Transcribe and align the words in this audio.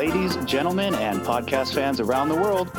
Ladies, 0.00 0.34
gentlemen, 0.46 0.94
and 0.94 1.20
podcast 1.20 1.74
fans 1.74 2.00
around 2.00 2.30
the 2.30 2.34
world, 2.34 2.70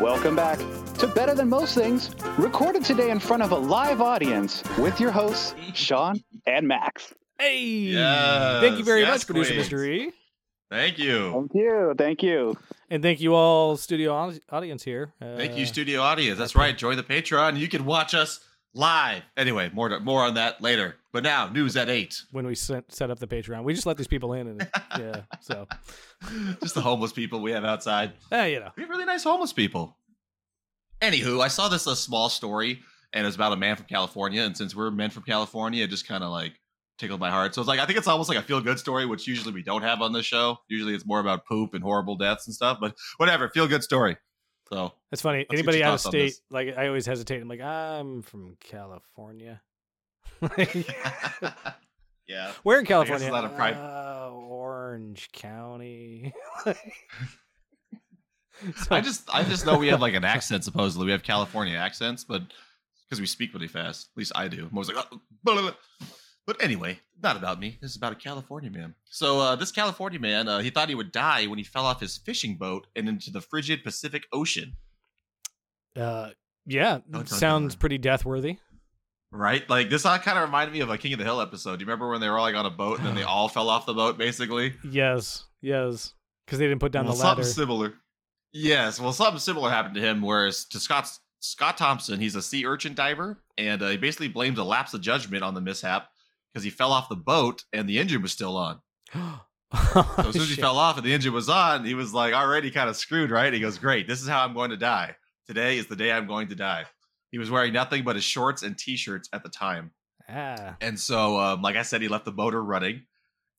welcome 0.00 0.36
back 0.36 0.60
to 0.98 1.08
Better 1.08 1.34
Than 1.34 1.48
Most 1.48 1.74
Things, 1.74 2.14
recorded 2.38 2.84
today 2.84 3.10
in 3.10 3.18
front 3.18 3.42
of 3.42 3.50
a 3.50 3.56
live 3.56 4.00
audience 4.00 4.62
with 4.78 5.00
your 5.00 5.10
hosts, 5.10 5.56
Sean 5.74 6.22
and 6.46 6.68
Max. 6.68 7.12
Hey! 7.36 7.64
Yes, 7.64 8.62
thank 8.62 8.78
you 8.78 8.84
very 8.84 9.00
yes, 9.00 9.10
much, 9.10 9.26
producer 9.26 9.54
Queens. 9.54 9.68
Mr. 9.68 9.88
E. 9.88 10.12
Thank 10.70 11.00
you. 11.00 11.32
Thank 11.32 11.54
you. 11.54 11.94
Thank 11.98 12.22
you. 12.22 12.56
And 12.90 13.02
thank 13.02 13.20
you 13.20 13.34
all, 13.34 13.76
studio 13.76 14.32
audience 14.48 14.84
here. 14.84 15.12
Uh, 15.20 15.36
Thank 15.36 15.58
you, 15.58 15.66
studio 15.66 16.00
audience. 16.00 16.38
That's 16.38 16.54
right. 16.54 16.78
Join 16.78 16.96
the 16.96 17.02
Patreon. 17.02 17.58
You 17.58 17.66
can 17.66 17.86
watch 17.86 18.14
us 18.14 18.38
live. 18.74 19.22
Anyway, 19.36 19.70
more 19.72 19.88
to, 19.88 20.00
more 20.00 20.22
on 20.24 20.34
that 20.34 20.60
later. 20.60 20.96
But 21.12 21.22
now, 21.22 21.48
news 21.48 21.76
at 21.76 21.88
eight. 21.88 22.22
When 22.32 22.46
we 22.46 22.54
set, 22.54 22.92
set 22.92 23.10
up 23.10 23.18
the 23.18 23.26
Patreon, 23.26 23.64
we 23.64 23.74
just 23.74 23.86
let 23.86 23.96
these 23.96 24.06
people 24.06 24.34
in, 24.34 24.46
and 24.48 24.68
yeah, 24.98 25.22
so 25.40 25.66
Just 26.60 26.74
the 26.74 26.80
homeless 26.80 27.12
people 27.12 27.40
we 27.40 27.52
have 27.52 27.64
outside. 27.64 28.12
eh, 28.30 28.46
you 28.46 28.60
know, 28.60 28.70
We 28.76 28.82
have 28.82 28.90
really 28.90 29.04
nice 29.06 29.24
homeless 29.24 29.52
people. 29.52 29.96
Anywho, 31.00 31.40
I 31.42 31.48
saw 31.48 31.68
this 31.68 31.86
a 31.86 31.94
small 31.96 32.28
story, 32.28 32.80
and 33.12 33.24
it 33.24 33.26
was 33.26 33.36
about 33.36 33.52
a 33.52 33.56
man 33.56 33.76
from 33.76 33.86
California. 33.86 34.42
And 34.42 34.56
since 34.56 34.74
we're 34.74 34.90
men 34.90 35.10
from 35.10 35.22
California, 35.22 35.84
it 35.84 35.90
just 35.90 36.06
kind 36.06 36.24
of 36.24 36.30
like 36.30 36.54
tickled 36.98 37.20
my 37.20 37.30
heart. 37.30 37.54
So 37.54 37.60
it's 37.62 37.68
like 37.68 37.78
I 37.80 37.86
think 37.86 37.98
it's 37.98 38.08
almost 38.08 38.28
like 38.28 38.38
a 38.38 38.42
feel 38.42 38.60
good 38.60 38.78
story, 38.78 39.06
which 39.06 39.26
usually 39.26 39.54
we 39.54 39.62
don't 39.62 39.82
have 39.82 40.02
on 40.02 40.12
this 40.12 40.26
show. 40.26 40.58
Usually 40.68 40.94
it's 40.94 41.06
more 41.06 41.20
about 41.20 41.46
poop 41.46 41.74
and 41.74 41.82
horrible 41.82 42.16
deaths 42.16 42.46
and 42.48 42.54
stuff. 42.54 42.78
But 42.80 42.96
whatever, 43.16 43.48
feel 43.48 43.68
good 43.68 43.84
story. 43.84 44.16
So 44.72 44.92
it's 45.12 45.22
funny. 45.22 45.46
Let's 45.48 45.60
Anybody 45.60 45.82
out 45.82 45.94
of 45.94 46.00
state, 46.00 46.34
like 46.50 46.76
I 46.76 46.88
always 46.88 47.06
hesitate. 47.06 47.40
I'm 47.40 47.48
like, 47.48 47.60
I'm 47.60 48.22
from 48.22 48.56
California. 48.60 49.60
yeah. 52.26 52.52
Where 52.62 52.78
in 52.78 52.86
California? 52.86 53.32
a 53.32 53.48
pride- 53.48 53.76
Uh, 53.76 54.30
Orange 54.34 55.30
County. 55.32 56.32
So- 58.76 58.96
I 58.96 59.00
just 59.00 59.32
I 59.32 59.44
just 59.44 59.66
know 59.66 59.78
we 59.78 59.86
have 59.88 60.00
like 60.00 60.14
an 60.14 60.24
accent 60.24 60.64
supposedly. 60.64 61.06
We 61.06 61.12
have 61.12 61.22
California 61.22 61.76
accents, 61.76 62.24
but 62.24 62.42
because 63.08 63.20
we 63.20 63.26
speak 63.26 63.54
really 63.54 63.68
fast. 63.68 64.08
At 64.12 64.18
least 64.18 64.32
I 64.34 64.48
do. 64.48 64.66
I'm 64.66 64.76
always 64.76 64.88
like, 64.88 64.96
"Oh, 65.12 65.20
blah, 65.44 65.54
blah, 65.54 65.62
blah." 65.62 66.08
but 66.46 66.60
anyway, 66.62 66.98
not 67.22 67.36
about 67.36 67.60
me. 67.60 67.78
This 67.80 67.92
is 67.92 67.96
about 67.96 68.12
a 68.12 68.16
California 68.16 68.70
man. 68.70 68.94
So 69.10 69.38
uh, 69.38 69.54
this 69.56 69.70
California 69.70 70.18
man, 70.18 70.48
uh, 70.48 70.58
he 70.58 70.70
thought 70.70 70.88
he 70.88 70.94
would 70.94 71.12
die 71.12 71.46
when 71.46 71.58
he 71.58 71.64
fell 71.64 71.86
off 71.86 72.00
his 72.00 72.18
fishing 72.18 72.56
boat 72.56 72.86
and 72.96 73.08
into 73.08 73.30
the 73.30 73.40
frigid 73.40 73.84
Pacific 73.84 74.24
Ocean. 74.32 74.74
Uh, 75.96 76.30
yeah, 76.66 76.98
sounds 77.24 77.74
pretty 77.74 77.98
death 77.98 78.24
worthy. 78.24 78.58
Right? 79.30 79.68
Like 79.68 79.90
this 79.90 80.06
all 80.06 80.18
kind 80.18 80.38
of 80.38 80.44
reminded 80.44 80.72
me 80.72 80.80
of 80.80 80.90
a 80.90 80.98
King 80.98 81.12
of 81.12 81.18
the 81.18 81.24
Hill 81.24 81.40
episode. 81.40 81.78
Do 81.78 81.82
you 81.82 81.86
remember 81.86 82.08
when 82.08 82.20
they 82.20 82.28
were 82.28 82.38
all 82.38 82.44
like 82.44 82.54
on 82.54 82.66
a 82.66 82.70
boat 82.70 82.98
and 82.98 83.06
then 83.06 83.14
they 83.14 83.22
all 83.24 83.48
fell 83.48 83.68
off 83.68 83.86
the 83.86 83.94
boat, 83.94 84.18
basically? 84.18 84.74
Yes, 84.88 85.44
yes, 85.60 86.14
because 86.46 86.58
they 86.58 86.66
didn't 86.66 86.80
put 86.80 86.92
down 86.92 87.06
well, 87.06 87.14
the 87.14 87.22
ladder. 87.22 87.42
something 87.42 87.52
similar. 87.52 87.94
Yes, 88.52 88.98
well, 88.98 89.12
something 89.12 89.38
similar 89.38 89.70
happened 89.70 89.94
to 89.96 90.00
him. 90.00 90.22
Whereas 90.22 90.64
to 90.66 90.80
Scott 90.80 91.10
Scott 91.40 91.76
Thompson, 91.76 92.20
he's 92.20 92.34
a 92.34 92.42
sea 92.42 92.66
urchin 92.66 92.94
diver, 92.94 93.42
and 93.56 93.82
uh, 93.82 93.88
he 93.88 93.96
basically 93.96 94.28
blames 94.28 94.58
a 94.58 94.64
lapse 94.64 94.94
of 94.94 95.00
judgment 95.00 95.44
on 95.44 95.54
the 95.54 95.60
mishap 95.60 96.08
because 96.52 96.64
he 96.64 96.70
fell 96.70 96.92
off 96.92 97.08
the 97.08 97.16
boat 97.16 97.64
and 97.72 97.88
the 97.88 97.98
engine 97.98 98.22
was 98.22 98.32
still 98.32 98.56
on. 98.56 98.80
So 99.92 100.00
as 100.16 100.32
soon 100.32 100.42
as 100.44 100.48
he 100.48 100.54
fell 100.54 100.78
off 100.78 100.96
and 100.96 101.04
the 101.04 101.12
engine 101.12 101.34
was 101.34 101.50
on, 101.50 101.84
he 101.84 101.92
was 101.92 102.14
like 102.14 102.32
already 102.32 102.70
kind 102.70 102.88
of 102.88 102.96
screwed, 102.96 103.30
right? 103.30 103.52
He 103.52 103.60
goes, 103.60 103.76
"Great, 103.76 104.08
this 104.08 104.22
is 104.22 104.26
how 104.26 104.42
I'm 104.42 104.54
going 104.54 104.70
to 104.70 104.78
die. 104.78 105.14
Today 105.48 105.78
is 105.78 105.86
the 105.86 105.96
day 105.96 106.12
I'm 106.12 106.26
going 106.26 106.48
to 106.48 106.54
die." 106.54 106.84
He 107.30 107.38
was 107.38 107.50
wearing 107.50 107.72
nothing 107.72 108.04
but 108.04 108.16
his 108.16 108.24
shorts 108.24 108.62
and 108.62 108.78
t-shirts 108.78 109.28
at 109.32 109.42
the 109.42 109.48
time, 109.48 109.90
ah, 110.28 110.76
and 110.80 110.98
so, 110.98 111.38
um, 111.38 111.62
like 111.62 111.76
I 111.76 111.82
said, 111.82 112.00
he 112.00 112.08
left 112.08 112.24
the 112.24 112.32
motor 112.32 112.62
running, 112.62 113.02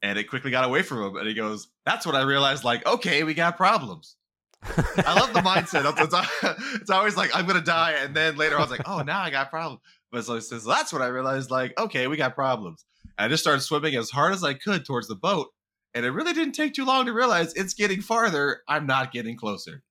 and 0.02 0.18
it 0.18 0.26
quickly 0.26 0.52
got 0.52 0.66
away 0.66 0.82
from 0.82 1.04
him. 1.04 1.16
And 1.18 1.28
he 1.28 1.34
goes, 1.34 1.68
"That's 1.86 2.06
when 2.06 2.16
I 2.16 2.22
realized, 2.22 2.64
like, 2.64 2.86
okay, 2.88 3.24
we 3.24 3.34
got 3.34 3.58
problems." 3.58 4.16
I 4.62 5.18
love 5.20 5.34
the 5.34 5.40
mindset. 5.40 5.86
It's, 5.98 6.14
it's, 6.44 6.82
it's 6.82 6.90
always 6.90 7.16
like 7.16 7.36
I'm 7.36 7.46
gonna 7.46 7.62
die, 7.62 7.94
and 7.94 8.16
then 8.16 8.36
later 8.36 8.58
I 8.58 8.62
was 8.62 8.72
like, 8.72 8.88
oh, 8.88 9.02
now 9.02 9.22
I 9.22 9.30
got 9.30 9.50
problems. 9.50 9.82
But 10.12 10.26
so 10.26 10.36
he 10.36 10.42
says 10.42 10.66
that's 10.66 10.92
when 10.92 11.02
I 11.02 11.08
realized, 11.08 11.52
like, 11.52 11.80
okay, 11.80 12.08
we 12.08 12.18
got 12.18 12.36
problems. 12.36 12.86
And 13.18 13.26
I 13.26 13.28
just 13.30 13.44
started 13.44 13.62
swimming 13.62 13.96
as 13.96 14.10
hard 14.10 14.34
as 14.34 14.44
I 14.44 14.54
could 14.54 14.86
towards 14.86 15.08
the 15.08 15.16
boat, 15.16 15.48
and 15.94 16.06
it 16.06 16.12
really 16.12 16.34
didn't 16.34 16.54
take 16.54 16.74
too 16.74 16.86
long 16.86 17.06
to 17.06 17.14
realize 17.14 17.54
it's 17.54 17.74
getting 17.74 18.02
farther. 18.02 18.62
I'm 18.68 18.86
not 18.86 19.12
getting 19.12 19.38
closer. 19.38 19.84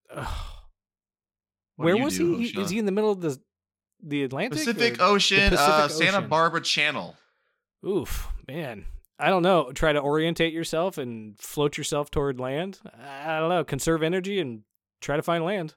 What 1.78 1.84
Where 1.94 1.96
was 2.04 2.18
do, 2.18 2.36
he? 2.36 2.48
He- 2.48 2.60
Is 2.60 2.70
he 2.70 2.78
in 2.78 2.86
the 2.86 2.92
middle 2.92 3.12
of 3.12 3.20
the 3.20 3.40
the 4.02 4.24
Atlantic? 4.24 4.58
Pacific 4.58 5.00
or- 5.00 5.04
Ocean, 5.04 5.50
Pacific 5.50 5.58
uh, 5.60 5.88
Santa 5.88 6.18
Ocean. 6.18 6.28
Barbara 6.28 6.60
Channel. 6.60 7.16
Oof, 7.86 8.28
man. 8.48 8.84
I 9.18 9.28
don't 9.30 9.42
know. 9.42 9.70
Try 9.72 9.92
to 9.92 10.00
orientate 10.00 10.52
yourself 10.52 10.98
and 10.98 11.38
float 11.38 11.78
yourself 11.78 12.10
toward 12.10 12.38
land. 12.40 12.80
I 13.26 13.38
don't 13.38 13.48
know. 13.48 13.62
Conserve 13.64 14.02
energy 14.02 14.40
and 14.40 14.62
try 15.00 15.16
to 15.16 15.22
find 15.22 15.44
land. 15.44 15.74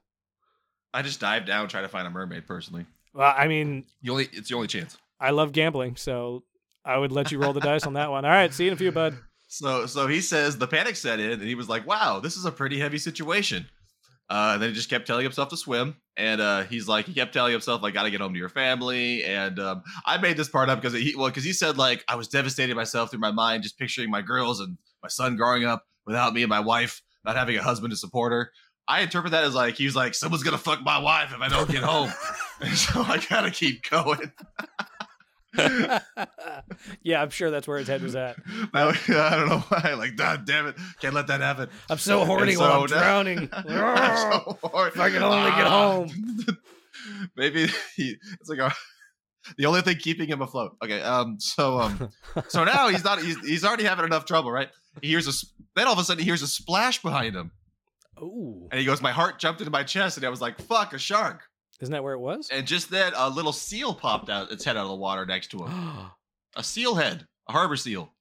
I 0.92 1.02
just 1.02 1.20
dived 1.20 1.46
down 1.46 1.68
trying 1.68 1.84
to 1.84 1.88
find 1.88 2.06
a 2.06 2.10
mermaid. 2.10 2.46
Personally, 2.46 2.86
Well, 3.14 3.32
I 3.36 3.46
mean, 3.48 3.84
the 4.02 4.10
only 4.10 4.28
it's 4.32 4.48
the 4.48 4.56
only 4.56 4.68
chance. 4.68 4.98
I 5.20 5.30
love 5.30 5.52
gambling, 5.52 5.94
so 5.96 6.42
I 6.84 6.98
would 6.98 7.12
let 7.12 7.30
you 7.30 7.38
roll 7.38 7.52
the 7.52 7.60
dice 7.60 7.86
on 7.86 7.92
that 7.94 8.10
one. 8.10 8.24
All 8.24 8.30
right, 8.32 8.52
see 8.52 8.64
you 8.64 8.70
in 8.70 8.74
a 8.74 8.78
few, 8.78 8.90
bud. 8.92 9.16
So 9.54 9.84
so 9.84 10.06
he 10.06 10.22
says 10.22 10.56
the 10.56 10.66
panic 10.66 10.96
set 10.96 11.20
in, 11.20 11.30
and 11.32 11.42
he 11.42 11.54
was 11.54 11.68
like, 11.68 11.86
"Wow, 11.86 12.20
this 12.20 12.38
is 12.38 12.46
a 12.46 12.50
pretty 12.50 12.78
heavy 12.78 12.96
situation." 12.96 13.66
Uh, 14.32 14.52
and 14.54 14.62
then 14.62 14.70
he 14.70 14.74
just 14.74 14.88
kept 14.88 15.06
telling 15.06 15.24
himself 15.24 15.50
to 15.50 15.58
swim, 15.58 15.94
and 16.16 16.40
uh, 16.40 16.62
he's 16.62 16.88
like, 16.88 17.04
he 17.04 17.12
kept 17.12 17.34
telling 17.34 17.52
himself, 17.52 17.82
like, 17.82 17.92
"Gotta 17.92 18.10
get 18.10 18.22
home 18.22 18.32
to 18.32 18.38
your 18.38 18.48
family." 18.48 19.22
And 19.24 19.60
um, 19.60 19.82
I 20.06 20.16
made 20.16 20.38
this 20.38 20.48
part 20.48 20.70
up 20.70 20.80
because 20.80 20.98
he, 20.98 21.14
well, 21.14 21.28
because 21.28 21.44
he 21.44 21.52
said 21.52 21.76
like 21.76 22.02
I 22.08 22.14
was 22.14 22.28
devastating 22.28 22.74
myself 22.74 23.10
through 23.10 23.20
my 23.20 23.30
mind, 23.30 23.62
just 23.62 23.78
picturing 23.78 24.10
my 24.10 24.22
girls 24.22 24.58
and 24.60 24.78
my 25.02 25.10
son 25.10 25.36
growing 25.36 25.66
up 25.66 25.84
without 26.06 26.32
me 26.32 26.42
and 26.42 26.48
my 26.48 26.60
wife, 26.60 27.02
not 27.26 27.36
having 27.36 27.58
a 27.58 27.62
husband 27.62 27.90
to 27.90 27.96
support 27.98 28.32
her. 28.32 28.52
I 28.88 29.02
interpret 29.02 29.32
that 29.32 29.44
as 29.44 29.54
like 29.54 29.74
he 29.74 29.84
was 29.84 29.94
like, 29.94 30.14
"Someone's 30.14 30.42
gonna 30.42 30.56
fuck 30.56 30.82
my 30.82 30.98
wife 30.98 31.34
if 31.34 31.40
I 31.42 31.48
don't 31.48 31.70
get 31.70 31.82
home," 31.82 32.10
and 32.62 32.70
so 32.78 33.02
I 33.02 33.22
gotta 33.28 33.50
keep 33.50 33.90
going. 33.90 34.32
yeah, 37.02 37.20
I'm 37.22 37.30
sure 37.30 37.50
that's 37.50 37.68
where 37.68 37.78
his 37.78 37.88
head 37.88 38.02
was 38.02 38.14
at. 38.16 38.36
I 38.74 38.92
don't 38.94 39.48
know 39.48 39.58
why. 39.68 39.94
Like, 39.94 40.16
God 40.16 40.44
damn 40.46 40.66
it, 40.66 40.76
can't 41.00 41.14
let 41.14 41.26
that 41.28 41.40
happen. 41.40 41.68
I'm 41.90 41.98
so 41.98 42.24
horny 42.24 42.52
And 42.52 42.60
while 42.60 42.80
I'm 42.82 42.86
drowning. 42.86 43.48
I'm 43.52 43.66
so 44.16 44.58
horny. 44.62 44.92
If 44.94 45.00
I 45.00 45.10
could 45.10 45.22
only 45.22 45.50
get 45.50 45.66
Ah. 45.66 45.92
home. 45.92 46.10
Maybe 47.36 47.68
he, 47.96 48.16
it's 48.40 48.48
like 48.48 48.58
a, 48.58 48.72
the 49.58 49.66
only 49.66 49.80
thing 49.82 49.96
keeping 49.96 50.28
him 50.28 50.40
afloat. 50.42 50.76
Okay, 50.84 51.00
um, 51.02 51.38
so 51.40 51.80
um, 51.80 52.10
so 52.48 52.64
now 52.64 52.88
he's 52.88 53.02
not. 53.04 53.20
He's, 53.20 53.38
he's 53.40 53.64
already 53.64 53.84
having 53.84 54.04
enough 54.04 54.24
trouble, 54.24 54.52
right? 54.52 54.68
He 55.00 55.08
hears 55.08 55.26
a. 55.26 55.32
Then 55.74 55.86
all 55.86 55.94
of 55.94 55.98
a 55.98 56.04
sudden 56.04 56.20
he 56.20 56.24
hears 56.24 56.42
a 56.42 56.46
splash 56.46 57.02
behind 57.02 57.34
him, 57.34 57.50
Ooh, 58.20 58.68
and 58.70 58.78
he 58.78 58.86
goes, 58.86 59.00
"My 59.02 59.10
heart 59.10 59.38
jumped 59.40 59.60
into 59.60 59.70
my 59.72 59.82
chest," 59.82 60.16
and 60.16 60.24
I 60.24 60.28
was 60.28 60.40
like, 60.40 60.60
"Fuck, 60.60 60.92
a 60.92 60.98
shark!" 60.98 61.42
Isn't 61.80 61.92
that 61.92 62.02
where 62.04 62.14
it 62.14 62.18
was? 62.20 62.48
And 62.50 62.66
just 62.66 62.90
then, 62.90 63.12
a 63.16 63.28
little 63.28 63.52
seal 63.52 63.94
popped 63.94 64.28
out 64.30 64.52
its 64.52 64.64
head 64.64 64.76
out 64.76 64.82
of 64.84 64.88
the 64.90 64.94
water 64.96 65.26
next 65.26 65.48
to 65.52 65.58
him. 65.64 65.70
A 66.56 66.62
seal 66.62 66.94
head, 66.94 67.26
a 67.48 67.52
harbor 67.52 67.76
seal. 67.76 68.12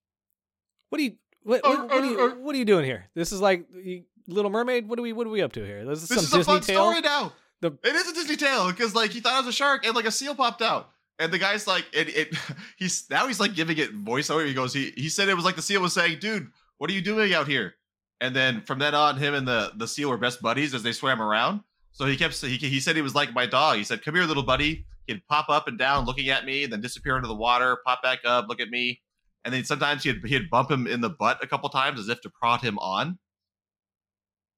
what 0.89 0.99
are 0.99 1.03
you? 1.03 1.15
What, 1.43 1.59
Uh, 1.65 1.69
what, 1.69 1.89
what 1.89 1.91
are 1.91 2.05
uh, 2.05 2.09
you? 2.09 2.19
uh. 2.21 2.35
What 2.35 2.55
are 2.55 2.57
you 2.57 2.63
doing 2.65 2.85
here? 2.85 3.09
This 3.13 3.31
is 3.33 3.41
like 3.41 3.65
you- 3.73 4.03
Little 4.27 4.49
Mermaid. 4.51 4.87
What 4.87 4.97
are 4.99 5.01
we? 5.01 5.11
What 5.11 5.27
are 5.27 5.31
we 5.31 5.41
up 5.41 5.51
to 5.53 5.65
here? 5.65 5.83
This 5.85 6.03
is 6.03 6.07
This 6.09 6.17
some 6.17 6.25
is 6.25 6.33
a 6.33 6.37
Disney 6.37 6.53
fun 6.53 6.61
tale. 6.61 6.83
story 6.91 7.01
now. 7.01 7.33
The- 7.59 7.77
it 7.83 7.93
is 7.95 8.07
a 8.09 8.13
Disney 8.13 8.37
tale 8.37 8.67
because 8.71 8.95
like 8.95 9.11
he 9.11 9.19
thought 9.19 9.33
it 9.33 9.45
was 9.45 9.53
a 9.53 9.57
shark 9.57 9.85
and 9.85 9.93
like 9.95 10.05
a 10.05 10.11
seal 10.11 10.33
popped 10.33 10.61
out. 10.61 10.89
And 11.19 11.31
the 11.31 11.37
guy's 11.39 11.67
like, 11.67 11.85
it, 11.91 12.07
it 12.15 12.35
he's 12.77 13.09
now 13.09 13.27
he's 13.27 13.39
like 13.39 13.53
giving 13.53 13.77
it 13.77 13.93
voiceover. 14.05 14.45
He 14.47 14.53
goes, 14.53 14.73
he 14.73 14.91
he 14.95 15.09
said 15.09 15.27
it 15.27 15.35
was 15.35 15.43
like 15.43 15.57
the 15.57 15.61
seal 15.61 15.81
was 15.81 15.91
saying, 15.93 16.19
dude, 16.19 16.47
what 16.77 16.89
are 16.89 16.93
you 16.93 17.01
doing 17.01 17.33
out 17.33 17.47
here? 17.49 17.73
And 18.21 18.33
then 18.35 18.61
from 18.61 18.79
then 18.79 18.95
on, 18.95 19.17
him 19.17 19.33
and 19.33 19.45
the 19.47 19.73
the 19.75 19.87
seal 19.89 20.09
were 20.09 20.17
best 20.17 20.41
buddies 20.41 20.73
as 20.73 20.83
they 20.83 20.93
swam 20.93 21.21
around. 21.21 21.61
So 21.91 22.05
he 22.05 22.15
kept 22.17 22.39
he, 22.41 22.57
he 22.57 22.79
said 22.79 22.95
he 22.95 23.01
was 23.01 23.15
like 23.15 23.33
my 23.33 23.45
dog. 23.45 23.77
He 23.77 23.83
said, 23.83 24.03
come 24.03 24.15
here, 24.15 24.23
little 24.25 24.43
buddy. 24.43 24.85
He'd 25.07 25.25
pop 25.27 25.49
up 25.49 25.67
and 25.67 25.77
down 25.77 26.05
looking 26.05 26.29
at 26.29 26.45
me, 26.45 26.63
and 26.63 26.71
then 26.71 26.79
disappear 26.79 27.15
into 27.15 27.27
the 27.27 27.35
water, 27.35 27.77
pop 27.85 28.01
back 28.01 28.19
up, 28.23 28.47
look 28.47 28.61
at 28.61 28.69
me. 28.69 29.01
And 29.43 29.53
then 29.53 29.63
sometimes 29.65 30.03
he'd 30.03 30.23
he'd 30.25 30.49
bump 30.49 30.69
him 30.69 30.87
in 30.87 31.01
the 31.01 31.09
butt 31.09 31.43
a 31.43 31.47
couple 31.47 31.69
times 31.69 31.99
as 31.99 32.07
if 32.09 32.21
to 32.21 32.29
prod 32.29 32.61
him 32.61 32.77
on. 32.79 33.17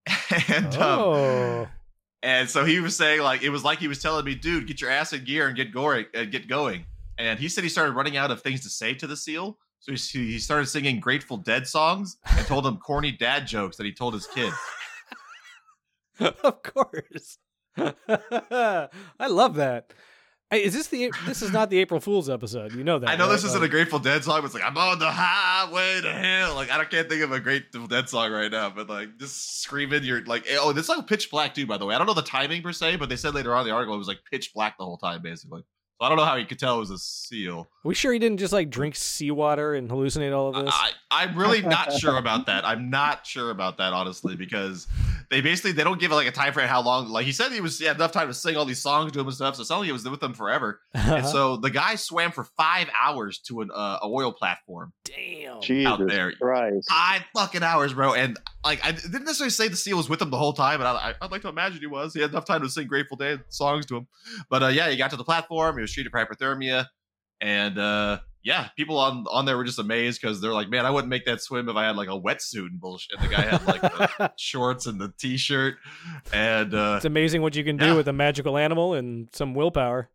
and 0.49 0.75
um, 0.75 0.99
Oh, 0.99 1.67
and 2.21 2.49
so 2.49 2.63
he 2.63 2.79
was 2.79 2.95
saying 2.95 3.21
like 3.21 3.43
it 3.43 3.49
was 3.49 3.63
like 3.63 3.79
he 3.79 3.87
was 3.87 4.01
telling 4.01 4.25
me, 4.25 4.35
dude, 4.35 4.67
get 4.67 4.81
your 4.81 4.89
ass 4.89 5.13
in 5.13 5.23
gear 5.23 5.47
and 5.47 5.55
get 5.55 5.73
going 5.73 6.05
and 6.13 6.31
get 6.31 6.47
going. 6.47 6.85
And 7.17 7.39
he 7.39 7.47
said 7.49 7.63
he 7.63 7.69
started 7.69 7.93
running 7.93 8.17
out 8.17 8.31
of 8.31 8.41
things 8.41 8.61
to 8.61 8.69
say 8.69 8.93
to 8.95 9.07
the 9.07 9.17
seal. 9.17 9.57
So 9.79 9.91
he, 9.91 9.97
he 10.25 10.39
started 10.39 10.67
singing 10.67 11.01
Grateful 11.01 11.35
Dead 11.35 11.67
songs 11.67 12.17
and 12.37 12.47
told 12.47 12.65
him 12.65 12.77
corny 12.77 13.11
dad 13.11 13.45
jokes 13.45 13.75
that 13.75 13.85
he 13.85 13.93
told 13.93 14.13
his 14.13 14.25
kid. 14.27 14.53
of 16.43 16.63
course. 16.63 17.37
I 17.77 18.89
love 19.27 19.55
that. 19.55 19.93
Hey, 20.53 20.65
is 20.65 20.73
this 20.75 20.85
the? 20.87 21.11
This 21.25 21.41
is 21.41 21.51
not 21.51 21.71
the 21.71 21.79
April 21.79 21.99
Fool's 21.99 22.29
episode. 22.29 22.73
You 22.73 22.83
know 22.83 22.99
that. 22.99 23.09
I 23.09 23.15
know 23.15 23.25
right? 23.25 23.31
this 23.31 23.43
isn't 23.43 23.63
a 23.63 23.67
Grateful 23.67 23.97
Dead 23.97 24.23
song, 24.23 24.41
but 24.41 24.45
it's 24.45 24.53
like 24.53 24.63
I'm 24.63 24.77
on 24.77 24.99
the 24.99 25.09
highway 25.09 25.99
to 26.01 26.13
hell. 26.13 26.53
Like 26.53 26.69
I 26.69 26.85
can't 26.85 27.09
think 27.09 27.23
of 27.23 27.31
a 27.31 27.39
Grateful 27.39 27.87
Dead 27.87 28.07
song 28.07 28.31
right 28.31 28.51
now, 28.51 28.69
but 28.69 28.87
like 28.87 29.17
just 29.17 29.61
screaming, 29.63 30.03
you're 30.03 30.23
like, 30.25 30.45
oh, 30.59 30.71
this 30.71 30.85
song 30.85 31.05
pitch 31.05 31.31
black 31.31 31.55
too. 31.55 31.65
By 31.65 31.79
the 31.79 31.87
way, 31.87 31.95
I 31.95 31.97
don't 31.97 32.05
know 32.05 32.13
the 32.13 32.21
timing 32.21 32.61
per 32.61 32.71
se, 32.71 32.97
but 32.97 33.09
they 33.09 33.15
said 33.15 33.33
later 33.33 33.55
on 33.55 33.61
in 33.61 33.67
the 33.69 33.73
article 33.73 33.95
it 33.95 33.97
was 33.97 34.07
like 34.07 34.19
pitch 34.29 34.53
black 34.53 34.77
the 34.77 34.85
whole 34.85 34.99
time, 34.99 35.23
basically. 35.23 35.63
So 35.99 36.05
I 36.05 36.09
don't 36.09 36.17
know 36.17 36.25
how 36.25 36.37
he 36.37 36.45
could 36.45 36.59
tell 36.59 36.77
it 36.77 36.79
was 36.79 36.89
a 36.89 36.97
seal. 36.97 37.59
Are 37.59 37.87
we 37.87 37.93
sure 37.93 38.11
he 38.11 38.19
didn't 38.19 38.37
just 38.39 38.51
like 38.51 38.69
drink 38.69 38.95
seawater 38.95 39.75
and 39.75 39.89
hallucinate 39.89 40.35
all 40.35 40.55
of 40.55 40.65
this? 40.65 40.73
I, 40.75 40.91
I'm 41.11 41.37
really 41.37 41.61
not 41.61 41.93
sure 41.93 42.17
about 42.17 42.47
that. 42.47 42.65
I'm 42.65 42.89
not 42.89 43.27
sure 43.27 43.51
about 43.51 43.77
that 43.77 43.93
honestly 43.93 44.35
because 44.35 44.87
they 45.29 45.41
basically 45.41 45.71
they 45.73 45.83
don't 45.83 45.99
give 45.99 46.11
like 46.11 46.27
a 46.27 46.31
time 46.31 46.53
frame 46.53 46.67
how 46.67 46.81
long. 46.81 47.09
Like 47.09 47.25
he 47.25 47.31
said, 47.31 47.51
he 47.51 47.61
was 47.61 47.77
he 47.77 47.85
had 47.85 47.95
enough 47.97 48.11
time 48.11 48.27
to 48.27 48.33
sing 48.33 48.57
all 48.57 48.65
these 48.65 48.79
songs 48.81 49.11
to 49.11 49.19
him 49.19 49.27
and 49.27 49.35
stuff. 49.35 49.55
So 49.55 49.61
it 49.61 49.65
sounded 49.65 49.81
like 49.81 49.87
he 49.87 49.91
was 49.93 50.07
with 50.09 50.19
them 50.19 50.33
forever. 50.33 50.81
And 51.13 51.25
so 51.27 51.57
the 51.57 51.69
guy 51.69 51.95
swam 51.95 52.31
for 52.31 52.43
five 52.43 52.87
hours 52.99 53.37
to 53.47 53.61
an 53.61 53.69
uh, 53.73 53.99
a 54.01 54.07
oil 54.07 54.31
platform 54.31 54.93
Damn. 55.03 55.61
Jesus 55.61 55.91
out 55.91 56.07
there. 56.07 56.33
Christ. 56.33 56.89
Five 56.89 57.21
fucking 57.35 57.61
hours, 57.61 57.93
bro. 57.93 58.13
And 58.13 58.39
like 58.63 58.85
I 58.85 58.91
didn't 58.91 59.25
necessarily 59.25 59.51
say 59.51 59.67
the 59.67 59.75
seal 59.75 59.97
was 59.97 60.09
with 60.09 60.21
him 60.21 60.29
the 60.29 60.37
whole 60.37 60.53
time, 60.53 60.79
but 60.79 60.87
I, 60.87 61.13
I'd 61.21 61.31
like 61.31 61.41
to 61.41 61.49
imagine 61.49 61.79
he 61.79 61.87
was. 61.87 62.13
He 62.13 62.21
had 62.21 62.31
enough 62.31 62.45
time 62.45 62.61
to 62.61 62.69
sing 62.69 62.87
Grateful 62.87 63.17
Dead 63.17 63.43
songs 63.49 63.85
to 63.87 63.97
him. 63.97 64.07
But 64.49 64.63
uh, 64.63 64.67
yeah, 64.67 64.89
he 64.89 64.97
got 64.97 65.11
to 65.11 65.17
the 65.17 65.23
platform. 65.23 65.77
He 65.77 65.81
was 65.81 65.93
treated 65.93 66.11
for 66.11 66.25
hypothermia, 66.25 66.87
and 67.41 67.77
uh, 67.77 68.19
yeah, 68.43 68.69
people 68.77 68.97
on 68.97 69.25
on 69.29 69.45
there 69.45 69.57
were 69.57 69.63
just 69.63 69.79
amazed 69.79 70.21
because 70.21 70.41
they're 70.41 70.53
like, 70.53 70.69
"Man, 70.69 70.85
I 70.85 70.91
wouldn't 70.91 71.09
make 71.09 71.25
that 71.25 71.41
swim 71.41 71.69
if 71.69 71.75
I 71.75 71.85
had 71.85 71.95
like 71.95 72.09
a 72.09 72.19
wetsuit 72.19 72.67
and 72.67 72.79
bullshit." 72.79 73.19
And 73.19 73.29
the 73.29 73.35
guy 73.35 73.41
had 73.41 73.65
like 73.65 73.81
the 73.81 74.33
shorts 74.37 74.85
and 74.85 74.99
the 74.99 75.13
t-shirt, 75.17 75.75
and 76.31 76.73
uh, 76.73 76.95
it's 76.97 77.05
amazing 77.05 77.41
what 77.41 77.55
you 77.55 77.63
can 77.63 77.77
do 77.77 77.95
with 77.95 78.07
a 78.07 78.13
magical 78.13 78.57
animal 78.57 78.93
and 78.93 79.29
some 79.33 79.53
willpower. 79.53 80.09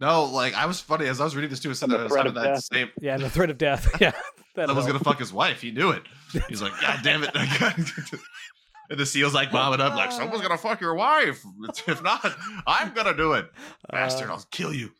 No, 0.00 0.24
like 0.24 0.54
I 0.54 0.66
was 0.66 0.80
funny 0.80 1.06
as 1.06 1.20
I 1.20 1.24
was 1.24 1.34
reading 1.34 1.50
this 1.50 1.60
too. 1.60 1.70
It 1.70 1.76
said 1.76 1.90
that 1.90 2.08
the 2.08 2.26
of 2.26 2.34
that 2.34 2.62
same 2.62 2.90
Yeah, 3.00 3.14
and 3.14 3.22
the 3.22 3.30
threat 3.30 3.50
of 3.50 3.58
death. 3.58 3.88
yeah. 4.00 4.12
that 4.54 4.74
was 4.74 4.86
gonna 4.86 4.98
fuck 4.98 5.18
his 5.18 5.32
wife. 5.32 5.60
He 5.62 5.70
knew 5.70 5.90
it. 5.90 6.02
He's 6.48 6.60
like, 6.60 6.72
God 6.80 7.00
damn 7.02 7.22
it. 7.24 7.30
and 8.90 8.98
the 8.98 9.06
seal's 9.06 9.34
like 9.34 9.50
bombing 9.50 9.80
up, 9.80 9.94
like, 9.94 10.12
someone's 10.12 10.42
gonna 10.42 10.58
fuck 10.58 10.80
your 10.80 10.94
wife. 10.94 11.42
If 11.86 12.02
not, 12.02 12.36
I'm 12.66 12.92
gonna 12.92 13.16
do 13.16 13.32
it. 13.32 13.46
Bastard, 13.90 14.28
Uh, 14.28 14.34
I'll 14.34 14.44
kill 14.50 14.74
you. 14.74 14.90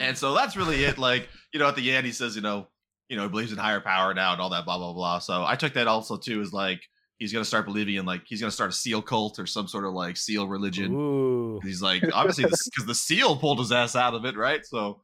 And 0.00 0.16
so 0.16 0.34
that's 0.34 0.56
really 0.56 0.84
it. 0.84 0.96
Like, 0.96 1.28
you 1.52 1.60
know, 1.60 1.68
at 1.68 1.76
the 1.76 1.92
end, 1.92 2.06
he 2.06 2.12
says, 2.12 2.36
you 2.36 2.42
know, 2.42 2.68
you 3.10 3.16
know, 3.16 3.24
he 3.24 3.28
believes 3.28 3.52
in 3.52 3.58
higher 3.58 3.80
power 3.80 4.14
now 4.14 4.32
and 4.32 4.40
all 4.40 4.48
that, 4.50 4.64
blah, 4.64 4.78
blah, 4.78 4.94
blah. 4.94 5.18
So 5.18 5.44
I 5.44 5.56
took 5.56 5.74
that 5.74 5.86
also 5.88 6.16
too 6.16 6.40
as 6.40 6.54
like 6.54 6.80
he's 7.18 7.32
gonna 7.32 7.44
start 7.44 7.66
believing 7.66 7.94
in 7.94 8.04
like 8.06 8.22
he's 8.26 8.40
gonna 8.40 8.50
start 8.50 8.70
a 8.70 8.74
seal 8.74 9.02
cult 9.02 9.38
or 9.38 9.46
some 9.46 9.68
sort 9.68 9.84
of 9.84 9.92
like 9.92 10.16
seal 10.16 10.46
religion. 10.48 10.92
Ooh. 10.94 11.60
He's 11.62 11.82
like, 11.82 12.02
obviously, 12.12 12.44
because 12.44 12.86
the 12.86 12.94
seal 12.94 13.36
pulled 13.36 13.58
his 13.58 13.72
ass 13.72 13.96
out 13.96 14.14
of 14.14 14.24
it, 14.24 14.36
right? 14.36 14.64
So 14.64 15.02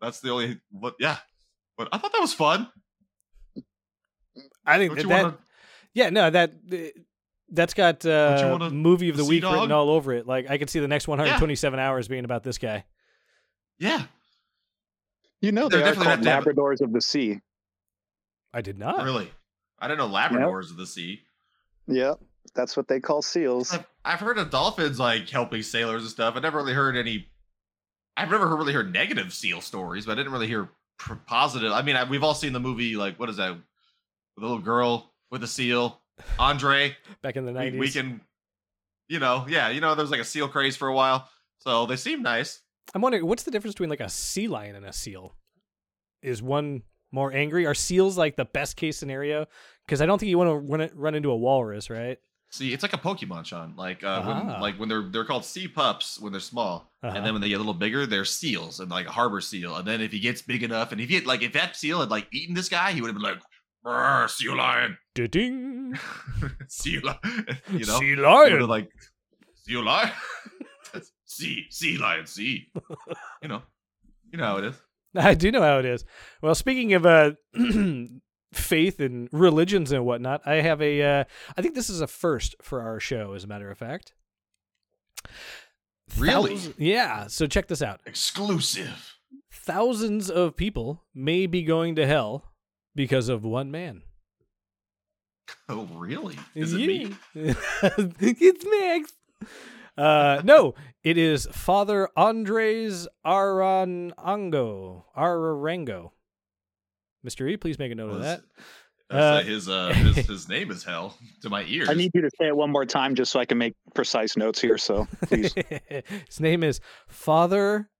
that's 0.00 0.20
the 0.20 0.30
only 0.30 0.60
what 0.70 0.94
yeah. 0.98 1.18
But 1.76 1.88
I 1.92 1.98
thought 1.98 2.12
that 2.12 2.20
was 2.20 2.34
fun. 2.34 2.68
I 4.66 4.78
think 4.78 4.94
that, 4.94 5.08
that 5.08 5.22
want 5.22 5.38
to 5.38 5.44
yeah, 5.92 6.10
no, 6.10 6.30
that 6.30 6.52
that's 7.48 7.74
got 7.74 8.06
uh, 8.06 8.48
want 8.50 8.62
a- 8.62 8.70
movie 8.70 9.08
of 9.08 9.16
a 9.16 9.18
the 9.18 9.24
week 9.24 9.42
dog? 9.42 9.54
written 9.54 9.72
all 9.72 9.90
over 9.90 10.12
it. 10.12 10.26
Like 10.26 10.48
I 10.48 10.58
could 10.58 10.70
see 10.70 10.78
the 10.78 10.88
next 10.88 11.08
127 11.08 11.78
hours 11.78 12.08
being 12.08 12.24
about 12.24 12.42
this 12.44 12.58
guy. 12.58 12.84
Yeah, 13.78 14.04
You 15.40 15.52
know 15.52 15.68
They're 15.68 15.80
they 15.80 15.84
are 15.84 15.94
definitely 15.94 16.24
called 16.24 16.26
have 16.26 16.44
Labradors 16.44 16.82
of 16.82 16.92
the 16.92 17.00
Sea. 17.00 17.40
I 18.52 18.60
did 18.60 18.78
not. 18.78 19.04
really. 19.04 19.30
I 19.78 19.88
didn't 19.88 19.98
know 19.98 20.14
Labradors 20.14 20.70
of 20.70 20.76
the 20.76 20.86
sea. 20.86 21.22
Yep, 21.90 22.20
that's 22.54 22.76
what 22.76 22.88
they 22.88 23.00
call 23.00 23.22
seals. 23.22 23.72
I've, 23.72 23.86
I've 24.04 24.20
heard 24.20 24.38
of 24.38 24.50
dolphins 24.50 24.98
like 24.98 25.28
helping 25.28 25.62
sailors 25.62 26.02
and 26.02 26.10
stuff. 26.10 26.36
I 26.36 26.40
never 26.40 26.58
really 26.58 26.72
heard 26.72 26.96
any. 26.96 27.28
I've 28.16 28.30
never 28.30 28.46
really 28.56 28.72
heard 28.72 28.92
negative 28.92 29.32
seal 29.32 29.60
stories, 29.60 30.06
but 30.06 30.12
I 30.12 30.14
didn't 30.16 30.32
really 30.32 30.46
hear 30.46 30.68
positive. 31.26 31.72
I 31.72 31.82
mean, 31.82 31.96
I, 31.96 32.04
we've 32.04 32.22
all 32.22 32.34
seen 32.34 32.52
the 32.52 32.60
movie 32.60 32.96
like 32.96 33.18
what 33.18 33.28
is 33.28 33.36
that? 33.36 33.56
The 34.36 34.42
little 34.42 34.58
girl 34.58 35.12
with 35.30 35.40
the 35.40 35.46
seal, 35.46 36.00
Andre. 36.38 36.96
Back 37.22 37.36
in 37.36 37.44
the 37.44 37.52
90s. 37.52 37.78
we 37.78 37.90
can, 37.90 38.20
you 39.08 39.18
know, 39.18 39.44
yeah, 39.48 39.68
you 39.68 39.80
know, 39.80 39.94
there's 39.94 40.10
like 40.10 40.20
a 40.20 40.24
seal 40.24 40.48
craze 40.48 40.76
for 40.76 40.88
a 40.88 40.94
while, 40.94 41.28
so 41.58 41.86
they 41.86 41.96
seem 41.96 42.22
nice. 42.22 42.62
I'm 42.94 43.02
wondering 43.02 43.26
what's 43.26 43.42
the 43.42 43.50
difference 43.50 43.74
between 43.74 43.90
like 43.90 44.00
a 44.00 44.08
sea 44.08 44.48
lion 44.48 44.76
and 44.76 44.86
a 44.86 44.92
seal? 44.92 45.36
Is 46.22 46.42
one 46.42 46.82
more 47.12 47.32
angry? 47.32 47.66
Are 47.66 47.74
seals 47.74 48.16
like 48.18 48.36
the 48.36 48.44
best 48.44 48.76
case 48.76 48.96
scenario? 48.96 49.46
Because 49.86 50.00
I 50.00 50.06
don't 50.06 50.18
think 50.18 50.30
you 50.30 50.38
want 50.38 50.50
to 50.50 50.72
run, 50.72 50.90
run 50.94 51.14
into 51.14 51.30
a 51.30 51.36
walrus, 51.36 51.90
right? 51.90 52.18
See, 52.52 52.72
it's 52.72 52.82
like 52.82 52.92
a 52.92 52.98
Pokemon, 52.98 53.44
Sean. 53.46 53.74
Like, 53.76 54.02
uh, 54.02 54.22
Ah. 54.24 54.26
when, 54.52 54.60
like 54.60 54.74
when 54.76 54.88
they're 54.88 55.08
they're 55.08 55.24
called 55.24 55.44
sea 55.44 55.68
pups 55.68 56.18
when 56.20 56.32
they're 56.32 56.40
small, 56.40 56.92
Uh-huh. 57.02 57.16
and 57.16 57.24
then 57.24 57.32
when 57.32 57.40
they 57.40 57.48
get 57.48 57.54
a 57.56 57.58
little 57.58 57.74
bigger, 57.74 58.06
they're 58.06 58.24
seals 58.24 58.80
and 58.80 58.90
like 58.90 59.06
a 59.06 59.10
harbor 59.12 59.40
seal. 59.40 59.76
And 59.76 59.86
then 59.86 60.00
if 60.00 60.10
he 60.10 60.18
gets 60.18 60.42
big 60.42 60.62
enough, 60.64 60.90
and 60.92 61.00
if 61.00 61.08
he 61.08 61.14
had, 61.14 61.26
like 61.26 61.42
if 61.42 61.52
that 61.52 61.76
seal 61.76 62.00
had 62.00 62.10
like 62.10 62.26
eaten 62.32 62.54
this 62.54 62.68
guy, 62.68 62.90
he 62.92 63.00
would 63.00 63.06
have 63.08 63.14
been 63.14 63.22
like, 63.22 63.40
"Brr, 63.84 64.26
sea 64.28 64.48
lion, 64.50 64.98
Ding. 65.14 65.96
sea 66.68 66.98
lion, 66.98 67.18
you 67.72 67.86
know, 67.86 67.98
sea 68.00 68.16
lion. 68.16 68.66
like 68.66 68.90
sea 69.64 69.76
lion, 69.76 70.10
sea 71.24 71.66
sea 71.70 71.98
lion 71.98 72.26
sea. 72.26 72.66
you 73.42 73.48
know, 73.48 73.62
you 74.32 74.38
know 74.38 74.44
how 74.44 74.56
it 74.58 74.64
is. 74.64 74.74
I 75.16 75.34
do 75.34 75.50
know 75.50 75.62
how 75.62 75.78
it 75.78 75.84
is. 75.84 76.04
Well, 76.42 76.54
speaking 76.54 76.92
of 76.94 77.04
uh, 77.06 77.32
faith 78.52 79.00
and 79.00 79.28
religions 79.32 79.92
and 79.92 80.04
whatnot, 80.04 80.42
I 80.46 80.56
have 80.56 80.80
a. 80.80 81.02
Uh, 81.02 81.24
I 81.56 81.62
think 81.62 81.74
this 81.74 81.90
is 81.90 82.00
a 82.00 82.06
first 82.06 82.54
for 82.62 82.82
our 82.82 83.00
show, 83.00 83.32
as 83.34 83.44
a 83.44 83.48
matter 83.48 83.70
of 83.70 83.78
fact. 83.78 84.12
Really? 86.16 86.56
Thousands- 86.56 86.74
yeah. 86.78 87.26
So 87.26 87.46
check 87.46 87.68
this 87.68 87.82
out. 87.82 88.00
Exclusive. 88.06 89.14
Thousands 89.52 90.30
of 90.30 90.56
people 90.56 91.04
may 91.14 91.46
be 91.46 91.62
going 91.62 91.94
to 91.96 92.06
hell 92.06 92.52
because 92.94 93.28
of 93.28 93.44
one 93.44 93.70
man. 93.70 94.02
Oh, 95.68 95.88
really? 95.94 96.36
Is 96.54 96.72
it 96.74 96.78
me? 96.86 97.14
It's 97.34 98.64
Max. 98.64 99.12
Uh, 100.00 100.40
no, 100.44 100.74
it 101.04 101.18
is 101.18 101.46
Father 101.52 102.08
Andres 102.16 103.06
Arango. 103.24 105.04
Ararango. 105.14 106.10
Mr. 107.26 107.50
E, 107.50 107.56
please 107.58 107.78
make 107.78 107.92
a 107.92 107.94
note 107.94 108.12
of 108.12 108.22
that. 108.22 108.40
Uh, 109.10 109.42
his 109.42 109.68
uh 109.68 109.92
his, 109.92 110.16
his 110.28 110.48
name 110.48 110.70
is 110.70 110.84
hell 110.84 111.16
to 111.42 111.50
my 111.50 111.64
ears. 111.64 111.90
I 111.90 111.94
need 111.94 112.12
you 112.14 112.22
to 112.22 112.30
say 112.38 112.46
it 112.46 112.56
one 112.56 112.70
more 112.70 112.86
time 112.86 113.14
just 113.14 113.32
so 113.32 113.40
I 113.40 113.44
can 113.44 113.58
make 113.58 113.74
precise 113.92 114.36
notes 114.36 114.60
here. 114.60 114.78
So 114.78 115.06
please. 115.26 115.52
His 116.28 116.40
name 116.40 116.62
is 116.62 116.80
Father 117.08 117.90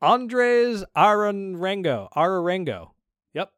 Andres 0.00 0.84
Ararango. 0.96 2.08
Ararango. 2.16 2.90
Yep. 3.34 3.50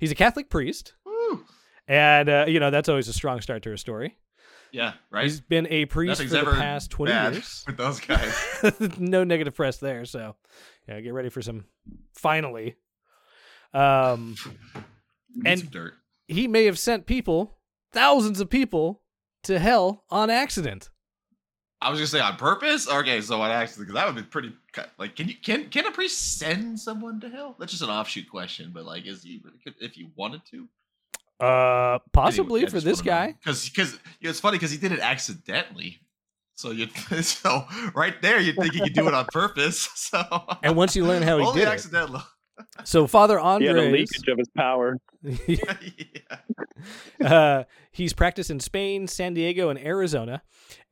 He's 0.00 0.10
a 0.10 0.16
Catholic 0.16 0.50
priest. 0.50 0.94
Woo. 1.04 1.44
And, 1.88 2.28
uh, 2.28 2.44
you 2.48 2.60
know, 2.60 2.70
that's 2.70 2.88
always 2.88 3.08
a 3.08 3.12
strong 3.12 3.40
start 3.40 3.62
to 3.62 3.72
a 3.72 3.78
story. 3.78 4.16
Yeah, 4.76 4.92
right. 5.10 5.24
He's 5.24 5.40
been 5.40 5.66
a 5.70 5.86
priest 5.86 6.20
Nothing's 6.20 6.38
for 6.38 6.50
the 6.50 6.60
past 6.60 6.90
20 6.90 7.10
bad 7.10 7.32
years. 7.32 7.64
with 7.66 7.78
those 7.78 7.98
guys. 7.98 8.98
no 8.98 9.24
negative 9.24 9.54
press 9.54 9.78
there. 9.78 10.04
So, 10.04 10.36
yeah, 10.86 11.00
get 11.00 11.14
ready 11.14 11.30
for 11.30 11.40
some. 11.40 11.64
Finally, 12.12 12.76
um, 13.72 14.36
And- 15.46 15.92
he 16.28 16.46
may 16.46 16.66
have 16.66 16.78
sent 16.78 17.06
people, 17.06 17.56
thousands 17.92 18.38
of 18.38 18.50
people, 18.50 19.00
to 19.44 19.58
hell 19.58 20.04
on 20.10 20.28
accident. 20.28 20.90
I 21.80 21.88
was 21.88 21.98
gonna 21.98 22.06
say 22.08 22.20
on 22.20 22.36
purpose. 22.36 22.86
Okay, 22.86 23.22
so 23.22 23.40
on 23.40 23.50
accident 23.50 23.88
because 23.88 23.98
that 23.98 24.06
would 24.06 24.22
be 24.22 24.28
pretty. 24.28 24.52
Like, 24.98 25.16
can 25.16 25.28
you 25.28 25.36
can 25.42 25.70
can 25.70 25.86
a 25.86 25.90
priest 25.90 26.38
send 26.38 26.78
someone 26.78 27.20
to 27.20 27.30
hell? 27.30 27.56
That's 27.58 27.70
just 27.70 27.82
an 27.82 27.90
offshoot 27.90 28.28
question, 28.28 28.72
but 28.74 28.84
like, 28.84 29.06
is 29.06 29.22
he 29.22 29.42
if 29.80 29.92
he 29.92 30.10
wanted 30.16 30.42
to? 30.50 30.68
Uh, 31.38 31.98
possibly 32.12 32.66
for 32.66 32.80
this 32.80 33.02
guy. 33.02 33.32
because 33.32 33.68
because 33.68 33.92
you 33.92 34.24
know, 34.24 34.30
it's 34.30 34.40
funny 34.40 34.56
because 34.56 34.70
he 34.70 34.78
did 34.78 34.92
it 34.92 35.00
accidentally. 35.00 36.00
So 36.54 36.70
you 36.70 36.88
so 37.22 37.66
right 37.94 38.20
there 38.22 38.40
you'd 38.40 38.56
think 38.56 38.72
he 38.72 38.80
could 38.80 38.94
do 38.94 39.06
it 39.08 39.14
on 39.14 39.26
purpose. 39.26 39.88
So 39.96 40.22
And 40.62 40.76
once 40.76 40.96
you 40.96 41.04
learn 41.04 41.22
how 41.22 41.38
he 41.38 41.44
only 41.44 41.60
did 41.60 41.68
it, 41.68 41.72
accidental. 41.72 42.22
so 42.84 43.06
Father 43.06 43.38
He 43.38 43.66
had 43.66 43.76
a 43.76 43.90
leakage 43.90 44.28
of 44.28 44.38
his 44.38 44.48
power. 44.56 44.96
yeah. 45.46 45.74
uh, 47.24 47.64
he's 47.90 48.12
practiced 48.12 48.50
in 48.50 48.60
Spain, 48.60 49.08
San 49.08 49.34
Diego, 49.34 49.68
and 49.68 49.78
Arizona, 49.78 50.42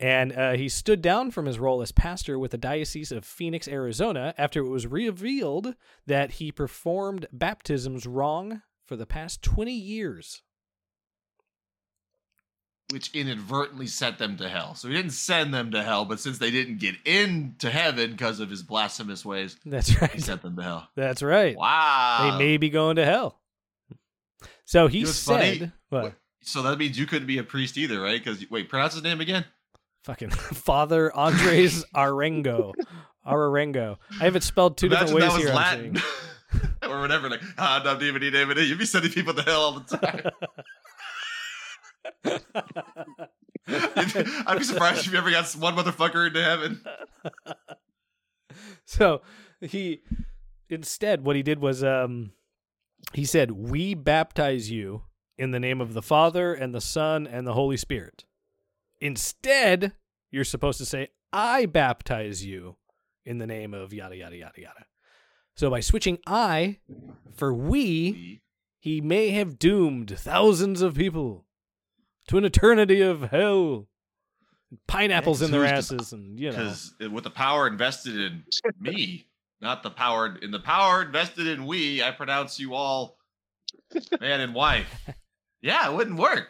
and 0.01 0.33
uh, 0.33 0.53
he 0.53 0.69
stood 0.69 1.01
down 1.01 1.31
from 1.31 1.47
his 1.47 1.59
role 1.59 1.81
as 1.81 1.93
pastor 1.93 2.39
with 2.39 2.51
the 2.51 2.59
Diocese 2.59 3.13
of 3.13 3.25
Phoenix, 3.25 3.69
Arizona, 3.69 4.35
after 4.37 4.61
it 4.61 4.69
was 4.69 4.87
revealed 4.87 5.75
that 6.07 6.33
he 6.33 6.51
performed 6.51 7.27
baptisms 7.33 8.07
wrong 8.07 8.63
for 8.87 8.97
the 8.97 9.07
past 9.07 9.43
20 9.43 9.73
years. 9.73 10.43
which 12.93 13.11
inadvertently 13.15 13.87
sent 13.87 14.19
them 14.19 14.37
to 14.37 14.49
hell. 14.49 14.75
So 14.75 14.87
he 14.89 14.95
didn't 14.95 15.13
send 15.13 15.53
them 15.53 15.71
to 15.73 15.83
hell, 15.83 16.05
but 16.05 16.21
since 16.21 16.39
they 16.39 16.51
didn't 16.53 16.79
get 16.79 16.95
into 17.05 17.71
heaven 17.71 18.13
because 18.13 18.39
of 18.41 18.51
his 18.51 18.63
blasphemous 18.63 19.25
ways, 19.25 19.57
That's 19.65 20.01
right. 20.01 20.11
he 20.13 20.21
sent 20.21 20.43
them 20.43 20.55
to 20.57 20.63
hell. 20.63 20.89
That's 20.95 21.23
right. 21.23 21.57
Wow. 21.57 22.31
They 22.39 22.45
may 22.45 22.57
be 22.59 22.69
going 22.71 22.97
to 22.97 23.05
hell. 23.05 23.41
So 24.67 24.87
he 24.87 24.99
You 24.99 25.05
know 25.07 25.11
said, 25.11 25.73
what? 25.89 26.13
So 26.43 26.63
that 26.63 26.79
means 26.79 26.99
you 26.99 27.07
couldn't 27.07 27.27
be 27.27 27.39
a 27.39 27.43
priest 27.43 27.77
either, 27.79 28.01
right? 28.01 28.23
Because 28.23 28.49
wait, 28.51 28.69
pronounce 28.69 28.93
his 28.95 29.03
name 29.03 29.21
again. 29.21 29.45
Fucking 30.05 30.31
Father 30.31 31.11
Andres 31.17 31.85
Arengo. 31.97 32.75
Ararengo. 33.27 33.97
I 34.21 34.25
have 34.25 34.37
it 34.37 34.43
spelled 34.43 34.77
two 34.77 34.87
Imagine 34.87 35.17
different 35.17 35.33
ways 35.35 35.43
here. 35.45 35.55
Latin. 35.55 35.97
Or 36.97 37.01
whatever, 37.01 37.29
like 37.29 37.43
ah, 37.59 37.83
no, 37.85 37.97
DVD, 37.97 38.33
DVD. 38.33 38.67
You'd 38.67 38.79
be 38.79 38.87
sending 38.87 39.13
people 39.13 39.35
to 39.35 39.43
hell 39.43 39.61
all 39.61 39.81
the 39.81 39.97
time. 39.97 40.31
I'd 43.67 44.59
be 44.59 44.65
surprised 44.65 45.07
if 45.07 45.13
you 45.13 45.19
ever 45.19 45.31
got 45.31 45.51
one 45.53 45.75
motherfucker 45.75 46.27
into 46.27 46.43
heaven. 46.43 46.85
so 48.85 49.23
he 49.61 50.03
instead 50.69 51.25
what 51.25 51.37
he 51.37 51.43
did 51.43 51.61
was 51.61 51.83
um 51.83 52.33
he 53.13 53.25
said, 53.25 53.53
"We 53.53 53.95
baptize 53.95 54.71
you 54.71 55.03
in 55.39 55.51
the 55.51 55.61
name 55.61 55.81
of 55.81 55.95
the 55.95 56.03
Father 56.03 56.55
and 56.55 56.75
the 56.75 56.81
Son 56.81 57.27
and 57.27 57.47
the 57.47 57.55
Holy 57.55 57.77
Spirit." 57.77 58.25
Instead, 59.01 59.93
you're 60.31 60.45
supposed 60.45 60.79
to 60.79 60.87
say, 60.87 61.09
"I 61.33 61.67
baptize 61.67 62.45
you 62.45 62.77
in 63.25 63.39
the 63.39 63.47
name 63.47 63.75
of 63.75 63.93
yada 63.93 64.17
yada 64.17 64.37
yada 64.37 64.61
yada." 64.61 64.87
So 65.57 65.71
by 65.71 65.81
switching 65.81 66.19
I 66.27 66.79
for 67.35 67.55
we, 67.55 68.41
he 68.79 69.01
may 69.01 69.31
have 69.31 69.59
doomed 69.59 70.19
thousands 70.19 70.83
of 70.83 70.95
people 70.95 71.47
to 72.29 72.39
an 72.39 72.45
eternity 72.45 73.01
of 73.01 73.31
hell. 73.31 73.89
Pineapples 74.89 75.41
in 75.41 75.53
their 75.53 75.65
asses, 75.65 76.13
and 76.13 76.39
you 76.39 76.51
know. 76.51 76.57
Because 76.57 76.95
with 77.13 77.23
the 77.23 77.31
power 77.31 77.69
invested 77.69 78.17
in 78.17 78.43
me, 78.81 79.29
not 79.61 79.85
the 79.85 79.91
power 79.91 80.37
in 80.43 80.51
the 80.51 80.59
power 80.59 81.03
invested 81.03 81.47
in 81.47 81.65
we, 81.65 82.03
I 82.03 82.11
pronounce 82.11 82.59
you 82.59 82.75
all 82.75 83.17
man 84.21 84.41
and 84.41 84.53
wife. 84.53 84.93
Yeah, 85.63 85.89
it 85.89 85.95
wouldn't 85.95 86.19
work. 86.19 86.49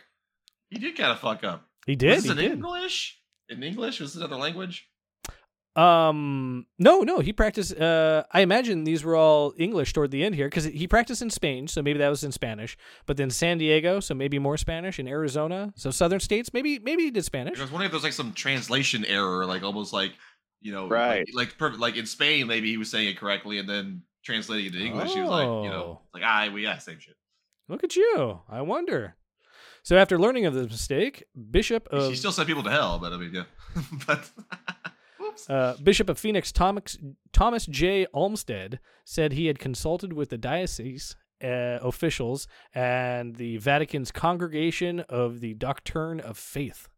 He 0.70 0.78
did 0.78 0.96
kind 0.96 1.12
of 1.12 1.20
fuck 1.20 1.44
up. 1.44 1.68
He 1.86 1.96
did. 1.96 2.16
Was 2.16 2.24
He 2.24 2.30
in 2.30 2.36
did. 2.36 2.52
English? 2.52 3.20
In 3.50 3.62
English? 3.62 4.00
Was 4.00 4.16
it 4.16 4.20
another 4.20 4.36
language? 4.36 4.88
Um, 5.76 6.66
no, 6.78 7.00
no, 7.00 7.18
he 7.18 7.32
practiced. 7.32 7.76
Uh, 7.78 8.22
I 8.30 8.40
imagine 8.42 8.84
these 8.84 9.02
were 9.04 9.16
all 9.16 9.54
English 9.58 9.92
toward 9.92 10.10
the 10.12 10.22
end 10.24 10.34
here 10.36 10.46
because 10.46 10.64
he 10.64 10.86
practiced 10.86 11.20
in 11.20 11.30
Spain, 11.30 11.66
so 11.66 11.82
maybe 11.82 11.98
that 11.98 12.08
was 12.08 12.22
in 12.22 12.30
Spanish. 12.32 12.76
But 13.06 13.16
then 13.16 13.28
San 13.30 13.58
Diego, 13.58 13.98
so 14.00 14.14
maybe 14.14 14.38
more 14.38 14.56
Spanish. 14.56 14.98
In 14.98 15.08
Arizona, 15.08 15.72
so 15.76 15.90
southern 15.90 16.20
states, 16.20 16.52
maybe 16.52 16.78
maybe 16.78 17.02
he 17.04 17.10
did 17.10 17.24
Spanish. 17.24 17.58
I 17.58 17.62
was 17.62 17.72
wondering 17.72 17.86
if 17.86 17.92
there's 17.92 18.04
like 18.04 18.12
some 18.12 18.32
translation 18.32 19.04
error, 19.04 19.44
like 19.46 19.62
almost 19.64 19.92
like 19.92 20.12
you 20.60 20.72
know, 20.72 20.88
Right. 20.88 21.26
Like 21.34 21.48
like, 21.48 21.58
perfect, 21.58 21.80
like 21.80 21.96
in 21.96 22.06
Spain, 22.06 22.46
maybe 22.46 22.70
he 22.70 22.76
was 22.78 22.90
saying 22.90 23.08
it 23.08 23.18
correctly, 23.18 23.58
and 23.58 23.68
then 23.68 24.02
translating 24.24 24.66
it 24.66 24.72
to 24.72 24.82
English, 24.84 25.12
he 25.12 25.20
was 25.20 25.28
like, 25.30 25.44
you 25.46 25.70
know, 25.70 26.00
Oh. 26.00 26.02
like 26.14 26.22
I 26.22 26.48
we 26.50 26.62
yeah, 26.62 26.78
same 26.78 27.00
shit. 27.00 27.16
Look 27.68 27.82
at 27.82 27.96
you. 27.96 28.40
I 28.48 28.60
wonder. 28.62 29.16
So 29.82 29.96
after 29.98 30.18
learning 30.18 30.46
of 30.46 30.54
the 30.54 30.62
mistake, 30.62 31.24
Bishop 31.50 31.88
of 31.88 32.10
he 32.10 32.16
still 32.16 32.32
sent 32.32 32.46
people 32.48 32.62
to 32.62 32.70
hell, 32.70 32.98
but 32.98 33.12
I 33.12 33.16
mean, 33.18 33.32
yeah, 33.34 33.44
but 34.06 34.30
whoops. 34.36 34.48
Uh, 35.48 35.74
Bishop 35.82 36.08
of 36.08 36.18
Phoenix 36.18 36.52
Thomas, 36.52 36.96
Thomas 37.32 37.66
J. 37.66 38.06
Olmsted 38.12 38.78
said 39.04 39.32
he 39.32 39.46
had 39.46 39.58
consulted 39.58 40.12
with 40.12 40.30
the 40.30 40.38
diocese 40.38 41.16
uh, 41.42 41.78
officials 41.82 42.46
and 42.74 43.36
the 43.36 43.56
Vatican's 43.58 44.10
Congregation 44.10 45.00
of 45.00 45.40
the 45.40 45.54
Doctrine 45.54 46.20
of 46.20 46.38
Faith. 46.38 46.88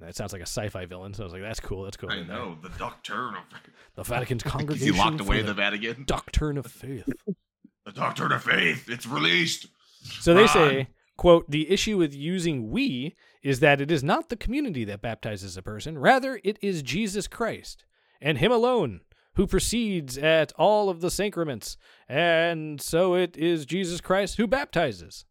That 0.00 0.14
sounds 0.14 0.32
like 0.32 0.42
a 0.42 0.46
sci-fi 0.46 0.86
villain, 0.86 1.12
so 1.12 1.24
I 1.24 1.26
was 1.26 1.32
like, 1.32 1.42
"That's 1.42 1.58
cool. 1.58 1.82
That's 1.82 1.96
cool." 1.96 2.12
I 2.12 2.22
know 2.22 2.56
the 2.62 2.68
doctrine 2.68 3.34
of 3.34 3.42
The 3.96 4.04
Vatican's 4.04 4.42
Congregation 4.44 4.94
he 4.94 4.98
locked 4.98 5.18
for 5.18 5.24
away 5.24 5.40
the 5.40 5.48
the 5.48 5.54
Vatican. 5.54 6.04
Doctrine 6.04 6.56
of 6.58 6.66
Faith. 6.66 7.08
The 7.86 7.92
doctrine 7.94 8.32
of 8.32 8.44
faith. 8.44 8.90
It's 8.90 9.06
released. 9.06 9.66
So 10.20 10.34
they 10.34 10.46
say, 10.46 10.88
quote, 11.18 11.50
the 11.50 11.70
issue 11.70 11.98
with 11.98 12.14
using 12.14 12.70
we 12.70 13.14
is 13.42 13.60
that 13.60 13.82
it 13.82 13.90
is 13.90 14.02
not 14.02 14.30
the 14.30 14.36
community 14.36 14.84
that 14.84 15.02
baptizes 15.02 15.58
a 15.58 15.62
person, 15.62 15.98
rather 15.98 16.40
it 16.42 16.58
is 16.62 16.82
Jesus 16.82 17.28
Christ 17.28 17.84
and 18.22 18.38
him 18.38 18.50
alone 18.50 19.02
who 19.34 19.46
proceeds 19.46 20.16
at 20.16 20.52
all 20.52 20.88
of 20.88 21.00
the 21.00 21.10
sacraments. 21.10 21.76
And 22.08 22.80
so 22.80 23.14
it 23.14 23.36
is 23.36 23.66
Jesus 23.66 24.00
Christ 24.00 24.36
who 24.36 24.46
baptizes. 24.46 25.26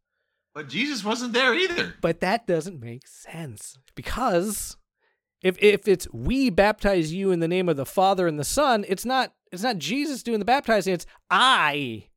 But 0.53 0.69
Jesus 0.69 1.03
wasn't 1.03 1.33
there 1.33 1.53
either. 1.53 1.95
But 2.01 2.19
that 2.21 2.47
doesn't 2.47 2.79
make 2.79 3.07
sense 3.07 3.77
because 3.95 4.77
if 5.41 5.61
if 5.61 5.87
it's 5.87 6.07
we 6.11 6.49
baptize 6.49 7.13
you 7.13 7.31
in 7.31 7.41
the 7.41 7.47
name 7.47 7.69
of 7.69 7.77
the 7.77 7.85
Father 7.85 8.27
and 8.27 8.39
the 8.39 8.43
Son, 8.43 8.85
it's 8.87 9.05
not 9.05 9.33
it's 9.51 9.61
not 9.61 9.77
Jesus 9.77 10.23
doing 10.23 10.39
the 10.39 10.45
baptizing, 10.45 10.93
it's 10.93 11.05
I. 11.29 12.07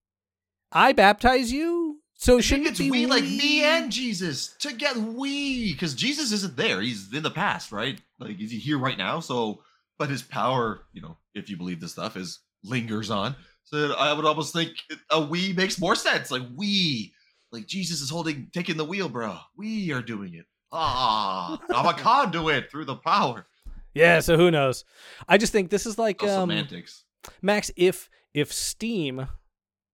I 0.72 0.92
baptize 0.92 1.52
you. 1.52 1.99
So 2.20 2.36
I 2.36 2.42
shouldn't 2.42 2.66
it 2.68 2.76
be 2.76 2.90
we, 2.90 3.06
like 3.06 3.24
me 3.24 3.64
and 3.64 3.90
Jesus 3.90 4.54
together. 4.58 5.00
We 5.00 5.72
because 5.72 5.94
Jesus 5.94 6.32
isn't 6.32 6.54
there. 6.54 6.82
He's 6.82 7.10
in 7.14 7.22
the 7.22 7.30
past, 7.30 7.72
right? 7.72 7.98
Like 8.18 8.38
is 8.38 8.50
he 8.50 8.58
here 8.58 8.78
right 8.78 8.98
now? 8.98 9.20
So, 9.20 9.62
but 9.98 10.10
his 10.10 10.20
power, 10.20 10.82
you 10.92 11.00
know, 11.00 11.16
if 11.34 11.48
you 11.48 11.56
believe 11.56 11.80
this 11.80 11.92
stuff, 11.92 12.18
is 12.18 12.40
lingers 12.62 13.10
on. 13.10 13.36
So 13.64 13.94
I 13.94 14.12
would 14.12 14.26
almost 14.26 14.52
think 14.52 14.72
a 15.10 15.18
we 15.18 15.54
makes 15.54 15.80
more 15.80 15.94
sense. 15.94 16.30
Like 16.30 16.42
we, 16.54 17.14
like 17.52 17.66
Jesus 17.66 18.02
is 18.02 18.10
holding, 18.10 18.50
taking 18.52 18.76
the 18.76 18.84
wheel, 18.84 19.08
bro. 19.08 19.38
We 19.56 19.90
are 19.92 20.02
doing 20.02 20.34
it. 20.34 20.44
Ah, 20.70 21.58
I'm 21.70 21.86
a 21.86 21.94
conduit 21.94 22.70
through 22.70 22.84
the 22.84 22.96
power. 22.96 23.46
Yeah, 23.94 24.20
so 24.20 24.36
who 24.36 24.50
knows? 24.50 24.84
I 25.26 25.38
just 25.38 25.52
think 25.52 25.70
this 25.70 25.86
is 25.86 25.98
like 25.98 26.22
um, 26.22 26.50
semantics. 26.50 27.02
Max. 27.40 27.70
If 27.76 28.10
if 28.34 28.52
Steam 28.52 29.26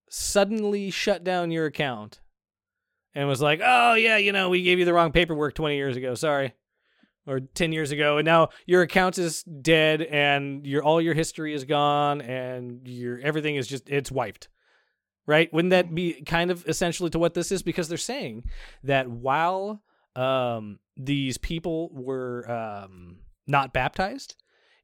suddenly 0.08 0.90
shut 0.90 1.24
down 1.24 1.50
your 1.50 1.66
account 1.66 2.20
and 3.14 3.28
was 3.28 3.40
like, 3.40 3.60
"Oh 3.64 3.94
yeah, 3.94 4.16
you 4.16 4.32
know, 4.32 4.50
we 4.50 4.62
gave 4.62 4.78
you 4.78 4.84
the 4.84 4.92
wrong 4.92 5.12
paperwork 5.12 5.54
twenty 5.54 5.76
years 5.76 5.96
ago. 5.96 6.14
Sorry." 6.14 6.54
Or 7.28 7.40
ten 7.40 7.72
years 7.72 7.90
ago, 7.90 8.18
and 8.18 8.24
now 8.24 8.50
your 8.66 8.82
account 8.82 9.18
is 9.18 9.42
dead, 9.42 10.00
and 10.00 10.64
your 10.64 10.84
all 10.84 11.00
your 11.00 11.14
history 11.14 11.54
is 11.54 11.64
gone, 11.64 12.20
and 12.20 12.86
your 12.86 13.18
everything 13.18 13.56
is 13.56 13.66
just 13.66 13.88
it's 13.88 14.12
wiped, 14.12 14.48
right? 15.26 15.52
Wouldn't 15.52 15.72
that 15.72 15.92
be 15.92 16.22
kind 16.22 16.52
of 16.52 16.64
essentially 16.68 17.10
to 17.10 17.18
what 17.18 17.34
this 17.34 17.50
is? 17.50 17.64
Because 17.64 17.88
they're 17.88 17.98
saying 17.98 18.44
that 18.84 19.08
while 19.10 19.82
um, 20.14 20.78
these 20.96 21.36
people 21.36 21.90
were 21.92 22.48
um, 22.48 23.16
not 23.48 23.72
baptized, 23.72 24.36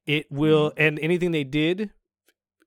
it 0.07 0.27
will 0.31 0.73
and 0.77 0.99
anything 0.99 1.31
they 1.31 1.45
did 1.45 1.93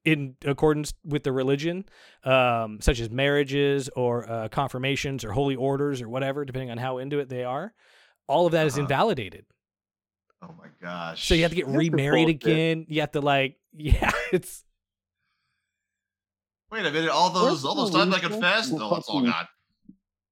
in 0.06 0.36
accordance 0.46 0.94
with 1.04 1.24
the 1.24 1.32
religion 1.32 1.84
um, 2.24 2.80
such 2.80 3.00
as 3.00 3.10
marriages 3.10 3.90
or 3.96 4.30
uh, 4.30 4.48
confirmations 4.50 5.26
or 5.26 5.32
holy 5.32 5.56
orders 5.56 6.02
or 6.02 6.08
whatever 6.08 6.46
depending 6.46 6.72
on 6.72 6.78
how 6.78 7.00
into 7.00 7.20
it 7.20 7.28
they 7.28 7.44
are 7.44 7.74
all 8.28 8.46
of 8.46 8.52
that 8.54 8.66
is 8.68 8.74
Uh-huh. 8.76 8.82
invalidated 8.84 9.46
Oh 10.42 10.54
my 10.58 10.68
gosh. 10.82 11.26
so 11.28 11.34
you 11.34 11.42
have 11.42 11.52
to 11.52 11.56
get 11.56 11.66
That's 11.66 11.78
remarried 11.78 12.40
bullshit. 12.40 12.44
again 12.54 12.86
you 12.88 13.02
have 13.02 13.12
to 13.12 13.22
like 13.22 13.58
yeah 13.74 14.12
it's 14.32 14.64
Wait 16.72 16.86
a 16.86 16.92
minute. 16.92 17.10
All 17.12 17.30
those, 17.30 17.64
all 17.64 17.76
those 17.76 17.92
times 17.92 18.12
I 18.14 18.18
reason? 18.18 18.32
confessed. 18.32 18.72
Well, 18.74 18.90
Oh, 18.92 18.96
it's 18.98 19.08
all 19.08 19.20
fucking- 19.20 19.32
gone. 19.32 19.48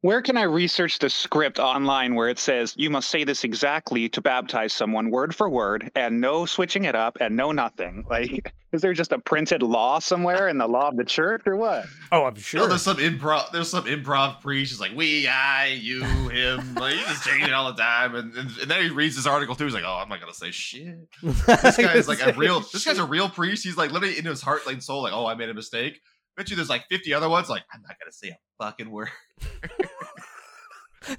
Where 0.03 0.21
can 0.21 0.35
I 0.35 0.43
research 0.43 0.99
the 0.99 1.09
script 1.09 1.59
online 1.59 2.15
where 2.15 2.27
it 2.27 2.37
says 2.37 2.73
you 2.75 2.89
must 2.89 3.09
say 3.09 3.23
this 3.23 3.45
exactly 3.45 4.09
to 4.09 4.19
baptize 4.19 4.73
someone 4.73 5.11
word 5.11 5.33
for 5.33 5.49
word 5.49 5.89
and 5.95 6.19
no 6.19 6.45
switching 6.45 6.83
it 6.83 6.93
up 6.93 7.17
and 7.21 7.37
no 7.37 7.53
nothing? 7.53 8.03
Like, 8.13 8.53
is 8.73 8.81
there 8.81 8.91
just 8.91 9.13
a 9.13 9.17
printed 9.19 9.63
law 9.63 9.99
somewhere 9.99 10.49
in 10.49 10.57
the 10.57 10.67
law 10.67 10.89
of 10.89 10.97
the 10.97 11.05
church 11.05 11.43
or 11.45 11.55
what? 11.55 11.85
oh 12.11 12.25
i'm 12.25 12.33
You 12.33 12.39
know, 12.39 12.41
sure 12.41 12.67
there's 12.67 12.81
some 12.81 12.97
improv. 12.97 13.51
There's 13.53 13.69
some 13.69 13.85
improv 13.85 14.41
priest. 14.41 14.73
He's 14.73 14.81
like, 14.81 14.91
we, 14.93 15.25
I, 15.25 15.67
you, 15.67 16.03
him. 16.03 16.75
Like, 16.75 16.95
he 16.95 17.01
just 17.03 17.23
changing 17.23 17.47
it 17.47 17.53
all 17.53 17.71
the 17.71 17.81
time. 17.81 18.13
And, 18.13 18.35
and 18.35 18.51
and 18.57 18.69
then 18.69 18.83
he 18.83 18.89
reads 18.89 19.15
this 19.15 19.25
article 19.25 19.55
too. 19.55 19.63
He's 19.63 19.73
like, 19.73 19.85
oh, 19.85 19.95
I'm 19.95 20.09
not 20.09 20.19
gonna 20.19 20.33
say 20.33 20.51
shit. 20.51 20.97
This 21.21 21.77
guy 21.77 21.93
is 21.93 22.09
like 22.09 22.21
a 22.21 22.33
real. 22.33 22.59
This 22.59 22.83
guy's 22.83 22.99
a 22.99 23.05
real 23.05 23.29
priest. 23.29 23.63
He's 23.63 23.77
like 23.77 23.91
literally 23.91 24.19
in 24.19 24.25
his 24.25 24.41
heart, 24.41 24.67
like 24.67 24.81
soul, 24.81 25.01
like, 25.01 25.13
oh, 25.13 25.25
I 25.25 25.35
made 25.35 25.47
a 25.47 25.53
mistake. 25.53 26.01
Bet 26.37 26.49
you 26.49 26.55
there's 26.55 26.69
like 26.69 26.85
50 26.89 27.13
other 27.13 27.29
ones. 27.29 27.49
Like, 27.49 27.63
I'm 27.73 27.81
not 27.81 27.97
gonna 27.99 28.11
say 28.11 28.29
a 28.29 28.37
fucking 28.63 28.89
word. 28.89 29.09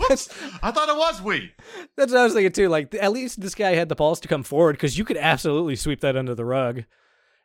I 0.63 0.71
thought 0.71 0.89
it 0.89 0.97
was 0.97 1.21
we. 1.21 1.53
that's 1.95 2.11
what 2.11 2.19
i 2.19 2.25
was 2.25 2.33
thinking 2.33 2.53
too 2.53 2.71
like 2.71 2.95
at 2.95 3.13
least 3.13 3.39
this 3.43 3.55
guy 3.55 3.75
had 3.75 3.91
the 3.91 3.95
balls 3.95 4.19
to 4.21 4.29
come 4.29 4.43
forward 4.43 4.77
because 4.77 4.97
you 4.97 5.05
could 5.05 5.19
absolutely 5.19 5.77
sweep 5.77 6.01
that 6.01 6.17
under 6.17 6.35
the 6.35 6.47
rug 6.47 6.85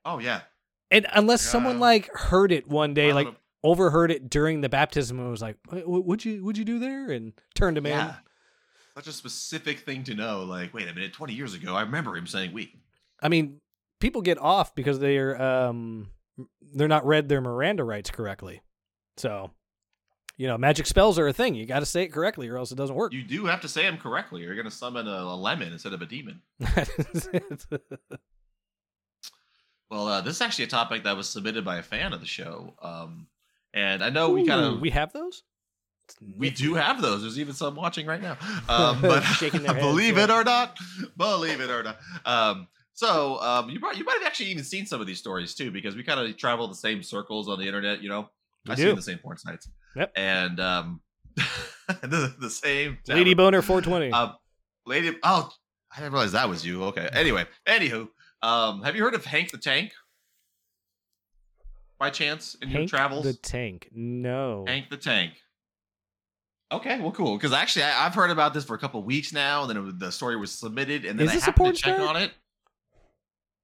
Oh 0.05 0.19
yeah. 0.19 0.43
and 0.89 1.05
unless 1.13 1.41
someone 1.41 1.81
like 1.81 2.09
heard 2.13 2.53
it 2.53 2.65
one 2.65 2.93
day 2.93 3.11
like 3.11 3.25
don't 3.25 3.37
overheard 3.63 4.11
it 4.11 4.29
during 4.29 4.61
the 4.61 4.69
baptism 4.69 5.19
and 5.19 5.29
was 5.29 5.41
like, 5.41 5.57
"Wh- 5.69 5.83
wh- 5.83 6.05
"What'd 6.05 6.25
you 6.25 6.43
what'd 6.43 6.57
you 6.57 6.65
do 6.65 6.79
there?" 6.79 7.11
and 7.11 7.33
turned 7.55 7.77
him 7.77 7.85
yeah. 7.85 8.09
in. 8.09 8.15
Such 8.95 9.07
a 9.07 9.11
specific 9.11 9.79
thing 9.79 10.03
to 10.05 10.15
know. 10.15 10.43
Like, 10.43 10.73
wait 10.73 10.87
a 10.87 10.93
minute. 10.93 11.13
20 11.13 11.33
years 11.33 11.53
ago, 11.53 11.75
I 11.75 11.81
remember 11.81 12.17
him 12.17 12.27
saying 12.27 12.53
we. 12.53 12.73
I 13.21 13.29
mean, 13.29 13.59
people 13.99 14.21
get 14.21 14.37
off 14.37 14.75
because 14.75 14.99
they're 14.99 15.41
um 15.41 16.09
they're 16.73 16.87
not 16.87 17.05
read 17.05 17.29
their 17.29 17.41
Miranda 17.41 17.83
rights 17.83 18.09
correctly. 18.09 18.61
So, 19.17 19.51
you 20.37 20.47
know, 20.47 20.57
magic 20.57 20.85
spells 20.85 21.19
are 21.19 21.27
a 21.27 21.33
thing. 21.33 21.55
You 21.55 21.65
got 21.65 21.79
to 21.79 21.85
say 21.85 22.03
it 22.03 22.13
correctly, 22.13 22.47
or 22.47 22.57
else 22.57 22.71
it 22.71 22.75
doesn't 22.75 22.95
work. 22.95 23.13
You 23.13 23.23
do 23.23 23.45
have 23.45 23.61
to 23.61 23.67
say 23.67 23.83
them 23.83 23.97
correctly. 23.97 24.41
You're 24.41 24.55
gonna 24.55 24.71
summon 24.71 25.07
a, 25.07 25.11
a 25.11 25.35
lemon 25.35 25.73
instead 25.73 25.93
of 25.93 26.01
a 26.01 26.05
demon. 26.05 26.41
Well, 29.89 30.07
uh, 30.07 30.21
this 30.21 30.35
is 30.35 30.41
actually 30.41 30.65
a 30.65 30.69
topic 30.69 31.03
that 31.03 31.17
was 31.17 31.27
submitted 31.27 31.65
by 31.65 31.77
a 31.77 31.83
fan 31.83 32.13
of 32.13 32.19
the 32.19 32.27
show. 32.27 32.73
Um, 32.81 33.27
and 33.73 34.03
I 34.03 34.09
know 34.09 34.29
we 34.29 34.45
kind 34.45 34.61
of 34.61 34.79
we 34.79 34.91
have 34.91 35.13
those. 35.13 35.43
we 36.37 36.49
do 36.49 36.75
have 36.75 37.01
those. 37.01 37.21
There's 37.21 37.39
even 37.39 37.53
some 37.53 37.75
watching 37.75 38.05
right 38.05 38.21
now. 38.21 38.37
Um, 38.69 39.01
but 39.01 39.23
heads, 39.23 39.73
believe 39.79 40.17
yeah. 40.17 40.25
it 40.25 40.29
or 40.29 40.43
not, 40.43 40.77
believe 41.17 41.59
it 41.59 41.71
or 41.71 41.83
not. 41.83 41.97
Um, 42.23 42.67
so 42.99 43.39
um, 43.41 43.69
you 43.69 43.79
might 43.79 43.95
you 43.95 44.03
might 44.03 44.17
have 44.19 44.27
actually 44.27 44.47
even 44.47 44.65
seen 44.65 44.85
some 44.85 44.99
of 44.99 45.07
these 45.07 45.19
stories 45.19 45.55
too, 45.55 45.71
because 45.71 45.95
we 45.95 46.03
kind 46.03 46.19
of 46.19 46.35
travel 46.35 46.67
the 46.67 46.75
same 46.75 47.01
circles 47.01 47.47
on 47.47 47.57
the 47.57 47.65
internet. 47.65 48.03
You 48.03 48.09
know, 48.09 48.29
I 48.67 48.75
see 48.75 48.91
the 48.91 49.01
same 49.01 49.19
porn 49.19 49.37
sites. 49.37 49.69
Yep. 49.95 50.11
And 50.17 50.59
um, 50.59 51.01
the, 51.87 52.35
the 52.41 52.49
same 52.49 52.97
Lady 53.07 53.33
Boner 53.33 53.61
420. 53.61 54.11
um, 54.11 54.35
lady. 54.85 55.15
Oh, 55.23 55.49
I 55.95 56.01
didn't 56.01 56.11
realize 56.11 56.33
that 56.33 56.49
was 56.49 56.65
you. 56.65 56.83
Okay. 56.83 57.07
Anyway, 57.13 57.45
anywho, 57.65 58.09
um, 58.41 58.83
have 58.83 58.97
you 58.97 59.03
heard 59.03 59.15
of 59.15 59.23
Hank 59.23 59.51
the 59.51 59.57
Tank? 59.57 59.93
by 61.99 62.09
chance 62.09 62.55
in 62.61 62.69
your 62.69 62.85
travels? 62.85 63.23
the 63.23 63.33
Tank. 63.33 63.87
No. 63.93 64.65
Hank 64.67 64.89
the 64.89 64.97
Tank. 64.97 65.35
Okay, 66.71 66.99
well, 66.99 67.11
cool. 67.11 67.37
Because 67.37 67.53
actually, 67.53 67.83
I, 67.83 68.05
I've 68.05 68.13
heard 68.13 68.29
about 68.29 68.53
this 68.53 68.65
for 68.65 68.75
a 68.75 68.77
couple 68.77 69.01
weeks 69.03 69.31
now, 69.31 69.61
and 69.63 69.69
then 69.69 69.87
it 69.87 69.99
the 69.99 70.11
story 70.11 70.35
was 70.35 70.51
submitted, 70.51 71.05
and 71.05 71.17
then 71.17 71.27
Is 71.27 71.41
I 71.43 71.45
happened 71.45 71.75
to 71.75 71.81
check 71.81 71.95
star? 71.95 72.07
on 72.09 72.15
it. 72.17 72.31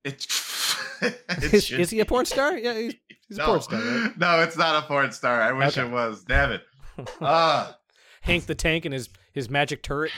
It's. 0.05 0.77
it 1.01 1.53
is, 1.73 1.89
he 1.89 1.99
a 1.99 2.05
porn 2.05 2.25
star? 2.25 2.57
Yeah, 2.57 2.73
he's, 2.75 2.93
he's 3.27 3.37
a 3.37 3.43
porn 3.43 3.61
star, 3.61 3.81
right? 3.81 4.11
No, 4.17 4.39
it's 4.41 4.55
not 4.57 4.83
a 4.83 4.87
porn 4.87 5.11
star. 5.11 5.41
I 5.41 5.51
wish 5.51 5.77
Okay. 5.77 5.87
it 5.87 5.91
was. 5.91 6.23
Damn 6.23 6.51
it. 6.53 6.61
Ah. 7.19 7.77
Hank 8.21 8.45
the 8.45 8.55
Tank 8.55 8.85
and 8.85 8.93
his 8.93 9.09
his 9.33 9.49
magic 9.49 9.83
turret. 9.83 10.11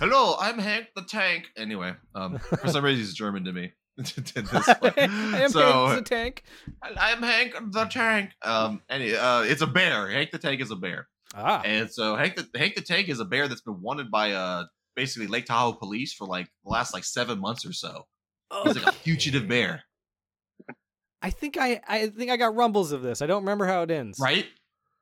Hello, 0.00 0.36
I'm 0.40 0.58
Hank 0.58 0.88
the 0.96 1.02
Tank. 1.02 1.46
Anyway, 1.56 1.94
um, 2.14 2.38
for 2.38 2.68
some 2.68 2.84
reason 2.84 3.00
he's 3.04 3.14
German 3.14 3.44
to 3.44 3.52
me. 3.52 3.72
I 3.98 5.40
am 5.42 5.48
so 5.50 5.86
Hank 5.86 6.04
the 6.04 6.14
Tank. 6.14 6.42
I'm 6.82 7.22
Hank 7.22 7.54
the 7.72 7.84
Tank. 7.84 8.30
Um, 8.42 8.82
any, 8.90 9.14
uh, 9.14 9.42
it's 9.42 9.62
a 9.62 9.66
bear. 9.66 10.08
Hank 10.10 10.30
the 10.32 10.38
Tank 10.38 10.60
is 10.60 10.70
a 10.70 10.76
bear, 10.76 11.08
Ah, 11.34 11.62
and 11.64 11.90
so 11.90 12.16
Hank 12.16 12.36
the 12.36 12.48
Hank 12.58 12.74
the 12.74 12.80
Tank 12.80 13.08
is 13.08 13.20
a 13.20 13.24
bear 13.24 13.46
that's 13.48 13.60
been 13.62 13.80
wanted 13.80 14.10
by 14.10 14.32
uh 14.32 14.64
basically 14.96 15.28
Lake 15.28 15.46
Tahoe 15.46 15.72
police 15.74 16.12
for 16.14 16.26
like 16.26 16.46
the 16.64 16.70
last 16.70 16.94
like 16.94 17.04
seven 17.04 17.38
months 17.40 17.64
or 17.66 17.72
so. 17.72 18.06
He's 18.64 18.76
like 18.76 18.86
a 18.86 18.92
fugitive 18.92 19.48
bear, 19.48 19.84
I 21.22 21.30
think 21.30 21.56
I 21.58 21.80
I 21.88 22.06
think 22.08 22.30
I 22.30 22.36
got 22.36 22.54
rumbles 22.54 22.92
of 22.92 23.02
this. 23.02 23.22
I 23.22 23.26
don't 23.26 23.42
remember 23.42 23.66
how 23.66 23.82
it 23.82 23.90
ends. 23.90 24.18
right? 24.20 24.46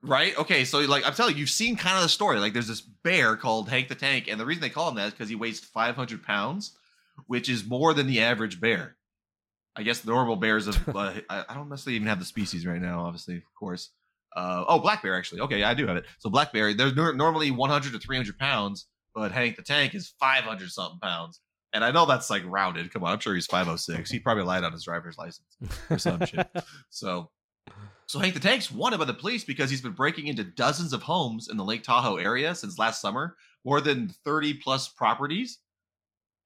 Right? 0.03 0.37
Okay, 0.39 0.65
so 0.65 0.81
like 0.81 1.07
I'm 1.07 1.15
telling 1.15 1.35
you, 1.35 1.41
you've 1.41 1.51
seen 1.51 1.77
kind 1.77 1.97
of 1.97 2.03
the 2.03 2.09
story. 2.09 2.39
Like 2.39 2.53
there's 2.53 2.69
this 2.69 2.81
bear 2.81 3.37
called 3.37 3.69
Hank 3.69 3.89
the 3.89 3.95
Tank, 3.95 4.29
and 4.29 4.39
the 4.41 4.47
reason 4.47 4.61
they 4.63 4.71
call 4.71 4.89
him 4.89 4.97
that 4.97 5.09
is 5.09 5.13
because 5.13 5.29
he 5.29 5.35
weighs 5.35 5.61
500 5.61 6.23
pounds, 6.23 6.77
which 7.27 7.49
is 7.49 7.67
more 7.67 7.95
than 7.95 8.07
the 8.07 8.21
average 8.21 8.61
bear. 8.61 8.97
I 9.77 9.83
guess 9.83 10.05
normal 10.05 10.37
bears 10.37 10.67
of 10.67 10.89
uh, 10.97 11.15
I, 11.29 11.45
I 11.49 11.55
don't 11.55 11.69
necessarily 11.69 11.97
even 11.97 12.09
have 12.09 12.19
the 12.21 12.25
species 12.25 12.67
right 12.67 12.81
now, 12.81 13.05
obviously, 13.05 13.37
of 13.37 13.43
course. 13.59 13.91
Uh, 14.37 14.65
oh, 14.67 14.79
black 14.79 15.03
bear 15.03 15.17
actually. 15.17 15.41
Okay, 15.43 15.63
I 15.63 15.75
do 15.75 15.87
have 15.87 15.97
it. 15.97 16.05
So 16.19 16.29
black 16.31 16.53
bear, 16.53 16.75
they're 16.75 16.95
nor- 16.95 17.15
normally 17.15 17.51
100 17.51 17.93
to 17.93 17.99
300 17.99 18.39
pounds, 18.39 18.87
but 19.15 19.31
Hank 19.33 19.57
the 19.57 19.63
Tank 19.63 19.95
is 19.95 20.15
500 20.21 20.71
something 20.71 21.01
pounds. 21.01 21.41
And 21.75 21.85
I 21.85 21.91
know 21.91 22.07
that's 22.07 22.31
like 22.31 22.45
rounded. 22.47 22.93
Come 22.93 23.03
on, 23.03 23.13
I'm 23.13 23.19
sure 23.19 23.35
he's 23.35 23.47
506. 23.47 24.11
He 24.11 24.21
probably 24.21 24.45
lied 24.45 24.63
on 24.63 24.73
his 24.73 24.85
driver's 24.85 25.19
license 25.19 25.59
or 25.91 25.99
some 25.99 26.25
shit. 26.25 26.49
So, 26.91 27.31
so 28.07 28.21
Hank 28.21 28.35
the 28.35 28.41
Tank's 28.41 28.71
wanted 28.71 28.99
by 28.99 29.05
the 29.07 29.15
police 29.15 29.45
because 29.45 29.69
he's 29.69 29.81
been 29.81 29.93
breaking 29.93 30.29
into 30.29 30.45
dozens 30.45 30.93
of 30.93 31.03
homes 31.03 31.49
in 31.49 31.57
the 31.57 31.65
Lake 31.65 31.83
Tahoe 31.83 32.17
area 32.17 32.55
since 32.55 32.79
last 32.79 33.01
summer, 33.01 33.37
more 33.65 33.81
than 33.81 34.09
30 34.25 34.55
plus 34.55 34.89
properties. 34.89 35.59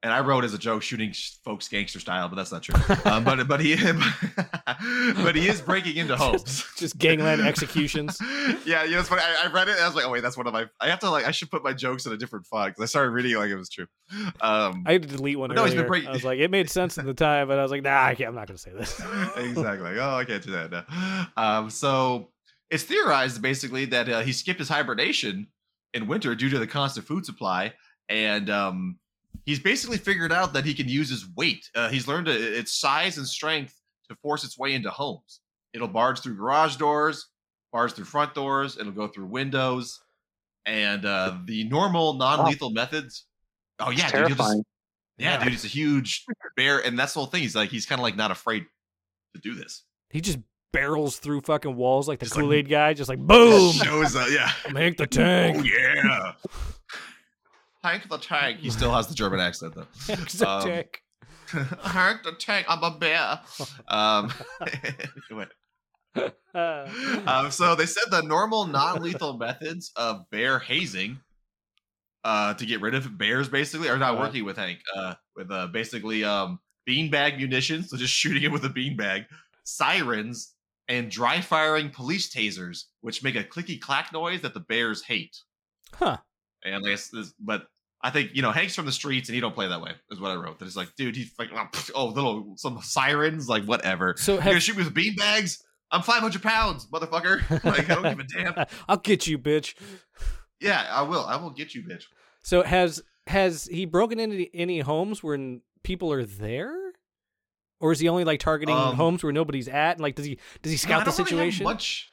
And 0.04 0.12
I 0.12 0.20
wrote 0.20 0.44
as 0.44 0.54
a 0.54 0.58
joke, 0.58 0.82
shooting 0.82 1.12
folks 1.44 1.66
gangster 1.66 1.98
style, 1.98 2.28
but 2.28 2.36
that's 2.36 2.52
not 2.52 2.62
true. 2.62 2.80
Um, 3.04 3.24
but 3.24 3.48
but 3.48 3.58
he 3.60 3.74
but 5.24 5.34
he 5.34 5.48
is 5.48 5.60
breaking 5.60 5.96
into 5.96 6.16
homes. 6.16 6.64
Just 6.76 6.98
gangland 6.98 7.40
executions. 7.42 8.16
yeah, 8.64 8.84
yeah, 8.84 9.00
it's 9.00 9.08
funny. 9.08 9.22
I, 9.22 9.46
I 9.48 9.52
read 9.52 9.68
it 9.68 9.72
and 9.72 9.80
I 9.80 9.86
was 9.86 9.96
like, 9.96 10.04
oh 10.04 10.10
wait, 10.10 10.22
that's 10.22 10.36
one 10.36 10.46
of 10.46 10.52
my. 10.52 10.66
I 10.80 10.88
have 10.88 11.00
to 11.00 11.10
like, 11.10 11.24
I 11.26 11.30
should 11.32 11.50
put 11.50 11.64
my 11.64 11.72
jokes 11.72 12.06
in 12.06 12.12
a 12.12 12.16
different 12.16 12.46
font 12.46 12.70
because 12.70 12.82
I 12.82 12.86
started 12.86 13.10
reading 13.10 13.32
it 13.32 13.38
like 13.38 13.50
it 13.50 13.56
was 13.56 13.68
true. 13.68 13.86
Um, 14.40 14.84
I 14.86 14.92
had 14.92 15.02
to 15.02 15.08
delete 15.08 15.38
one 15.38 15.50
No, 15.54 15.64
he's 15.64 15.74
been 15.74 15.86
breaking- 15.86 16.10
I 16.10 16.12
was 16.12 16.24
like, 16.24 16.38
it 16.38 16.50
made 16.50 16.70
sense 16.70 16.96
at 16.98 17.04
the 17.04 17.14
time, 17.14 17.48
but 17.48 17.58
I 17.58 17.62
was 17.62 17.70
like, 17.70 17.82
nah, 17.82 18.04
I 18.04 18.14
can't, 18.14 18.28
I'm 18.28 18.34
not 18.34 18.46
going 18.46 18.56
to 18.56 18.62
say 18.62 18.70
this. 18.72 19.00
exactly. 19.36 19.98
Oh, 19.98 20.14
I 20.16 20.24
can't 20.24 20.42
do 20.42 20.52
that. 20.52 20.70
now. 20.70 21.26
Um, 21.36 21.70
so 21.70 22.30
it's 22.70 22.84
theorized 22.84 23.42
basically 23.42 23.86
that 23.86 24.08
uh, 24.08 24.20
he 24.20 24.32
skipped 24.32 24.58
his 24.60 24.68
hibernation 24.68 25.48
in 25.94 26.06
winter 26.06 26.34
due 26.34 26.50
to 26.50 26.58
the 26.58 26.66
constant 26.66 27.06
food 27.06 27.24
supply, 27.26 27.72
and 28.08 28.48
um, 28.50 28.98
he's 29.44 29.58
basically 29.60 29.98
figured 29.98 30.32
out 30.32 30.52
that 30.54 30.64
he 30.64 30.74
can 30.74 30.88
use 30.88 31.08
his 31.08 31.26
weight. 31.36 31.68
Uh, 31.74 31.88
he's 31.88 32.06
learned 32.08 32.28
uh, 32.28 32.32
its 32.32 32.72
size 32.78 33.18
and 33.18 33.26
strength 33.26 33.74
to 34.08 34.16
force 34.16 34.44
its 34.44 34.58
way 34.58 34.74
into 34.74 34.90
homes. 34.90 35.40
It'll 35.74 35.88
barge 35.88 36.20
through 36.20 36.36
garage 36.36 36.76
doors, 36.76 37.28
barge 37.72 37.92
through 37.92 38.06
front 38.06 38.34
doors. 38.34 38.78
It'll 38.78 38.92
go 38.92 39.08
through 39.08 39.26
windows, 39.26 40.00
and 40.66 41.04
uh, 41.04 41.36
the 41.44 41.64
normal 41.68 42.14
non-lethal 42.14 42.70
methods. 42.70 43.26
Oh 43.78 43.90
yeah, 43.90 44.10
dude, 44.10 44.36
just- 44.36 44.62
yeah, 45.18 45.32
Yeah. 45.34 45.44
dude, 45.44 45.52
he's 45.52 45.64
a 45.64 45.68
huge 45.68 46.24
bear, 46.56 46.78
and 46.78 46.98
that's 46.98 47.14
the 47.14 47.20
whole 47.20 47.26
thing. 47.28 47.42
He's 47.42 47.54
like, 47.56 47.70
he's 47.70 47.86
kind 47.86 47.98
of 48.00 48.02
like 48.02 48.16
not 48.16 48.30
afraid 48.30 48.64
to 49.34 49.40
do 49.40 49.54
this. 49.54 49.84
He 50.10 50.20
just 50.20 50.38
barrels 50.72 51.18
through 51.18 51.40
fucking 51.42 51.74
walls 51.76 52.08
like 52.08 52.18
the 52.18 52.26
Kool 52.26 52.52
Aid 52.52 52.68
guy, 52.68 52.94
just 52.94 53.08
like 53.08 53.18
boom. 53.18 53.72
Shows 53.72 54.16
up, 54.16 54.28
yeah. 54.30 54.50
I'm 54.66 54.74
Hank 54.74 54.96
the 54.96 55.04
Oh 55.04 55.06
Tank. 55.06 55.66
yeah. 55.66 56.32
Hank 57.82 58.08
the 58.08 58.18
Tank. 58.18 58.58
He 58.60 58.70
still 58.70 58.92
has 58.92 59.06
the 59.06 59.14
German 59.14 59.40
accent 59.40 59.74
though. 59.74 59.86
Hank 60.14 60.30
the 60.30 60.48
Um, 60.48 60.62
Tank. 60.62 61.02
Hank 61.82 62.22
the 62.24 62.32
Tank. 62.38 62.66
I'm 62.68 62.82
a 62.82 62.90
bear. 62.98 63.40
Um, 63.88 64.32
anyway. 65.30 65.46
Uh, 66.54 66.88
um, 67.26 67.50
so 67.50 67.74
they 67.74 67.86
said 67.86 68.04
the 68.10 68.22
normal 68.22 68.66
non-lethal 68.66 69.36
methods 69.38 69.92
of 69.96 70.28
bear 70.30 70.58
hazing 70.58 71.20
uh, 72.24 72.54
to 72.54 72.66
get 72.66 72.80
rid 72.80 72.94
of 72.94 73.16
bears 73.16 73.48
basically 73.48 73.88
are 73.88 73.98
not 73.98 74.14
Uh-huh. 74.14 74.22
working 74.24 74.44
with 74.44 74.56
Hank. 74.56 74.80
Uh, 74.96 75.14
with 75.36 75.50
uh, 75.50 75.68
basically 75.68 76.24
um, 76.24 76.58
beanbag 76.88 77.36
munitions, 77.38 77.90
so 77.90 77.96
just 77.96 78.12
shooting 78.12 78.42
him 78.42 78.50
with 78.52 78.64
a 78.64 78.68
beanbag, 78.70 79.26
sirens, 79.64 80.54
and 80.88 81.10
dry 81.10 81.40
firing 81.40 81.90
police 81.90 82.28
tasers, 82.34 82.84
which 83.02 83.22
make 83.22 83.36
a 83.36 83.44
clicky 83.44 83.80
clack 83.80 84.12
noise 84.12 84.40
that 84.40 84.54
the 84.54 84.60
bears 84.60 85.02
hate. 85.04 85.36
huh. 85.94 86.16
And 86.64 86.82
like, 86.82 86.98
but 87.40 87.66
I 88.02 88.10
think 88.10 88.30
you 88.34 88.42
know 88.42 88.52
Hank's 88.52 88.74
from 88.74 88.86
the 88.86 88.92
streets 88.92 89.28
and 89.28 89.34
he 89.34 89.40
don't 89.40 89.54
play 89.54 89.68
that 89.68 89.80
way. 89.80 89.92
Is 90.10 90.20
what 90.20 90.30
I 90.30 90.34
wrote. 90.36 90.58
That 90.58 90.66
it's 90.66 90.76
like, 90.76 90.94
dude, 90.96 91.16
he's 91.16 91.32
like, 91.38 91.50
oh, 91.94 92.06
little 92.06 92.54
some 92.56 92.80
sirens, 92.82 93.48
like 93.48 93.64
whatever. 93.64 94.14
So 94.16 94.34
You're 94.34 94.42
gonna 94.42 94.60
shoot 94.60 94.76
me 94.76 94.84
with 94.84 94.94
beanbags? 94.94 95.62
I'm 95.90 96.02
500 96.02 96.42
pounds, 96.42 96.86
motherfucker. 96.92 97.48
like 97.64 97.90
I 97.90 97.94
don't 97.94 98.02
give 98.02 98.20
a 98.20 98.24
damn. 98.54 98.66
I'll 98.88 98.98
get 98.98 99.26
you, 99.26 99.38
bitch. 99.38 99.74
Yeah, 100.60 100.86
I 100.90 101.02
will. 101.02 101.24
I 101.24 101.36
will 101.36 101.50
get 101.50 101.74
you, 101.74 101.82
bitch. 101.82 102.04
So 102.42 102.62
has 102.62 103.02
has 103.26 103.66
he 103.66 103.84
broken 103.84 104.18
into 104.20 104.46
any 104.54 104.80
homes 104.80 105.22
where 105.22 105.38
people 105.82 106.12
are 106.12 106.24
there, 106.24 106.74
or 107.80 107.92
is 107.92 108.00
he 108.00 108.08
only 108.08 108.24
like 108.24 108.40
targeting 108.40 108.74
Um, 108.74 108.96
homes 108.96 109.22
where 109.22 109.32
nobody's 109.32 109.68
at? 109.68 109.92
And 109.92 110.00
like, 110.00 110.14
does 110.14 110.26
he 110.26 110.38
does 110.62 110.72
he 110.72 110.88
No, 110.88 110.96
I 110.96 110.98
scout 111.00 111.04
the 111.04 111.10
don't 111.10 111.18
really 111.18 111.50
situation? 111.50 111.64
much. 111.64 112.10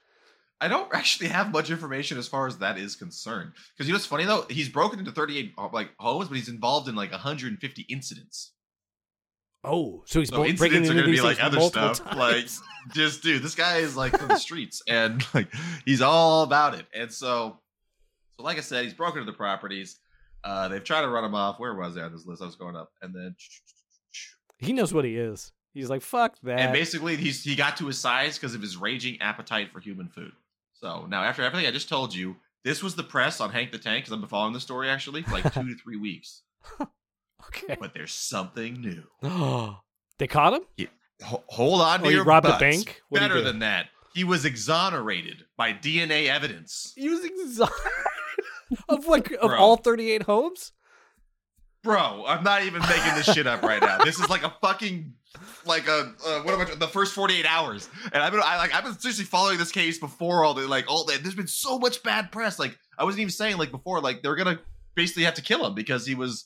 I 0.62 0.68
don't 0.68 0.90
actually 0.94 1.30
have 1.30 1.52
much 1.52 1.70
information 1.70 2.18
as 2.18 2.28
far 2.28 2.48
as 2.48 2.58
that 2.60 2.78
is 2.78 2.96
concerned. 2.96 3.52
Because 3.76 3.88
you 3.88 3.94
know 3.94 3.98
what's 3.98 4.06
funny 4.06 4.26
though? 4.26 4.46
He's 4.50 4.70
broken 4.70 5.00
into 5.00 5.12
38 5.12 5.54
uh, 5.58 5.70
like 5.74 5.90
homes, 6.00 6.28
but 6.30 6.38
he's 6.38 6.50
involved 6.50 6.88
in 6.88 6.96
like 6.96 7.12
150 7.12 7.82
incidents. 7.90 8.52
oh, 9.64 10.04
so 10.06 10.20
he's 10.20 10.30
So 10.30 10.38
bo- 10.38 10.44
breaking 10.44 10.84
incidents 10.84 10.90
into 10.90 11.00
are 11.00 11.02
gonna 11.04 11.12
these 11.12 11.22
be 11.22 11.26
like 11.28 11.44
other 11.44 11.60
stuff. 11.62 12.04
times. 12.04 12.18
Like 12.18 12.48
just 12.94 13.24
dude, 13.24 13.42
this 13.44 13.56
guy 13.56 13.78
is 13.78 13.98
like 13.98 14.18
from 14.18 14.28
the 14.30 14.38
streets 14.38 14.82
and 14.88 15.24
like 15.34 15.48
he's 15.86 16.02
all 16.02 16.44
about 16.44 16.76
it. 16.76 16.86
And 16.94 17.12
so 17.12 17.60
so 18.38 18.44
like 18.44 18.58
I 18.58 18.62
said, 18.62 18.84
he's 18.86 18.94
broken 18.94 19.20
into 19.22 19.32
the 19.32 19.38
properties. 19.38 20.00
Uh 20.44 20.68
they've 20.68 20.84
tried 20.84 21.02
to 21.02 21.10
run 21.10 21.24
him 21.26 21.36
off. 21.36 21.60
Where 21.60 21.74
was 21.74 21.98
I 21.98 22.02
on 22.02 22.12
this 22.14 22.26
list? 22.26 22.42
I 22.42 22.46
was 22.46 22.56
going 22.56 22.76
up. 22.76 22.92
And 23.02 23.14
then 23.14 23.36
he 24.60 24.72
knows 24.72 24.94
what 24.94 25.04
he 25.06 25.18
is. 25.18 25.52
He's 25.74 25.90
like, 25.90 26.02
fuck 26.02 26.38
that. 26.44 26.60
and 26.60 26.72
basically 26.74 27.18
he's 27.18 27.44
he 27.44 27.56
got 27.56 27.76
to 27.78 27.88
his 27.88 27.98
size 28.00 28.38
because 28.38 28.56
of 28.56 28.62
his 28.62 28.78
raging 28.78 29.20
appetite 29.20 29.72
for 29.74 29.80
human 29.82 30.08
food. 30.08 30.32
So 30.82 31.06
now 31.08 31.24
after 31.24 31.42
everything 31.44 31.68
I 31.68 31.72
just 31.72 31.90
told 31.90 32.14
you, 32.14 32.36
this 32.64 32.82
was 32.84 32.96
the 32.96 33.04
press 33.04 33.40
on 33.42 33.52
Hank 33.52 33.72
the 33.72 33.78
Tank 33.78 34.04
because 34.04 34.14
I've 34.14 34.20
been 34.20 34.30
following 34.30 34.54
the 34.54 34.60
story 34.60 34.90
actually 34.90 35.22
for 35.24 35.32
like 35.32 35.44
two 35.54 35.64
to 35.68 35.76
three 35.76 35.98
weeks. 35.98 36.42
okay. 37.48 37.78
But 37.80 37.94
there's 37.94 38.14
something 38.14 38.82
new. 38.82 39.04
they 40.20 40.28
caught 40.28 40.54
him. 40.54 40.88
Ho- 41.24 41.44
hold 41.48 41.82
on 41.82 42.02
to 42.02 42.08
Oh, 42.08 42.10
your 42.10 42.24
robbed 42.26 42.48
a 42.48 42.58
bank? 42.60 43.02
What'd 43.10 43.28
Better 43.30 43.42
than 43.42 43.60
that. 43.60 43.88
He 44.14 44.24
was 44.24 44.46
exonerated 44.46 45.44
by 45.58 45.74
DNA 45.74 46.28
evidence. 46.28 46.94
He 46.96 47.10
was 47.10 47.24
exonerated 47.24 47.76
of 48.90 49.08
like 49.08 49.32
of 49.32 49.50
Bro. 49.50 49.58
all 49.60 49.78
thirty 49.78 50.12
eight 50.12 50.24
homes. 50.24 50.72
Bro, 51.86 52.26
I'm 52.28 52.44
not 52.44 52.64
even 52.64 52.82
making 52.82 53.14
this 53.16 53.32
shit 53.32 53.46
up 53.46 53.62
right 53.62 53.80
now. 53.80 54.00
This 54.04 54.20
is 54.20 54.28
like 54.28 54.44
a 54.44 54.52
fucking 54.60 55.14
like 55.68 55.88
a 55.88 56.14
uh, 56.26 56.42
what 56.42 56.56
am 56.56 56.62
I 56.62 56.76
the 56.76 56.88
first 56.88 57.14
48 57.14 57.46
hours. 57.46 57.88
And 58.12 58.24
I've 58.24 58.32
been 58.32 58.42
I 58.44 58.58
like 58.58 58.74
I've 58.74 58.84
been 58.84 58.98
seriously 58.98 59.26
following 59.26 59.60
this 59.60 59.72
case 59.72 60.00
before 60.00 60.44
all 60.44 60.56
the 60.56 60.68
like 60.68 60.90
all 60.90 61.06
that 61.06 61.22
there's 61.22 61.36
been 61.36 61.48
so 61.48 61.78
much 61.78 62.02
bad 62.02 62.32
press. 62.32 62.58
Like 62.58 62.76
I 62.98 63.04
wasn't 63.04 63.22
even 63.22 63.32
saying 63.32 63.58
like 63.58 63.70
before 63.70 64.02
like 64.02 64.24
they're 64.24 64.36
to 64.36 64.60
basically 64.96 65.26
have 65.26 65.36
to 65.36 65.44
kill 65.44 65.64
him 65.64 65.76
because 65.76 66.08
he 66.08 66.16
was 66.16 66.46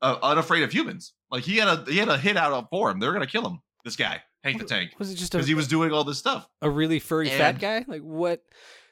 uh, 0.00 0.16
unafraid 0.22 0.62
of 0.62 0.72
humans. 0.72 1.12
Like 1.30 1.44
he 1.44 1.58
had 1.58 1.68
a 1.68 1.84
he 1.90 1.98
had 1.98 2.08
a 2.08 2.16
hit 2.16 2.38
out 2.38 2.70
for 2.70 2.90
him. 2.90 2.98
They're 2.98 3.12
to 3.12 3.26
kill 3.26 3.46
him. 3.46 3.60
This 3.84 3.96
guy, 3.96 4.22
Hank 4.42 4.58
the 4.58 4.64
Tank, 4.64 4.92
Was 4.98 5.12
it 5.12 5.16
just 5.16 5.34
a, 5.34 5.36
because 5.36 5.48
he 5.48 5.54
was 5.54 5.68
doing 5.68 5.92
all 5.92 6.04
this 6.04 6.18
stuff. 6.18 6.48
a 6.62 6.70
really 6.70 6.98
furry 6.98 7.28
fat 7.28 7.58
guy? 7.58 7.84
Like 7.86 8.02
what? 8.02 8.42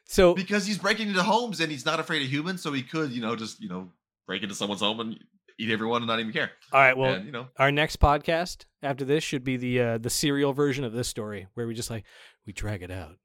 So 0.05 0.35
because 0.35 0.67
he's 0.67 0.79
breaking 0.79 1.09
into 1.09 1.23
homes 1.23 1.61
and 1.61 1.71
he's 1.71 1.87
not 1.87 2.01
afraid 2.01 2.23
of 2.23 2.29
humans, 2.29 2.63
so 2.63 2.73
he 2.73 2.83
could, 2.83 3.13
you 3.13 3.21
know, 3.23 3.35
just 3.35 3.61
you 3.61 3.69
know, 3.69 3.91
break 4.27 4.43
into 4.43 4.55
someone's 4.55 4.83
home 4.83 5.01
and 5.01 5.19
eat 5.59 5.71
everyone 5.71 6.03
and 6.03 6.07
not 6.09 6.21
even 6.21 6.33
care. 6.33 6.51
all 6.73 6.81
right, 6.81 6.97
well, 6.97 7.15
and 7.15 7.27
you 7.27 7.33
know, 7.33 7.49
our 7.59 7.71
next 7.73 7.99
podcast 8.01 8.65
after 8.83 9.05
this 9.05 9.25
should 9.25 9.45
be 9.45 9.57
the 9.57 9.81
uh, 9.81 9.99
the 9.99 10.11
serial 10.11 10.53
version 10.53 10.85
of 10.85 10.93
this 10.93 11.09
story 11.09 11.47
where 11.55 11.67
we 11.67 11.75
just 11.75 11.91
like 11.91 12.05
we 12.47 12.53
drag 12.53 12.83
it 12.83 12.91
out 12.91 13.17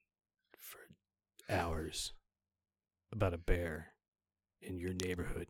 for 0.58 0.80
hours 1.54 2.14
about 3.12 3.34
a 3.34 3.38
bear 3.38 3.88
in 4.62 4.78
your 4.78 4.94
neighborhood 4.94 5.48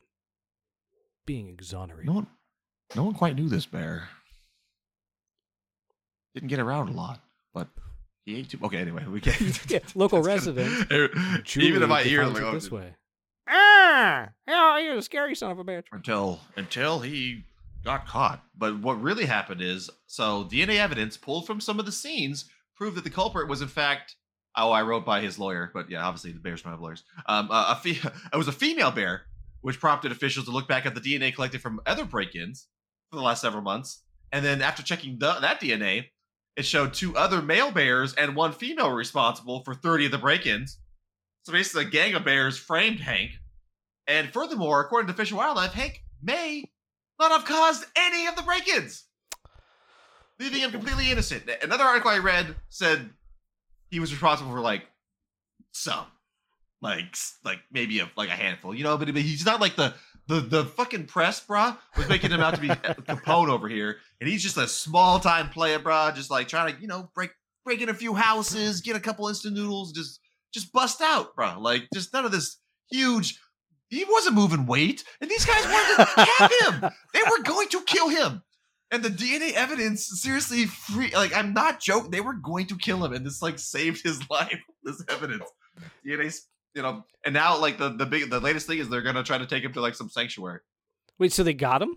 being 1.26 1.48
exonerated. 1.50 2.08
no 2.08 2.14
one, 2.14 2.28
no 2.96 3.04
one 3.04 3.14
quite 3.14 3.36
knew 3.36 3.48
this 3.50 3.66
bear. 3.66 4.08
Didn't 6.34 6.50
get 6.50 6.60
around 6.60 6.90
a 6.90 6.94
lot, 6.94 7.20
but 7.54 7.68
He 8.26 8.38
ate 8.38 8.50
too. 8.50 8.60
Okay, 8.64 8.78
anyway, 8.78 9.06
we 9.06 9.20
can't. 9.22 9.60
Yeah, 9.70 9.80
local 9.96 10.22
That's 10.22 10.46
gonna- 10.46 10.56
resident. 10.62 11.58
Even 11.58 11.84
if 11.84 11.92
I 11.92 12.04
hear 12.04 12.20
defines 12.20 12.34
like, 12.36 12.44
it 12.44 12.48
oh, 12.48 12.54
this 12.54 12.72
way. 12.72 12.96
Ah, 13.48 14.30
oh, 14.48 14.78
you're 14.78 14.96
a 14.98 15.02
scary 15.02 15.36
son 15.36 15.52
of 15.52 15.60
a 15.60 15.64
bitch. 15.64 15.86
until 15.92 16.40
until 16.56 17.00
he 17.00 17.44
got 17.84 18.08
caught. 18.08 18.44
But 18.58 18.80
what 18.80 19.02
really 19.02 19.26
happened 19.26 19.62
is, 19.62 19.90
so 20.08 20.44
DNA 20.46 20.78
evidence 20.78 21.18
pulled 21.18 21.48
from 21.48 21.60
some 21.60 21.80
of 21.80 21.86
the 21.86 21.92
scenes 21.92 22.46
proved 22.76 22.96
that 22.98 23.04
the 23.04 23.10
culprit 23.10 23.48
was 23.48 23.62
in 23.62 23.68
fact. 23.68 24.16
Oh, 24.56 24.72
I 24.72 24.82
wrote 24.82 25.06
by 25.06 25.22
his 25.22 25.40
lawyer, 25.40 25.72
but 25.74 25.90
yeah, 25.90 26.06
obviously 26.06 26.34
the 26.34 26.40
bears 26.40 26.62
don't 26.62 26.74
have 26.74 26.82
lawyers. 26.82 27.04
Um, 27.26 27.50
a, 27.50 27.68
a 27.70 27.80
fe- 27.82 28.10
it 28.34 28.38
was 28.38 28.50
a 28.50 28.52
female 28.54 28.92
bear, 28.92 29.22
which 29.62 29.80
prompted 29.80 30.12
officials 30.12 30.46
to 30.46 30.52
look 30.52 30.68
back 30.68 30.86
at 30.86 30.94
the 30.94 31.00
DNA 31.02 31.34
collected 31.34 31.62
from 31.62 31.80
other 31.86 32.04
break-ins 32.04 32.68
for 33.10 33.16
the 33.16 33.24
last 33.24 33.42
several 33.42 33.64
months, 33.64 34.04
and 34.34 34.44
then 34.44 34.62
after 34.62 34.84
checking 34.84 35.18
the, 35.20 35.36
that 35.40 35.62
DNA, 35.62 36.08
it 36.58 36.66
showed 36.66 36.94
two 36.94 37.16
other 37.16 37.42
male 37.42 37.72
bears 37.72 38.14
and 38.16 38.36
one 38.36 38.52
female 38.52 38.92
responsible 38.92 39.64
for 39.64 39.74
30 39.74 40.08
of 40.08 40.12
the 40.12 40.18
break-ins. 40.18 40.78
So 41.44 41.54
basically, 41.54 41.86
a 41.86 41.90
gang 41.90 42.14
of 42.14 42.24
bears 42.24 42.58
framed 42.58 43.00
Hank. 43.00 43.32
And 44.08 44.32
furthermore, 44.32 44.82
according 44.82 45.08
to 45.08 45.14
Fish 45.14 45.32
and 45.32 45.38
Wildlife, 45.38 45.74
Hank 45.74 46.04
may 46.22 46.70
not 47.20 47.32
have 47.32 47.46
caused 47.46 47.86
any 47.96 48.28
of 48.28 48.36
the 48.36 48.42
break-ins, 48.42 49.06
leaving 50.40 50.60
him 50.62 50.72
completely 50.72 51.12
innocent. 51.12 51.44
Another 51.62 51.84
article 51.84 52.12
I 52.12 52.18
read 52.18 52.56
said 52.70 53.10
he 53.90 54.00
was 54.00 54.12
responsible 54.12 54.52
for 54.52 54.60
like 54.60 54.84
some, 55.72 56.06
like 56.82 57.16
like 57.44 57.60
maybe 57.72 58.00
a, 58.00 58.12
like 58.16 58.30
a 58.30 58.34
handful, 58.34 58.74
you 58.74 58.84
know. 58.84 58.98
But, 58.98 59.14
but 59.14 59.22
he's 59.22 59.46
not 59.46 59.62
like 59.62 59.76
the 59.76 59.94
the 60.28 60.42
the 60.42 60.66
fucking 60.66 61.06
press, 61.06 61.44
bruh, 61.46 61.78
was 61.98 62.10
making 62.10 62.32
him 62.32 62.42
out 62.42 62.56
to 62.56 62.62
be 62.62 62.68
Capone 62.70 63.50
over 63.50 63.68
here, 63.68 63.98
and 64.20 64.30
he's 64.30 64.44
just 64.44 64.58
a 64.58 64.68
small 64.68 65.20
time 65.20 65.50
player, 65.50 65.80
bruh, 65.80 66.16
just 66.16 66.32
like 66.32 66.48
trying 66.48 66.76
to 66.76 66.82
you 66.82 66.88
know 66.88 67.10
break 67.14 67.32
break 67.64 67.82
in 67.82 67.90
a 67.90 67.94
few 67.94 68.16
houses, 68.16 68.82
get 68.82 68.96
a 68.96 69.00
couple 69.00 69.28
instant 69.28 69.56
noodles, 69.56 69.92
just 69.92 70.21
just 70.54 70.72
bust 70.72 71.02
out, 71.02 71.36
bro. 71.36 71.56
Like 71.60 71.88
just 71.94 72.14
none 72.14 72.26
of 72.26 72.32
this 72.32 72.58
huge. 72.90 73.40
He 73.90 74.06
wasn't 74.06 74.36
moving 74.36 74.66
weight, 74.68 75.04
and 75.20 75.30
these 75.30 75.46
guys 75.46 75.66
wanted 75.66 75.98
to 76.06 76.26
cap 76.38 76.52
him. 76.62 76.92
They 77.14 77.22
were 77.30 77.44
going 77.44 77.68
to 77.70 77.82
kill 77.82 78.08
him. 78.08 78.42
And 78.90 79.04
the 79.04 79.10
DNA 79.10 79.54
evidence, 79.54 80.06
seriously, 80.22 80.66
free. 80.66 81.14
Like 81.14 81.36
I'm 81.36 81.54
not 81.54 81.80
joking. 81.82 82.12
They 82.12 82.22
were 82.22 82.34
going 82.36 82.68
to 82.68 82.78
kill 82.78 83.04
him, 83.04 83.14
and 83.14 83.26
this 83.26 83.42
like 83.42 83.60
saved 83.60 84.02
his 84.04 84.22
life. 84.30 84.60
This 84.84 85.04
evidence, 85.10 85.44
DNA's, 86.06 86.48
you 86.74 86.82
know. 86.82 87.04
And 87.26 87.34
now, 87.34 87.58
like 87.60 87.78
the 87.78 87.90
the 87.90 88.06
big, 88.06 88.30
the 88.30 88.40
latest 88.40 88.66
thing 88.68 88.80
is 88.80 88.88
they're 88.90 89.02
gonna 89.02 89.24
try 89.24 89.38
to 89.38 89.46
take 89.46 89.64
him 89.64 89.74
to 89.74 89.82
like 89.82 89.96
some 89.96 90.10
sanctuary. 90.10 90.60
Wait, 91.20 91.32
so 91.34 91.44
they 91.44 91.54
got 91.54 91.82
him, 91.82 91.96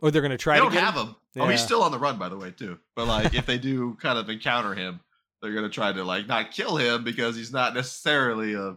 or 0.00 0.10
they're 0.10 0.22
gonna 0.22 0.36
try 0.38 0.54
They 0.54 0.60
to 0.60 0.64
don't 0.64 0.72
get 0.72 0.84
have 0.84 0.94
him? 0.94 1.06
him. 1.34 1.42
Oh, 1.42 1.48
he's 1.48 1.62
still 1.62 1.82
on 1.82 1.92
the 1.92 1.98
run, 1.98 2.18
by 2.18 2.28
the 2.28 2.36
way, 2.36 2.50
too. 2.50 2.78
But 2.94 3.06
like, 3.08 3.34
if 3.34 3.46
they 3.46 3.58
do 3.58 3.96
kind 4.00 4.18
of 4.18 4.28
encounter 4.28 4.74
him, 4.74 5.00
they're 5.42 5.52
gonna 5.54 5.68
try 5.68 5.92
to 5.92 6.04
like 6.04 6.26
not 6.28 6.52
kill 6.52 6.76
him 6.76 7.04
because 7.04 7.36
he's 7.36 7.52
not 7.52 7.74
necessarily 7.74 8.54
a 8.54 8.76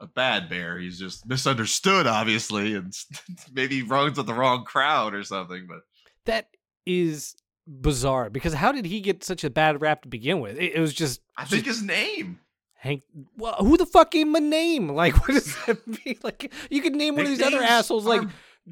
a 0.00 0.06
bad 0.08 0.48
bear. 0.48 0.78
He's 0.78 0.98
just 0.98 1.24
misunderstood, 1.26 2.06
obviously, 2.08 2.74
and 2.74 2.92
maybe 3.52 3.82
runs 3.82 4.16
with 4.18 4.26
the 4.26 4.34
wrong 4.34 4.64
crowd 4.64 5.14
or 5.14 5.22
something. 5.22 5.66
But 5.68 5.78
That 6.26 6.48
is 6.84 7.36
bizarre 7.68 8.28
because 8.28 8.54
how 8.54 8.72
did 8.72 8.84
he 8.84 9.00
get 9.00 9.22
such 9.22 9.44
a 9.44 9.50
bad 9.50 9.80
rap 9.80 10.02
to 10.02 10.08
begin 10.08 10.40
with? 10.40 10.58
It, 10.58 10.74
it 10.74 10.80
was 10.80 10.92
just 10.92 11.20
I 11.36 11.44
think 11.44 11.66
his 11.66 11.82
name. 11.82 12.40
Hank. 12.74 13.04
Well, 13.36 13.54
who 13.60 13.76
the 13.76 13.86
fuck 13.86 14.10
gave 14.10 14.26
him 14.26 14.34
a 14.34 14.40
name? 14.40 14.88
Like, 14.94 15.14
what 15.20 15.34
does 15.34 15.54
that 15.66 15.86
mean? 16.04 16.16
Like, 16.24 16.52
you 16.68 16.82
could 16.82 16.96
name 16.96 17.14
one 17.14 17.24
of 17.26 17.30
these 17.30 17.40
other 17.40 17.62
assholes, 17.62 18.04
like 18.04 18.22
are- 18.22 18.30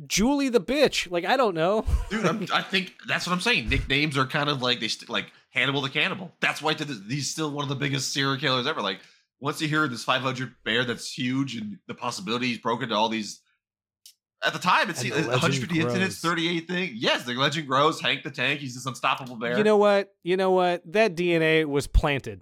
Julie 0.08 0.48
the 0.48 0.60
bitch. 0.60 1.08
Like, 1.12 1.24
I 1.24 1.36
don't 1.36 1.54
know. 1.54 1.84
dude. 2.10 2.26
I'm, 2.26 2.44
I 2.52 2.62
think 2.62 2.94
that's 3.06 3.26
what 3.28 3.32
I'm 3.32 3.40
saying. 3.40 3.68
Nicknames 3.68 4.18
are 4.18 4.26
kind 4.26 4.48
of 4.50 4.62
like 4.62 4.80
they 4.80 4.88
st- 4.88 5.08
like 5.10 5.26
Hannibal 5.50 5.80
the 5.82 5.88
Cannibal. 5.90 6.32
That's 6.40 6.62
why 6.62 6.74
this, 6.74 6.98
he's 7.08 7.30
still 7.30 7.50
one 7.50 7.62
of 7.64 7.68
the 7.68 7.74
biggest 7.76 8.12
serial 8.12 8.36
killers 8.36 8.66
ever. 8.66 8.80
Like 8.80 9.00
once 9.40 9.60
you 9.60 9.68
hear 9.68 9.86
this 9.88 10.04
500 10.04 10.54
bear 10.64 10.84
that's 10.84 11.12
huge 11.12 11.56
and 11.56 11.78
the 11.88 11.94
possibility 11.94 12.46
he's 12.48 12.58
broken 12.58 12.88
to 12.90 12.94
all 12.94 13.08
these. 13.08 13.40
At 14.42 14.54
the 14.54 14.58
time, 14.58 14.88
it's 14.88 15.02
the 15.02 15.10
legend 15.10 15.28
150 15.28 15.80
incidents, 15.80 16.18
38 16.20 16.66
thing. 16.66 16.92
Yes, 16.94 17.24
the 17.24 17.34
legend 17.34 17.66
grows. 17.68 18.00
Hank 18.00 18.22
the 18.22 18.30
Tank, 18.30 18.60
he's 18.60 18.74
this 18.74 18.86
unstoppable 18.86 19.36
bear. 19.36 19.58
You 19.58 19.64
know 19.64 19.76
what? 19.76 20.14
You 20.22 20.38
know 20.38 20.50
what? 20.52 20.80
That 20.90 21.14
DNA 21.14 21.66
was 21.66 21.86
planted. 21.86 22.40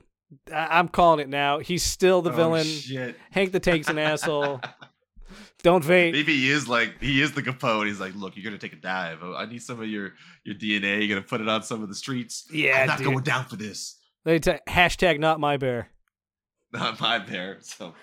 I- 0.53 0.79
I'm 0.79 0.87
calling 0.89 1.19
it 1.19 1.29
now. 1.29 1.59
He's 1.59 1.83
still 1.83 2.23
the 2.23 2.31
Oh, 2.31 2.37
villain. 2.37 2.67
Shit. 2.67 3.17
Hank 3.33 3.51
the 3.51 3.59
Tank's 3.59 3.89
an 3.89 3.99
asshole. 3.99 4.61
Don't 5.63 5.85
faint. 5.85 6.15
Maybe 6.15 6.37
he 6.37 6.51
is 6.51 6.69
like 6.69 7.01
he 7.01 7.21
is 7.21 7.33
the 7.33 7.43
Capone. 7.43 7.87
He's 7.87 7.99
like, 8.01 8.15
look, 8.15 8.37
you're 8.37 8.45
gonna 8.45 8.59
take 8.59 8.73
a 8.73 8.77
dive. 8.77 9.23
I 9.25 9.45
need 9.47 9.63
some 9.63 9.81
of 9.81 9.89
your 9.89 10.13
your 10.45 10.55
DNA. 10.55 10.99
You're 11.01 11.09
gonna 11.17 11.27
put 11.27 11.41
it 11.41 11.49
on 11.49 11.63
some 11.65 11.83
of 11.83 11.89
the 11.89 11.95
streets. 11.97 12.47
Yeah, 12.53 12.83
I'm 12.83 12.87
not 12.87 12.99
dude. 12.99 13.07
going 13.09 13.25
down 13.25 13.45
for 13.47 13.57
this. 13.57 13.97
Me 14.25 14.39
tell- 14.39 14.61
hashtag 14.69 15.19
not 15.19 15.41
my 15.41 15.57
bear. 15.57 15.91
not 16.73 17.01
my 17.01 17.19
bear. 17.19 17.59
So, 17.61 17.95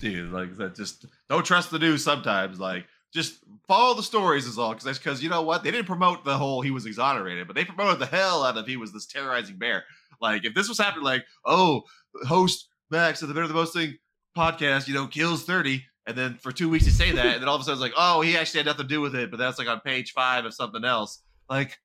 dude, 0.00 0.32
like 0.32 0.56
that, 0.56 0.74
just 0.74 1.06
don't 1.28 1.44
trust 1.44 1.70
the 1.70 1.78
news. 1.78 2.02
Sometimes, 2.02 2.58
like, 2.58 2.86
just 3.14 3.38
follow 3.68 3.94
the 3.94 4.02
stories 4.02 4.46
is 4.46 4.58
all. 4.58 4.74
Because 4.74 4.98
because 4.98 5.22
you 5.22 5.28
know 5.28 5.42
what, 5.42 5.62
they 5.62 5.70
didn't 5.70 5.86
promote 5.86 6.24
the 6.24 6.36
whole 6.36 6.62
he 6.62 6.72
was 6.72 6.84
exonerated, 6.86 7.46
but 7.46 7.54
they 7.54 7.64
promoted 7.64 8.00
the 8.00 8.06
hell 8.06 8.42
out 8.42 8.56
of 8.56 8.66
he 8.66 8.76
was 8.76 8.92
this 8.92 9.06
terrorizing 9.06 9.56
bear. 9.56 9.84
Like, 10.20 10.44
if 10.44 10.54
this 10.54 10.68
was 10.68 10.78
happening, 10.78 11.04
like, 11.04 11.24
oh, 11.44 11.82
host 12.26 12.68
Max 12.90 13.22
of 13.22 13.28
the 13.28 13.34
Better 13.34 13.46
the 13.48 13.54
Most 13.54 13.72
Thing 13.74 13.98
podcast, 14.36 14.88
you 14.88 14.94
know, 14.94 15.06
kills 15.06 15.44
thirty. 15.44 15.84
And 16.06 16.16
then 16.16 16.34
for 16.34 16.52
two 16.52 16.68
weeks 16.68 16.86
you 16.86 16.92
say 16.92 17.10
that, 17.12 17.26
and 17.26 17.42
then 17.42 17.48
all 17.48 17.56
of 17.56 17.60
a 17.60 17.64
sudden 17.64 17.74
it's 17.74 17.82
like, 17.82 17.94
oh, 17.96 18.20
he 18.20 18.36
actually 18.36 18.58
had 18.58 18.66
nothing 18.66 18.84
to 18.84 18.88
do 18.88 19.00
with 19.00 19.14
it, 19.14 19.30
but 19.30 19.38
that's 19.38 19.58
like 19.58 19.68
on 19.68 19.80
page 19.80 20.12
five 20.12 20.44
of 20.44 20.54
something 20.54 20.84
else. 20.84 21.20
Like, 21.50 21.78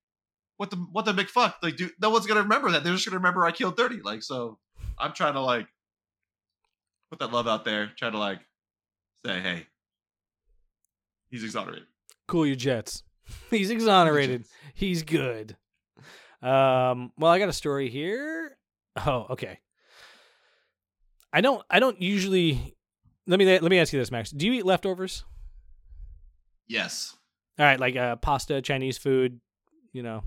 what 0.57 0.69
the 0.69 0.75
what 0.75 1.05
the 1.05 1.13
big 1.13 1.27
fuck? 1.27 1.57
Like, 1.63 1.75
dude, 1.75 1.91
no 1.99 2.11
one's 2.11 2.27
gonna 2.27 2.43
remember 2.43 2.71
that. 2.71 2.83
They're 2.83 2.93
just 2.93 3.05
gonna 3.05 3.17
remember 3.17 3.45
I 3.45 3.51
killed 3.51 3.77
thirty. 3.77 4.01
Like, 4.01 4.21
so 4.21 4.59
I'm 4.99 5.13
trying 5.13 5.33
to 5.33 5.41
like 5.41 5.67
put 7.09 7.19
that 7.19 7.31
love 7.31 7.47
out 7.47 7.65
there. 7.65 7.91
Try 7.97 8.11
to 8.11 8.17
like 8.17 8.39
say, 9.25 9.39
hey, 9.39 9.65
he's 11.31 11.43
exonerated. 11.43 11.87
Cool 12.27 12.45
your 12.45 12.55
jets. 12.55 13.03
He's 13.49 13.69
exonerated. 13.69 14.45
He's 14.73 15.03
good. 15.03 15.55
Um, 16.41 17.11
well, 17.17 17.31
I 17.31 17.39
got 17.39 17.49
a 17.49 17.53
story 17.53 17.89
here. 17.89 18.57
Oh, 19.05 19.27
okay. 19.31 19.59
I 21.33 21.41
don't. 21.41 21.63
I 21.69 21.79
don't 21.79 22.01
usually. 22.01 22.75
Let 23.27 23.37
me 23.39 23.45
let 23.45 23.63
me 23.69 23.79
ask 23.79 23.93
you 23.93 23.99
this, 23.99 24.11
Max. 24.11 24.31
Do 24.31 24.45
you 24.45 24.53
eat 24.53 24.65
leftovers? 24.65 25.23
Yes, 26.67 27.15
All 27.59 27.65
right, 27.65 27.79
like 27.79 27.95
uh, 27.97 28.15
pasta, 28.15 28.61
Chinese 28.61 28.97
food. 28.97 29.39
You 29.93 30.03
know. 30.03 30.23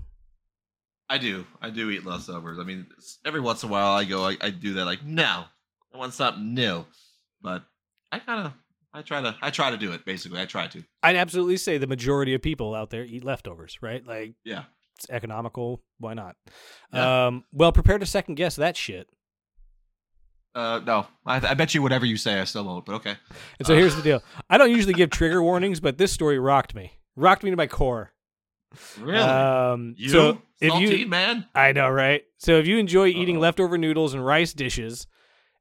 I 1.09 1.17
do. 1.17 1.45
I 1.61 1.69
do 1.69 1.89
eat 1.91 2.05
leftovers. 2.05 2.57
I 2.59 2.63
mean, 2.63 2.87
every 3.25 3.39
once 3.39 3.61
in 3.63 3.69
a 3.69 3.71
while 3.71 3.93
I 3.93 4.05
go, 4.05 4.27
I, 4.27 4.37
I 4.41 4.49
do 4.49 4.73
that. 4.73 4.85
Like, 4.85 5.03
no, 5.03 5.43
I 5.93 5.97
want 5.97 6.13
something 6.13 6.53
new. 6.53 6.83
But 7.41 7.63
I 8.11 8.19
kind 8.19 8.47
of, 8.47 8.53
I 8.93 9.01
try 9.03 9.21
to, 9.21 9.35
I 9.41 9.49
try 9.51 9.69
to 9.71 9.77
do 9.77 9.91
it. 9.91 10.03
Basically, 10.05 10.39
I 10.39 10.45
try 10.45 10.67
to. 10.67 10.83
I'd 11.03 11.15
absolutely 11.15 11.57
say 11.57 11.77
the 11.77 11.85
majority 11.87 12.33
of 12.33 12.41
people 12.41 12.73
out 12.75 12.89
there 12.91 13.03
eat 13.03 13.23
leftovers, 13.23 13.77
right? 13.81 14.05
Like 14.05 14.33
Yeah. 14.43 14.63
it's 14.97 15.07
economical. 15.09 15.81
Why 15.99 16.13
not? 16.15 16.35
Yeah. 16.93 17.27
Um, 17.27 17.43
well, 17.51 17.71
prepare 17.71 17.97
to 17.99 18.05
second 18.05 18.35
guess 18.35 18.55
that 18.55 18.75
shit. 18.77 19.07
Uh, 20.55 20.79
no, 20.85 21.05
I, 21.25 21.35
I 21.49 21.53
bet 21.53 21.75
you 21.75 21.81
whatever 21.81 22.05
you 22.05 22.15
say, 22.17 22.39
I 22.39 22.45
still 22.45 22.63
won't. 22.63 22.85
But 22.85 22.93
okay. 22.95 23.15
And 23.59 23.67
so 23.67 23.73
Uh. 23.73 23.77
here's 23.77 23.95
the 23.95 24.01
deal. 24.01 24.23
I 24.49 24.57
don't 24.57 24.71
usually 24.71 24.93
give 24.93 25.09
trigger 25.09 25.43
warnings, 25.43 25.79
but 25.81 25.97
this 25.97 26.11
story 26.13 26.39
rocked 26.39 26.73
me. 26.73 26.93
Rocked 27.17 27.43
me 27.43 27.49
to 27.51 27.57
my 27.57 27.67
core. 27.67 28.13
Really? 28.99 29.19
Um, 29.19 29.95
you, 29.97 30.09
so 30.09 30.41
if 30.61 30.71
saltine 30.71 30.99
you, 30.99 31.07
man. 31.07 31.45
I 31.53 31.71
know, 31.73 31.89
right? 31.89 32.23
So 32.37 32.57
if 32.57 32.67
you 32.67 32.77
enjoy 32.77 33.07
eating 33.07 33.35
Uh-oh. 33.37 33.41
leftover 33.41 33.77
noodles 33.77 34.13
and 34.13 34.25
rice 34.25 34.53
dishes, 34.53 35.07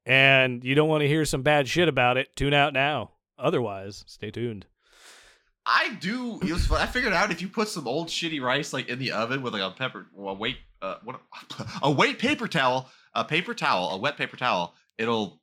and 0.07 0.63
you 0.65 0.75
don't 0.75 0.89
want 0.89 1.03
to 1.03 1.09
hear 1.09 1.25
some 1.25 1.43
bad 1.43 1.67
shit 1.69 1.89
about 1.89 2.17
it, 2.17 2.35
tune 2.37 2.55
out 2.55 2.73
now. 2.73 3.11
Otherwise, 3.39 4.05
stay 4.07 4.31
tuned. 4.31 4.67
I 5.67 5.97
do. 6.01 6.39
It 6.43 6.53
was 6.53 6.67
fun. 6.67 6.81
I 6.81 6.87
figured 6.87 7.13
out 7.15 7.31
if 7.31 7.41
you 7.41 7.49
put 7.49 7.69
some 7.69 7.89
old 7.89 8.09
shitty 8.09 8.41
rice 8.41 8.73
like 8.73 8.89
in 8.89 8.99
the 8.99 9.13
oven 9.13 9.43
with 9.43 9.55
like 9.55 9.63
a 9.63 9.71
pepper, 9.71 10.07
well, 10.13 10.35
a 10.35 10.39
weight, 10.39 10.59
uh, 10.83 10.97
what, 11.05 11.21
a 11.83 11.91
weight 11.91 12.19
paper 12.19 12.47
towel, 12.49 12.91
a 13.15 13.25
paper 13.25 13.55
towel, 13.55 13.91
a 13.91 13.97
wet 13.97 14.17
paper 14.19 14.37
towel, 14.37 14.75
it'll 14.99 15.41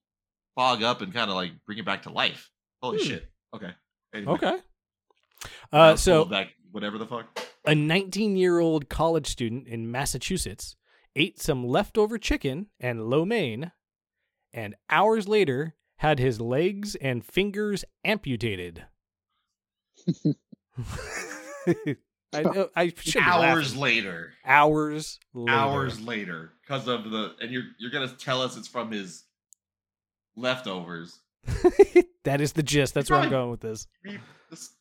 fog 0.56 0.84
up 0.84 1.02
and 1.02 1.14
kind 1.14 1.30
of 1.30 1.36
like 1.36 1.52
bring 1.66 1.78
it 1.78 1.86
back 1.86 2.04
to 2.04 2.10
life. 2.12 2.50
Holy 2.82 3.00
Hmm. 3.00 3.06
shit! 3.10 3.32
Okay. 3.56 3.72
Anyway, 4.14 4.34
Okay. 4.34 4.58
now 5.74 5.80
Uh, 5.80 5.96
so 5.96 6.14
full 6.16 6.22
of 6.24 6.30
that 6.30 6.48
whatever 6.72 6.98
the 6.98 7.06
fuck. 7.08 7.40
a 7.66 7.76
19 7.76 8.36
year 8.36 8.60
old 8.60 8.90
college 8.90 9.28
student 9.28 9.68
in 9.68 9.90
Massachusetts 9.92 10.76
ate 11.16 11.40
some 11.42 11.66
leftover 11.68 12.18
chicken 12.18 12.68
and 12.80 13.10
lo 13.10 13.26
mein, 13.26 13.72
and 14.54 14.76
hours 14.90 15.28
later 15.28 15.76
had 15.98 16.18
his 16.20 16.40
legs 16.42 16.96
and 16.96 17.24
fingers 17.26 17.84
amputated. 18.04 18.86
I 22.34 22.44
know 22.44 22.70
I 22.76 22.94
Hours 23.22 23.76
later. 23.76 24.34
Hours 24.46 25.20
later. 25.34 25.52
Hours 25.52 26.00
later, 26.02 26.54
because 26.62 26.88
of 26.88 27.10
the 27.12 27.36
and 27.42 27.52
you're 27.52 27.64
you're 27.78 27.92
gonna 27.92 28.08
tell 28.08 28.42
us 28.42 28.56
it's 28.58 28.68
from 28.70 28.92
his 28.92 29.26
leftovers. 30.36 31.20
that 32.24 32.42
is 32.42 32.54
the 32.54 32.64
gist. 32.64 32.94
That's 32.94 33.10
where 33.10 33.20
I'm 33.20 33.30
going 33.30 33.50
with 33.52 33.62
this. 33.62 33.88
He- 34.06 34.18
this- 34.50 34.72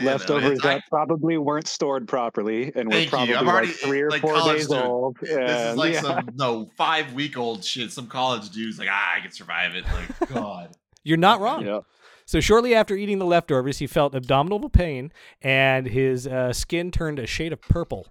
You 0.00 0.04
know, 0.06 0.12
Leftovers 0.12 0.44
it's- 0.58 0.64
I- 0.64 0.74
that 0.74 0.82
probably 0.90 1.38
weren't 1.38 1.68
stored 1.68 2.08
properly 2.08 2.72
and 2.74 2.88
were 2.88 2.92
Thank 2.94 3.10
probably 3.10 3.34
I'm 3.34 3.48
already- 3.48 3.68
like 3.68 3.76
three 3.76 4.00
or 4.02 4.10
like 4.10 4.20
four 4.22 4.34
days 4.42 4.64
student. 4.64 4.86
old. 4.86 5.16
This 5.20 5.30
is 5.70 5.76
like 5.76 5.94
yeah. 5.94 6.00
some 6.00 6.28
no 6.34 6.68
five 6.76 7.12
week 7.14 7.38
old 7.38 7.64
shit. 7.64 7.92
Some 7.92 8.06
college 8.08 8.50
dude's 8.50 8.78
like, 8.78 8.88
ah, 8.90 9.14
I 9.16 9.20
can 9.20 9.30
survive 9.32 9.74
it. 9.74 9.84
Like, 9.84 10.28
God. 10.34 10.76
You're 11.04 11.16
not 11.16 11.40
wrong. 11.40 11.64
Yeah. 11.64 11.80
So 12.26 12.40
shortly 12.40 12.74
after 12.74 12.94
eating 12.96 13.18
the 13.18 13.24
leftovers, 13.24 13.78
he 13.78 13.86
felt 13.86 14.14
abdominal 14.14 14.68
pain 14.68 15.10
and 15.40 15.86
his 15.86 16.26
uh, 16.26 16.52
skin 16.52 16.90
turned 16.90 17.18
a 17.18 17.26
shade 17.26 17.52
of 17.54 17.62
purple. 17.62 18.08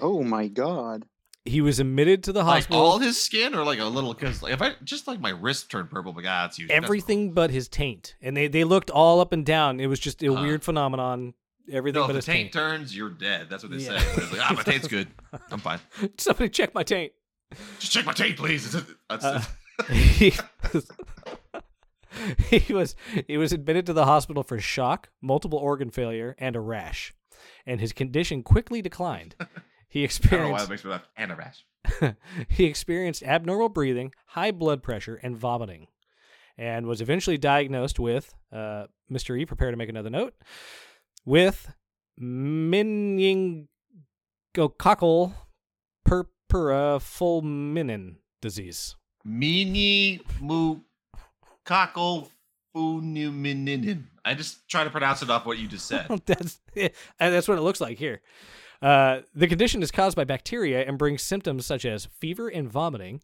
Oh 0.00 0.22
my 0.24 0.48
god. 0.48 1.04
He 1.46 1.60
was 1.62 1.80
admitted 1.80 2.22
to 2.24 2.32
the 2.32 2.40
Like 2.44 2.64
hospital. 2.64 2.80
all 2.82 2.98
his 2.98 3.20
skin, 3.20 3.54
or 3.54 3.64
like 3.64 3.78
a 3.78 3.84
little, 3.86 4.12
because 4.12 4.42
like, 4.42 4.52
if 4.52 4.60
I 4.60 4.72
just 4.84 5.06
like 5.08 5.20
my 5.20 5.30
wrist 5.30 5.70
turned 5.70 5.90
purple, 5.90 6.12
but 6.12 6.24
ah, 6.26 6.44
it's 6.44 6.58
usually 6.58 6.74
that's 6.76 6.84
everything 6.84 7.32
but 7.32 7.50
his 7.50 7.66
taint, 7.68 8.14
and 8.20 8.36
they 8.36 8.46
they 8.46 8.62
looked 8.64 8.90
all 8.90 9.20
up 9.20 9.32
and 9.32 9.44
down. 9.46 9.80
It 9.80 9.86
was 9.86 9.98
just 9.98 10.22
a 10.22 10.26
Huh. 10.34 10.42
weird 10.42 10.62
phenomenon. 10.62 11.32
Everything 11.72 12.00
No, 12.02 12.06
but 12.08 12.16
his 12.16 12.24
taint 12.26 12.36
taint. 12.36 12.52
turns, 12.52 12.94
you're 12.96 13.08
dead. 13.10 13.48
That's 13.48 13.62
what 13.62 13.72
they 13.72 13.78
Yeah. 13.78 13.98
say. 14.00 14.22
Like, 14.36 14.50
ah, 14.50 14.54
my 14.56 14.62
taint's 14.62 14.88
good. 14.88 15.08
I'm 15.50 15.60
fine. 15.60 15.78
Somebody 16.18 16.50
check 16.50 16.74
my 16.74 16.82
taint. 16.82 17.12
Just 17.78 17.92
check 17.92 18.04
my 18.04 18.12
taint, 18.12 18.36
please. 18.36 18.76
Uh, 19.08 19.42
he, 19.90 20.32
he 22.50 22.72
was 22.74 22.94
he 23.26 23.36
was 23.36 23.52
admitted 23.52 23.86
to 23.86 23.92
the 23.92 24.04
hospital 24.04 24.42
for 24.42 24.58
shock, 24.60 25.08
multiple 25.22 25.58
organ 25.58 25.90
failure, 25.90 26.34
and 26.38 26.54
a 26.54 26.60
rash, 26.60 27.14
and 27.64 27.80
his 27.80 27.92
condition 27.94 28.42
quickly 28.42 28.82
declined. 28.82 29.36
He 29.90 30.04
I 30.04 30.06
don't 30.06 30.30
know 30.30 30.50
why 30.50 30.62
experienced 30.62 30.70
makes 30.70 30.84
me 30.84 30.90
laugh. 30.92 31.08
And 31.16 31.32
a 31.32 31.36
rash. 31.36 31.64
he 32.48 32.64
experienced 32.64 33.22
abnormal 33.24 33.68
breathing, 33.68 34.12
high 34.28 34.52
blood 34.52 34.82
pressure, 34.84 35.16
and 35.16 35.36
vomiting, 35.36 35.88
and 36.56 36.86
was 36.86 37.00
eventually 37.00 37.36
diagnosed 37.36 37.98
with 37.98 38.32
uh, 38.52 38.86
Mr. 39.10 39.38
E. 39.38 39.44
Prepare 39.44 39.72
to 39.72 39.76
make 39.76 39.88
another 39.88 40.10
note 40.10 40.34
with 41.24 41.72
meningococcal 42.20 43.66
purpura 46.04 47.00
fulminin 47.00 48.16
disease. 48.40 48.94
Cockle 51.64 52.30
funuminin. 52.74 54.04
I 54.24 54.34
just 54.34 54.68
try 54.68 54.84
to 54.84 54.90
pronounce 54.90 55.22
it 55.22 55.30
off 55.30 55.46
what 55.46 55.58
you 55.58 55.66
just 55.68 55.86
said. 55.86 56.06
that's 56.26 56.60
and 56.76 56.92
that's 57.18 57.48
what 57.48 57.58
it 57.58 57.62
looks 57.62 57.80
like 57.80 57.98
here. 57.98 58.20
Uh, 58.82 59.20
the 59.34 59.46
condition 59.46 59.82
is 59.82 59.90
caused 59.90 60.16
by 60.16 60.24
bacteria 60.24 60.84
and 60.86 60.96
brings 60.98 61.22
symptoms 61.22 61.66
such 61.66 61.84
as 61.84 62.06
fever 62.06 62.48
and 62.48 62.70
vomiting. 62.70 63.20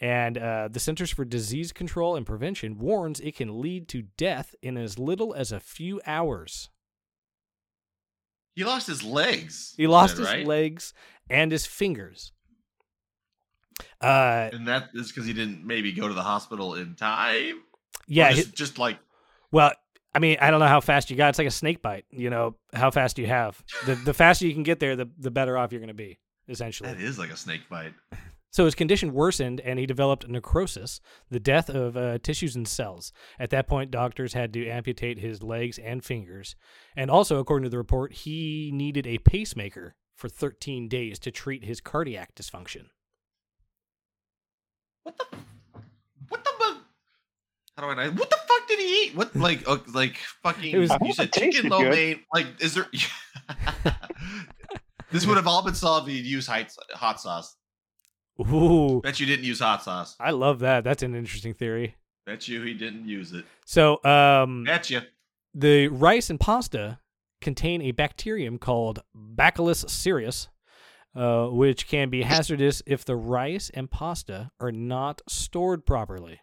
And 0.00 0.36
uh, 0.36 0.68
the 0.70 0.80
Centers 0.80 1.10
for 1.12 1.24
Disease 1.24 1.72
Control 1.72 2.16
and 2.16 2.26
Prevention 2.26 2.78
warns 2.78 3.20
it 3.20 3.36
can 3.36 3.60
lead 3.60 3.88
to 3.88 4.02
death 4.02 4.54
in 4.62 4.76
as 4.76 4.98
little 4.98 5.32
as 5.34 5.52
a 5.52 5.60
few 5.60 6.00
hours. 6.06 6.70
He 8.54 8.64
lost 8.64 8.86
his 8.86 9.02
legs. 9.04 9.74
He 9.76 9.86
lost 9.86 10.16
his 10.16 10.26
right? 10.26 10.46
legs 10.46 10.92
and 11.28 11.52
his 11.52 11.66
fingers. 11.66 12.32
Uh, 14.00 14.48
And 14.52 14.66
that 14.68 14.88
is 14.94 15.08
because 15.12 15.26
he 15.26 15.32
didn't 15.34 15.64
maybe 15.66 15.92
go 15.92 16.08
to 16.08 16.14
the 16.14 16.22
hospital 16.22 16.74
in 16.74 16.94
time. 16.94 17.60
Yeah. 18.06 18.32
just, 18.32 18.48
hi- 18.48 18.52
just 18.54 18.78
like 18.78 18.98
well, 19.52 19.72
I 20.16 20.18
mean, 20.18 20.38
I 20.40 20.50
don't 20.50 20.60
know 20.60 20.66
how 20.66 20.80
fast 20.80 21.10
you 21.10 21.16
got. 21.16 21.28
It's 21.28 21.38
like 21.38 21.46
a 21.46 21.50
snake 21.50 21.82
bite. 21.82 22.06
You 22.10 22.30
know 22.30 22.56
how 22.72 22.90
fast 22.90 23.18
you 23.18 23.26
have. 23.26 23.62
The 23.84 23.96
the 23.96 24.14
faster 24.14 24.46
you 24.46 24.54
can 24.54 24.62
get 24.62 24.80
there, 24.80 24.96
the 24.96 25.10
the 25.18 25.30
better 25.30 25.58
off 25.58 25.72
you're 25.72 25.80
going 25.80 25.88
to 25.88 25.94
be. 25.94 26.18
Essentially. 26.48 26.88
that 26.88 27.00
is 27.00 27.18
like 27.18 27.30
a 27.30 27.36
snake 27.36 27.68
bite. 27.68 27.92
So 28.52 28.64
his 28.64 28.74
condition 28.74 29.12
worsened 29.12 29.60
and 29.60 29.78
he 29.78 29.84
developed 29.84 30.28
necrosis, 30.28 31.00
the 31.28 31.40
death 31.40 31.68
of 31.68 31.96
uh, 31.96 32.18
tissues 32.22 32.56
and 32.56 32.66
cells. 32.66 33.12
At 33.38 33.50
that 33.50 33.66
point, 33.66 33.90
doctors 33.90 34.32
had 34.32 34.52
to 34.54 34.66
amputate 34.66 35.18
his 35.18 35.42
legs 35.42 35.76
and 35.78 36.02
fingers. 36.02 36.56
And 36.96 37.10
also, 37.10 37.38
according 37.38 37.64
to 37.64 37.70
the 37.70 37.76
report, 37.76 38.12
he 38.12 38.70
needed 38.72 39.06
a 39.06 39.18
pacemaker 39.18 39.96
for 40.14 40.28
13 40.28 40.88
days 40.88 41.18
to 41.18 41.30
treat 41.30 41.64
his 41.64 41.80
cardiac 41.82 42.34
dysfunction. 42.34 42.86
What 45.02 45.18
the? 45.18 45.36
How 47.76 47.82
do 47.82 47.88
I 48.00 48.06
know? 48.06 48.10
What 48.12 48.30
the 48.30 48.36
fuck 48.36 48.68
did 48.68 48.78
he 48.78 49.04
eat? 49.04 49.14
What 49.16 49.36
like 49.36 49.68
uh, 49.68 49.78
like 49.92 50.16
fucking? 50.42 50.72
It 50.74 50.78
was- 50.78 50.90
you 51.04 51.12
said 51.12 51.32
chicken 51.32 51.68
lo 51.68 51.82
mein. 51.82 52.20
Like, 52.32 52.46
is 52.60 52.74
there? 52.74 52.86
this 55.12 55.26
would 55.26 55.36
have 55.36 55.46
all 55.46 55.62
been 55.62 55.74
solved 55.74 56.08
if 56.08 56.14
you'd 56.16 56.26
use 56.26 56.46
hot 56.46 56.72
hot 56.94 57.20
sauce. 57.20 57.54
Ooh, 58.40 59.00
Bet 59.02 59.18
you 59.20 59.26
didn't 59.26 59.44
use 59.44 59.60
hot 59.60 59.82
sauce. 59.82 60.16
I 60.20 60.30
love 60.30 60.58
that. 60.60 60.84
That's 60.84 61.02
an 61.02 61.14
interesting 61.14 61.54
theory. 61.54 61.96
Bet 62.26 62.48
you 62.48 62.62
he 62.62 62.74
didn't 62.74 63.06
use 63.08 63.32
it. 63.32 63.44
So, 63.64 64.02
um, 64.04 64.64
Bet 64.64 64.90
you. 64.90 65.00
the 65.54 65.88
rice 65.88 66.28
and 66.30 66.40
pasta 66.40 66.98
contain 67.40 67.80
a 67.82 67.92
bacterium 67.92 68.58
called 68.58 69.02
Bacillus 69.14 69.84
cereus, 69.88 70.48
uh, 71.14 71.46
which 71.46 71.86
can 71.86 72.10
be 72.10 72.22
hazardous 72.22 72.82
if 72.86 73.04
the 73.04 73.16
rice 73.16 73.70
and 73.72 73.90
pasta 73.90 74.50
are 74.60 74.72
not 74.72 75.22
stored 75.28 75.86
properly. 75.86 76.40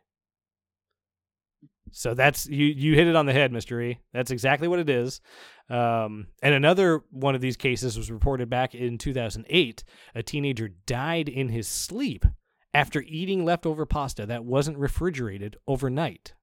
So 1.93 2.13
that's 2.13 2.47
you. 2.47 2.65
You 2.65 2.95
hit 2.95 3.07
it 3.07 3.15
on 3.15 3.25
the 3.25 3.33
head, 3.33 3.51
Mister 3.51 3.81
E. 3.81 3.99
That's 4.13 4.31
exactly 4.31 4.67
what 4.67 4.79
it 4.79 4.89
is. 4.89 5.21
Um, 5.69 6.27
and 6.41 6.53
another 6.53 7.03
one 7.11 7.35
of 7.35 7.41
these 7.41 7.55
cases 7.55 7.97
was 7.97 8.11
reported 8.11 8.49
back 8.49 8.75
in 8.75 8.97
2008. 8.97 9.83
A 10.13 10.23
teenager 10.23 10.69
died 10.85 11.29
in 11.29 11.49
his 11.49 11.67
sleep 11.67 12.25
after 12.73 13.03
eating 13.07 13.45
leftover 13.45 13.85
pasta 13.85 14.25
that 14.25 14.43
wasn't 14.43 14.77
refrigerated 14.77 15.55
overnight. 15.67 16.33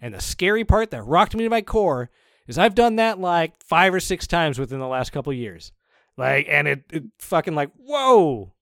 And 0.00 0.14
the 0.14 0.20
scary 0.20 0.64
part 0.64 0.90
that 0.92 1.02
rocked 1.02 1.34
me 1.34 1.44
to 1.44 1.50
my 1.50 1.62
core 1.62 2.10
is 2.46 2.56
I've 2.56 2.74
done 2.74 2.96
that 2.96 3.18
like 3.18 3.62
five 3.62 3.92
or 3.92 4.00
six 4.00 4.26
times 4.26 4.58
within 4.58 4.78
the 4.78 4.86
last 4.86 5.10
couple 5.10 5.32
of 5.32 5.38
years. 5.38 5.72
Like, 6.16 6.46
and 6.48 6.66
it, 6.66 6.84
it 6.90 7.04
fucking 7.18 7.54
like, 7.54 7.70
whoa. 7.76 8.54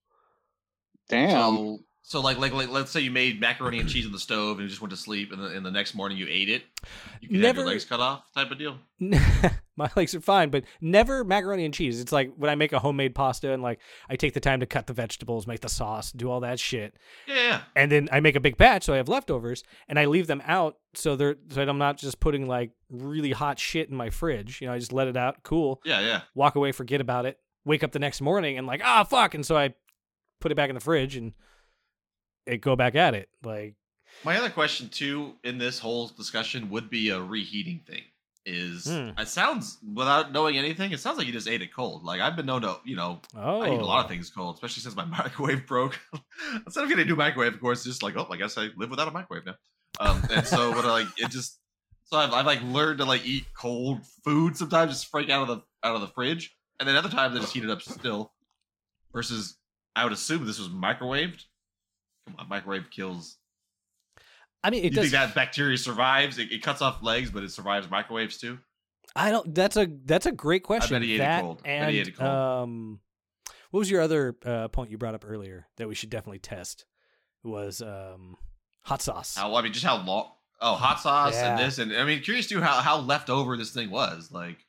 Damn. 1.08 1.30
So, 1.30 1.78
so 2.08 2.20
like, 2.20 2.38
like, 2.38 2.52
like, 2.52 2.68
let's 2.68 2.92
say 2.92 3.00
you 3.00 3.10
made 3.10 3.40
macaroni 3.40 3.80
and 3.80 3.88
cheese 3.88 4.06
on 4.06 4.12
the 4.12 4.18
stove 4.20 4.58
and 4.58 4.62
you 4.62 4.68
just 4.68 4.80
went 4.80 4.90
to 4.92 4.96
sleep, 4.96 5.32
and 5.32 5.42
the, 5.42 5.46
and 5.46 5.66
the 5.66 5.72
next 5.72 5.92
morning 5.92 6.16
you 6.16 6.28
ate 6.30 6.48
it. 6.48 6.62
You 7.20 7.28
could 7.28 7.34
have 7.38 7.42
Never- 7.42 7.58
your 7.62 7.68
legs 7.70 7.84
cut 7.84 7.98
off, 7.98 8.22
type 8.32 8.52
of 8.52 8.58
deal. 8.58 8.78
my 9.76 9.90
legs 9.96 10.14
are 10.14 10.20
fine, 10.20 10.50
but 10.50 10.62
never 10.80 11.24
macaroni 11.24 11.64
and 11.64 11.74
cheese. 11.74 12.00
It's 12.00 12.12
like 12.12 12.32
when 12.36 12.48
I 12.48 12.54
make 12.54 12.72
a 12.72 12.78
homemade 12.78 13.16
pasta 13.16 13.52
and 13.52 13.60
like 13.60 13.80
I 14.08 14.14
take 14.14 14.34
the 14.34 14.40
time 14.40 14.60
to 14.60 14.66
cut 14.66 14.86
the 14.86 14.92
vegetables, 14.92 15.48
make 15.48 15.62
the 15.62 15.68
sauce, 15.68 16.12
do 16.12 16.30
all 16.30 16.38
that 16.40 16.60
shit. 16.60 16.94
Yeah, 17.26 17.34
yeah. 17.34 17.60
And 17.74 17.90
then 17.90 18.08
I 18.12 18.20
make 18.20 18.36
a 18.36 18.40
big 18.40 18.56
batch 18.56 18.84
so 18.84 18.94
I 18.94 18.98
have 18.98 19.08
leftovers 19.08 19.64
and 19.88 19.98
I 19.98 20.04
leave 20.04 20.28
them 20.28 20.42
out 20.46 20.76
so 20.94 21.16
they're 21.16 21.34
so 21.50 21.60
I'm 21.62 21.76
not 21.76 21.98
just 21.98 22.20
putting 22.20 22.46
like 22.46 22.70
really 22.88 23.32
hot 23.32 23.58
shit 23.58 23.90
in 23.90 23.96
my 23.96 24.10
fridge. 24.10 24.60
You 24.60 24.68
know, 24.68 24.74
I 24.74 24.78
just 24.78 24.92
let 24.92 25.08
it 25.08 25.16
out, 25.16 25.42
cool, 25.42 25.82
yeah, 25.84 26.00
yeah. 26.02 26.20
walk 26.36 26.54
away, 26.54 26.70
forget 26.70 27.00
about 27.00 27.26
it, 27.26 27.40
wake 27.64 27.82
up 27.82 27.90
the 27.90 27.98
next 27.98 28.20
morning 28.20 28.58
and 28.58 28.66
like, 28.66 28.80
ah 28.84 29.02
fuck. 29.02 29.34
And 29.34 29.44
so 29.44 29.56
I 29.56 29.74
put 30.40 30.52
it 30.52 30.54
back 30.54 30.68
in 30.70 30.74
the 30.74 30.80
fridge 30.80 31.16
and 31.16 31.32
it 32.46 32.58
go 32.58 32.76
back 32.76 32.94
at 32.94 33.14
it. 33.14 33.28
Like 33.44 33.74
My 34.24 34.36
other 34.38 34.50
question 34.50 34.88
too 34.88 35.34
in 35.44 35.58
this 35.58 35.78
whole 35.78 36.08
discussion 36.08 36.70
would 36.70 36.88
be 36.90 37.10
a 37.10 37.20
reheating 37.20 37.80
thing. 37.86 38.02
Is 38.48 38.84
Hmm. 38.86 39.10
it 39.18 39.26
sounds 39.26 39.78
without 39.94 40.30
knowing 40.30 40.56
anything, 40.56 40.92
it 40.92 41.00
sounds 41.00 41.18
like 41.18 41.26
you 41.26 41.32
just 41.32 41.48
ate 41.48 41.62
it 41.62 41.74
cold. 41.74 42.04
Like 42.04 42.20
I've 42.20 42.36
been 42.36 42.46
known 42.46 42.62
to, 42.62 42.76
you 42.84 42.94
know, 42.94 43.20
oh 43.36 43.60
I 43.60 43.74
eat 43.74 43.80
a 43.80 43.84
lot 43.84 44.04
of 44.04 44.08
things 44.10 44.30
cold, 44.30 44.54
especially 44.54 44.82
since 44.82 44.94
my 44.94 45.04
microwave 45.22 45.66
broke. 45.66 45.98
Instead 46.64 46.84
of 46.84 46.88
getting 46.88 47.04
a 47.04 47.08
new 47.08 47.16
microwave, 47.16 47.54
of 47.54 47.60
course, 47.60 47.82
just 47.82 48.02
like, 48.04 48.16
oh, 48.16 48.28
I 48.30 48.36
guess 48.36 48.56
I 48.56 48.68
live 48.76 48.90
without 48.90 49.08
a 49.08 49.10
microwave 49.10 49.46
now. 49.46 49.56
Um, 49.98 50.22
and 50.30 50.46
so, 50.46 50.72
but 50.72 50.84
like, 50.84 51.06
it 51.16 51.30
just 51.30 51.58
so 52.04 52.18
I've, 52.18 52.32
I've 52.32 52.46
like 52.46 52.62
learned 52.62 52.98
to 52.98 53.04
like 53.04 53.26
eat 53.26 53.46
cold 53.58 54.02
food 54.24 54.56
sometimes, 54.56 54.92
just 54.92 55.10
break 55.10 55.28
out 55.28 55.42
of 55.42 55.48
the 55.48 55.64
out 55.88 55.96
of 55.96 56.00
the 56.02 56.08
fridge, 56.14 56.54
and 56.78 56.88
then 56.88 56.94
other 56.94 57.08
times 57.08 57.34
I 57.34 57.40
just 57.40 57.52
heat 57.52 57.64
it 57.64 57.70
up 57.70 57.82
still. 57.82 58.32
Versus, 59.12 59.56
I 59.96 60.04
would 60.04 60.12
assume 60.12 60.46
this 60.46 60.58
was 60.58 60.68
microwaved. 60.68 61.42
Come 62.26 62.36
on, 62.38 62.48
microwave 62.48 62.90
kills. 62.90 63.36
I 64.64 64.70
mean, 64.70 64.80
it 64.80 64.84
you 64.84 64.90
does. 64.90 65.04
think 65.04 65.12
that 65.12 65.34
bacteria 65.34 65.78
survives? 65.78 66.38
It, 66.38 66.50
it 66.50 66.62
cuts 66.62 66.82
off 66.82 67.02
legs, 67.02 67.30
but 67.30 67.44
it 67.44 67.52
survives 67.52 67.88
microwaves 67.88 68.36
too. 68.38 68.58
I 69.14 69.30
don't. 69.30 69.54
That's 69.54 69.76
a 69.76 69.88
that's 70.04 70.26
a 70.26 70.32
great 70.32 70.64
question. 70.64 71.02
he 71.02 71.12
ate 71.12 71.14
it 71.16 71.18
that 71.18 71.42
cold. 71.42 71.62
I 71.64 71.68
bet 71.68 71.72
and 71.72 71.90
ate 71.90 72.08
it 72.08 72.16
cold. 72.16 72.30
um, 72.30 73.00
what 73.70 73.78
was 73.78 73.90
your 73.90 74.00
other 74.00 74.36
uh, 74.44 74.68
point 74.68 74.90
you 74.90 74.98
brought 74.98 75.14
up 75.14 75.24
earlier 75.26 75.68
that 75.76 75.88
we 75.88 75.94
should 75.94 76.10
definitely 76.10 76.40
test? 76.40 76.84
Was 77.44 77.80
um, 77.80 78.36
hot 78.82 79.02
sauce. 79.02 79.36
How 79.36 79.54
I 79.54 79.62
mean, 79.62 79.72
just 79.72 79.84
how 79.86 80.02
long? 80.02 80.32
Oh, 80.60 80.74
hot 80.74 81.00
sauce 81.00 81.36
and 81.36 81.58
this, 81.58 81.78
and 81.78 81.92
I 81.94 82.04
mean, 82.04 82.22
curious 82.22 82.48
too 82.48 82.60
how 82.60 82.80
how 82.80 82.98
left 82.98 83.30
over 83.30 83.56
this 83.56 83.70
thing 83.70 83.90
was. 83.90 84.32
Like, 84.32 84.65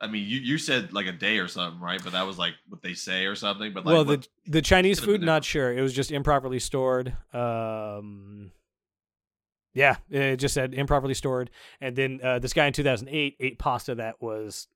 I 0.00 0.08
mean, 0.08 0.28
you 0.28 0.38
you 0.40 0.58
said 0.58 0.92
like 0.92 1.06
a 1.06 1.12
day 1.12 1.38
or 1.38 1.48
something, 1.48 1.80
right? 1.80 2.02
But 2.02 2.12
that 2.12 2.26
was 2.26 2.38
like 2.38 2.54
what 2.68 2.82
they 2.82 2.92
say 2.94 3.24
or 3.24 3.34
something. 3.34 3.72
But 3.72 3.86
like, 3.86 3.94
well, 3.94 4.04
the 4.04 4.26
the 4.46 4.62
Chinese 4.62 5.00
food, 5.00 5.22
not 5.22 5.44
sure. 5.44 5.72
It 5.72 5.80
was 5.80 5.94
just 5.94 6.10
improperly 6.10 6.58
stored. 6.58 7.16
Um, 7.32 8.52
yeah, 9.72 9.96
it 10.10 10.36
just 10.36 10.54
said 10.54 10.74
improperly 10.74 11.14
stored. 11.14 11.50
And 11.80 11.96
then 11.96 12.20
uh, 12.22 12.38
this 12.38 12.52
guy 12.52 12.66
in 12.66 12.72
2008 12.72 13.36
ate 13.40 13.58
pasta 13.58 13.94
that 13.94 14.20
was 14.20 14.68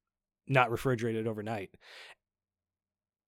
not 0.48 0.70
refrigerated 0.70 1.26
overnight, 1.26 1.70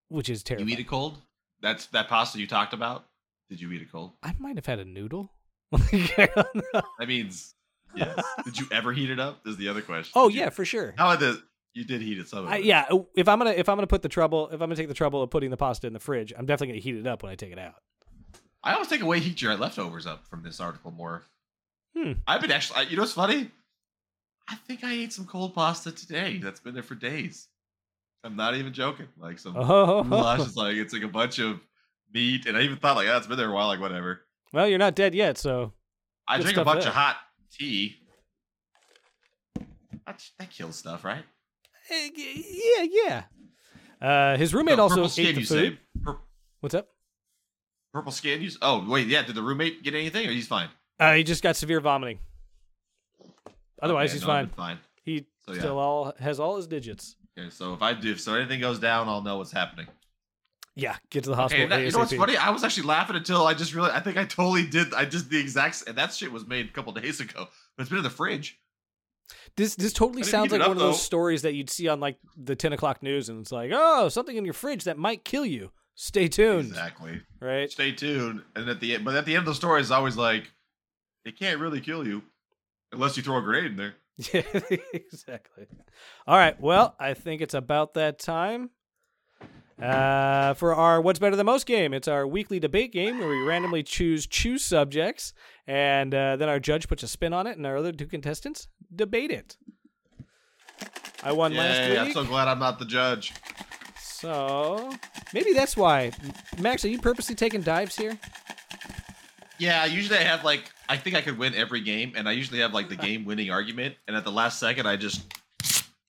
which 0.08 0.30
is 0.30 0.42
terrible. 0.42 0.66
you 0.68 0.74
eat 0.74 0.80
it 0.80 0.88
cold. 0.88 1.18
That's 1.60 1.86
that 1.86 2.08
pasta 2.08 2.38
you 2.38 2.46
talked 2.46 2.72
about. 2.72 3.04
Did 3.50 3.60
you 3.60 3.70
eat 3.72 3.82
it 3.82 3.92
cold? 3.92 4.12
I 4.22 4.34
might 4.38 4.56
have 4.56 4.66
had 4.66 4.78
a 4.78 4.84
noodle. 4.84 5.32
That 5.72 7.06
means 7.06 7.54
Yes. 7.94 8.24
Did 8.44 8.58
you 8.58 8.66
ever 8.72 8.92
heat 8.92 9.10
it 9.10 9.20
up? 9.20 9.46
Is 9.46 9.56
the 9.56 9.68
other 9.68 9.82
question. 9.82 10.12
Oh 10.14 10.28
Did 10.28 10.34
you- 10.34 10.40
yeah, 10.42 10.50
for 10.50 10.64
sure. 10.64 10.94
How 10.96 11.14
did 11.16 11.36
you 11.74 11.84
did 11.84 12.00
heat 12.02 12.18
it 12.18 12.28
some? 12.28 12.40
of 12.44 12.50
I, 12.50 12.56
it. 12.58 12.64
yeah, 12.64 12.86
if 13.14 13.28
I'm 13.28 13.38
gonna 13.38 13.50
if 13.50 13.68
I'm 13.68 13.76
gonna 13.76 13.86
put 13.86 14.02
the 14.02 14.08
trouble 14.08 14.46
if 14.48 14.54
I'm 14.54 14.60
gonna 14.60 14.76
take 14.76 14.88
the 14.88 14.94
trouble 14.94 15.22
of 15.22 15.30
putting 15.30 15.50
the 15.50 15.56
pasta 15.56 15.86
in 15.86 15.92
the 15.92 15.98
fridge, 15.98 16.32
I'm 16.36 16.46
definitely 16.46 16.74
gonna 16.74 16.82
heat 16.82 16.96
it 16.96 17.06
up 17.06 17.22
when 17.22 17.32
I 17.32 17.34
take 17.36 17.52
it 17.52 17.58
out. 17.58 17.74
I 18.64 18.74
always 18.74 18.88
take 18.88 19.00
away 19.02 19.18
heat 19.20 19.42
your 19.42 19.56
leftovers 19.56 20.06
up 20.06 20.26
from 20.28 20.42
this 20.42 20.60
article 20.60 20.90
more. 20.92 21.24
Hmm. 21.96 22.12
I've 22.26 22.40
been 22.40 22.52
actually. 22.52 22.86
You 22.86 22.96
know 22.96 23.02
what's 23.02 23.12
funny? 23.14 23.50
I 24.48 24.54
think 24.56 24.84
I 24.84 24.92
ate 24.92 25.12
some 25.12 25.26
cold 25.26 25.54
pasta 25.54 25.92
today. 25.92 26.38
That's 26.42 26.60
been 26.60 26.74
there 26.74 26.82
for 26.82 26.94
days. 26.94 27.48
I'm 28.24 28.36
not 28.36 28.54
even 28.54 28.72
joking. 28.72 29.08
Like 29.18 29.38
some 29.38 29.54
Oh, 29.56 30.04
goulash 30.04 30.40
is 30.40 30.56
like 30.56 30.76
it's 30.76 30.92
like 30.92 31.02
a 31.02 31.08
bunch 31.08 31.38
of 31.38 31.60
meat, 32.14 32.46
and 32.46 32.56
I 32.56 32.62
even 32.62 32.76
thought 32.76 32.96
like, 32.96 33.08
oh, 33.08 33.16
it's 33.16 33.26
been 33.26 33.36
there 33.36 33.50
a 33.50 33.52
while. 33.54 33.66
Like 33.68 33.80
whatever. 33.80 34.20
well, 34.52 34.68
you're 34.68 34.78
not 34.78 34.94
dead 34.94 35.14
yet, 35.14 35.38
so 35.38 35.72
I 36.28 36.40
drink 36.40 36.56
a 36.56 36.64
bunch 36.64 36.82
there. 36.82 36.90
of 36.90 36.94
hot 36.94 37.16
tea. 37.52 37.96
That, 40.06 40.22
that 40.38 40.50
kills 40.50 40.76
stuff, 40.76 41.04
right? 41.04 41.24
Yeah, 41.92 42.86
yeah. 42.90 43.22
Uh, 44.00 44.36
his 44.36 44.52
roommate 44.54 44.76
No, 44.78 44.84
also 44.84 44.96
purple 45.06 45.12
ate 45.24 45.34
the 45.36 45.42
food. 45.44 45.78
Pur- 46.02 46.18
What's 46.60 46.74
up? 46.74 46.88
purple 47.92 48.12
skin. 48.12 48.40
You 48.40 48.50
oh 48.62 48.84
wait, 48.88 49.06
yeah. 49.08 49.22
Did 49.22 49.34
the 49.34 49.42
roommate 49.42 49.82
get 49.82 49.94
anything, 49.94 50.26
or 50.26 50.32
he's 50.32 50.46
fine? 50.46 50.68
Uh, 50.98 51.12
he 51.14 51.22
just 51.24 51.42
got 51.42 51.56
severe 51.56 51.80
vomiting. 51.80 52.18
Otherwise, 53.80 54.10
Okay, 54.10 54.14
he's 54.14 54.22
no, 54.22 54.26
fine. 54.26 54.48
Fine. 54.50 54.78
He 55.04 55.26
So, 55.46 55.52
yeah. 55.54 55.58
still 55.58 55.78
all 55.78 56.14
has 56.18 56.40
all 56.40 56.56
his 56.56 56.66
digits. 56.66 57.16
Okay, 57.38 57.50
so 57.50 57.74
if 57.74 57.82
I 57.82 57.92
do, 57.94 58.12
if 58.12 58.20
so 58.20 58.34
anything 58.34 58.60
goes 58.60 58.78
down, 58.78 59.08
I'll 59.08 59.22
know 59.22 59.36
what's 59.38 59.52
happening. 59.52 59.86
Yeah, 60.74 60.96
get 61.10 61.24
to 61.24 61.30
the 61.30 61.36
hospital. 61.36 61.64
and 61.64 61.72
that- 61.72 61.82
you 61.84 61.90
know 61.90 61.98
what's 61.98 62.14
funny? 62.14 62.36
I 62.36 62.48
was 62.50 62.64
actually 62.64 62.84
laughing 62.86 63.16
until 63.16 63.46
I 63.46 63.52
just 63.54 63.74
realized. 63.74 63.94
I 63.94 64.00
think 64.00 64.16
I 64.16 64.24
totally 64.24 64.66
did. 64.66 64.94
I 64.94 65.04
just 65.04 65.28
the 65.28 65.38
exact. 65.38 65.84
And 65.86 65.98
that 65.98 66.14
shit 66.14 66.32
was 66.32 66.46
made 66.46 66.66
a 66.68 66.72
couple 66.72 66.92
days 66.92 67.20
ago, 67.20 67.48
but 67.76 67.82
it's 67.82 67.88
been 67.90 67.98
in 67.98 68.04
the 68.04 68.10
fridge. 68.10 68.58
This 69.56 69.74
this 69.74 69.92
totally 69.92 70.22
sounds 70.22 70.52
like 70.52 70.60
up, 70.60 70.68
one 70.68 70.76
of 70.76 70.82
those 70.82 71.02
stories 71.02 71.42
that 71.42 71.54
you'd 71.54 71.70
see 71.70 71.88
on 71.88 72.00
like 72.00 72.18
the 72.36 72.56
ten 72.56 72.72
o'clock 72.72 73.02
news, 73.02 73.28
and 73.28 73.40
it's 73.40 73.52
like, 73.52 73.70
oh, 73.74 74.08
something 74.08 74.36
in 74.36 74.44
your 74.44 74.54
fridge 74.54 74.84
that 74.84 74.98
might 74.98 75.24
kill 75.24 75.44
you. 75.44 75.70
Stay 75.94 76.28
tuned. 76.28 76.68
Exactly. 76.68 77.20
Right? 77.40 77.70
Stay 77.70 77.92
tuned. 77.92 78.42
And 78.56 78.68
at 78.68 78.80
the 78.80 78.94
end, 78.94 79.04
but 79.04 79.14
at 79.14 79.26
the 79.26 79.34
end 79.34 79.40
of 79.40 79.46
the 79.46 79.54
story 79.54 79.80
is 79.80 79.90
always 79.90 80.16
like, 80.16 80.50
it 81.24 81.38
can't 81.38 81.60
really 81.60 81.80
kill 81.80 82.06
you 82.06 82.22
unless 82.92 83.16
you 83.16 83.22
throw 83.22 83.38
a 83.38 83.42
grenade 83.42 83.72
in 83.72 83.76
there. 83.76 83.94
Yeah, 84.32 84.42
exactly. 84.92 85.66
All 86.26 86.36
right. 86.36 86.60
Well, 86.60 86.94
I 86.98 87.14
think 87.14 87.40
it's 87.40 87.54
about 87.54 87.94
that 87.94 88.18
time. 88.18 88.70
Uh, 89.80 90.54
for 90.54 90.74
our 90.74 91.00
What's 91.00 91.18
Better 91.18 91.34
Than 91.34 91.46
Most 91.46 91.66
game, 91.66 91.92
it's 91.92 92.06
our 92.06 92.26
weekly 92.26 92.60
debate 92.60 92.92
game 92.92 93.18
where 93.18 93.28
we 93.28 93.42
randomly 93.42 93.82
choose 93.82 94.26
choose 94.26 94.64
subjects, 94.64 95.32
and 95.66 96.14
uh, 96.14 96.36
then 96.36 96.48
our 96.48 96.60
judge 96.60 96.86
puts 96.86 97.02
a 97.02 97.08
spin 97.08 97.32
on 97.32 97.48
it, 97.48 97.56
and 97.56 97.66
our 97.66 97.78
other 97.78 97.90
two 97.90 98.06
contestants 98.06 98.68
debate 98.94 99.30
it. 99.30 99.56
I 101.22 101.32
won 101.32 101.54
last 101.54 101.78
year. 101.78 101.94
Yeah, 101.94 102.04
week, 102.04 102.16
I'm 102.16 102.24
so 102.24 102.28
glad 102.28 102.48
I'm 102.48 102.58
not 102.58 102.78
the 102.78 102.84
judge. 102.84 103.32
so 103.98 104.92
maybe 105.32 105.52
that's 105.52 105.76
why. 105.76 106.12
Max, 106.58 106.84
are 106.84 106.88
you 106.88 106.98
purposely 106.98 107.34
taking 107.34 107.62
dives 107.62 107.96
here? 107.96 108.18
Yeah, 109.58 109.84
usually 109.84 110.18
I 110.18 110.22
have 110.22 110.44
like 110.44 110.72
I 110.88 110.96
think 110.96 111.14
I 111.14 111.20
could 111.20 111.38
win 111.38 111.54
every 111.54 111.80
game, 111.80 112.12
and 112.16 112.28
I 112.28 112.32
usually 112.32 112.60
have 112.60 112.74
like 112.74 112.88
the 112.88 112.98
ah. 112.98 113.02
game 113.02 113.24
winning 113.24 113.50
argument, 113.50 113.94
and 114.08 114.16
at 114.16 114.24
the 114.24 114.32
last 114.32 114.58
second 114.58 114.86
I 114.86 114.96
just 114.96 115.32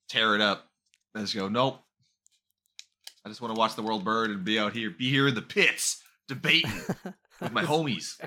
tear 0.09 0.35
it 0.35 0.41
up. 0.41 0.69
I 1.15 1.19
just 1.19 1.35
go, 1.35 1.47
nope. 1.47 1.79
I 3.25 3.29
just 3.29 3.41
want 3.41 3.53
to 3.53 3.59
watch 3.59 3.75
the 3.75 3.83
world 3.83 4.03
burn 4.03 4.31
and 4.31 4.43
be 4.43 4.59
out 4.59 4.73
here, 4.73 4.89
be 4.89 5.09
here 5.09 5.27
in 5.27 5.35
the 5.35 5.41
pits, 5.41 6.03
debating 6.27 6.71
with 7.39 7.51
my 7.51 7.63
homies. 7.63 8.19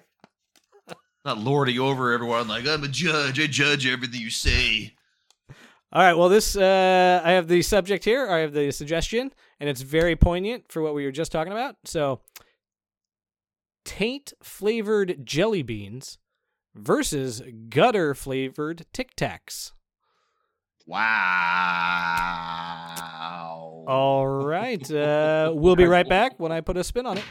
Not 1.26 1.38
lording 1.38 1.78
over 1.80 2.12
everyone 2.12 2.46
like 2.46 2.68
I'm 2.68 2.84
a 2.84 2.88
judge. 2.88 3.40
I 3.40 3.48
judge 3.48 3.84
everything 3.84 4.20
you 4.20 4.30
say. 4.30 4.94
All 5.92 6.00
right. 6.00 6.14
Well, 6.14 6.28
this 6.28 6.54
uh, 6.54 7.20
I 7.24 7.32
have 7.32 7.48
the 7.48 7.62
subject 7.62 8.04
here. 8.04 8.30
I 8.30 8.38
have 8.38 8.52
the 8.52 8.70
suggestion, 8.70 9.32
and 9.58 9.68
it's 9.68 9.80
very 9.80 10.14
poignant 10.14 10.66
for 10.70 10.82
what 10.82 10.94
we 10.94 11.04
were 11.04 11.10
just 11.10 11.32
talking 11.32 11.52
about. 11.52 11.78
So, 11.84 12.20
taint 13.84 14.34
flavored 14.40 15.26
jelly 15.26 15.62
beans 15.62 16.18
versus 16.76 17.42
gutter 17.70 18.14
flavored 18.14 18.86
Tic 18.92 19.16
Tacs. 19.16 19.72
Wow. 20.86 21.02
All 23.88 24.28
right. 24.28 24.88
Uh, 24.88 25.50
we'll 25.52 25.74
be 25.74 25.86
right 25.86 26.08
back 26.08 26.38
when 26.38 26.52
I 26.52 26.60
put 26.60 26.76
a 26.76 26.84
spin 26.84 27.04
on 27.04 27.18
it. 27.18 27.24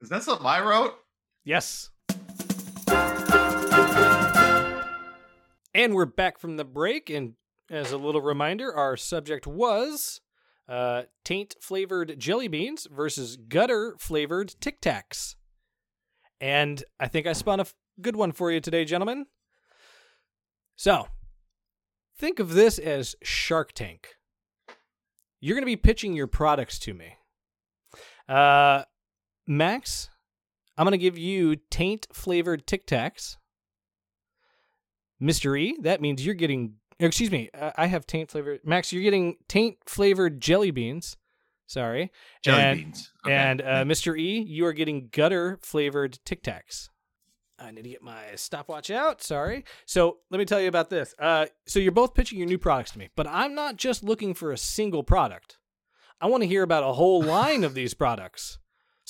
Is 0.00 0.08
that 0.08 0.22
something 0.22 0.46
I 0.46 0.62
wrote? 0.62 0.94
Yes. 1.44 1.90
And 5.72 5.94
we're 5.94 6.04
back 6.04 6.38
from 6.38 6.56
the 6.56 6.64
break. 6.64 7.08
And 7.08 7.34
as 7.70 7.92
a 7.92 7.96
little 7.96 8.20
reminder, 8.20 8.74
our 8.74 8.96
subject 8.96 9.46
was 9.46 10.20
uh, 10.68 11.04
taint 11.24 11.54
flavored 11.60 12.18
jelly 12.18 12.48
beans 12.48 12.86
versus 12.90 13.36
gutter 13.36 13.96
flavored 13.98 14.54
Tic 14.60 14.80
Tacs. 14.80 15.36
And 16.40 16.84
I 16.98 17.08
think 17.08 17.26
I 17.26 17.32
spun 17.32 17.60
a 17.60 17.62
f- 17.62 17.74
good 18.00 18.16
one 18.16 18.32
for 18.32 18.50
you 18.50 18.60
today, 18.60 18.84
gentlemen. 18.84 19.26
So, 20.76 21.08
think 22.18 22.38
of 22.38 22.54
this 22.54 22.78
as 22.78 23.14
Shark 23.22 23.72
Tank. 23.72 24.16
You're 25.40 25.54
going 25.54 25.62
to 25.62 25.66
be 25.66 25.76
pitching 25.76 26.12
your 26.12 26.26
products 26.26 26.78
to 26.80 26.94
me. 26.94 27.14
Uh, 28.28 28.84
Max, 29.46 30.09
I'm 30.80 30.86
going 30.86 30.92
to 30.92 30.98
give 30.98 31.18
you 31.18 31.56
taint 31.68 32.06
flavored 32.10 32.66
Tic 32.66 32.86
Tacs. 32.86 33.36
Mr. 35.20 35.60
E, 35.60 35.76
that 35.82 36.00
means 36.00 36.24
you're 36.24 36.34
getting, 36.34 36.76
excuse 36.98 37.30
me, 37.30 37.50
I 37.76 37.86
have 37.86 38.06
taint 38.06 38.30
flavored. 38.30 38.60
Max, 38.64 38.90
you're 38.90 39.02
getting 39.02 39.36
taint 39.46 39.76
flavored 39.84 40.40
jelly 40.40 40.70
beans. 40.70 41.18
Sorry. 41.66 42.10
Jelly 42.42 42.62
And- 42.62 42.78
beans. 42.78 43.12
Okay. 43.26 43.34
And 43.34 43.60
uh, 43.60 43.84
Mr. 43.84 44.18
E, 44.18 44.40
you 44.40 44.64
are 44.64 44.72
getting 44.72 45.10
gutter 45.12 45.58
flavored 45.60 46.18
Tic 46.24 46.42
Tacs. 46.42 46.88
I 47.58 47.72
need 47.72 47.82
to 47.82 47.90
get 47.90 48.00
my 48.02 48.34
stopwatch 48.36 48.90
out. 48.90 49.20
Sorry. 49.20 49.66
So 49.84 50.20
let 50.30 50.38
me 50.38 50.46
tell 50.46 50.62
you 50.62 50.68
about 50.68 50.88
this. 50.88 51.14
Uh, 51.18 51.44
so 51.66 51.78
you're 51.78 51.92
both 51.92 52.14
pitching 52.14 52.38
your 52.38 52.48
new 52.48 52.56
products 52.56 52.92
to 52.92 52.98
me, 52.98 53.10
but 53.16 53.26
I'm 53.26 53.54
not 53.54 53.76
just 53.76 54.02
looking 54.02 54.32
for 54.32 54.50
a 54.50 54.56
single 54.56 55.02
product. 55.02 55.58
I 56.22 56.26
want 56.28 56.42
to 56.42 56.46
hear 56.48 56.62
about 56.62 56.84
a 56.84 56.94
whole 56.94 57.22
line 57.22 57.64
of 57.64 57.74
these 57.74 57.92
products. 57.92 58.58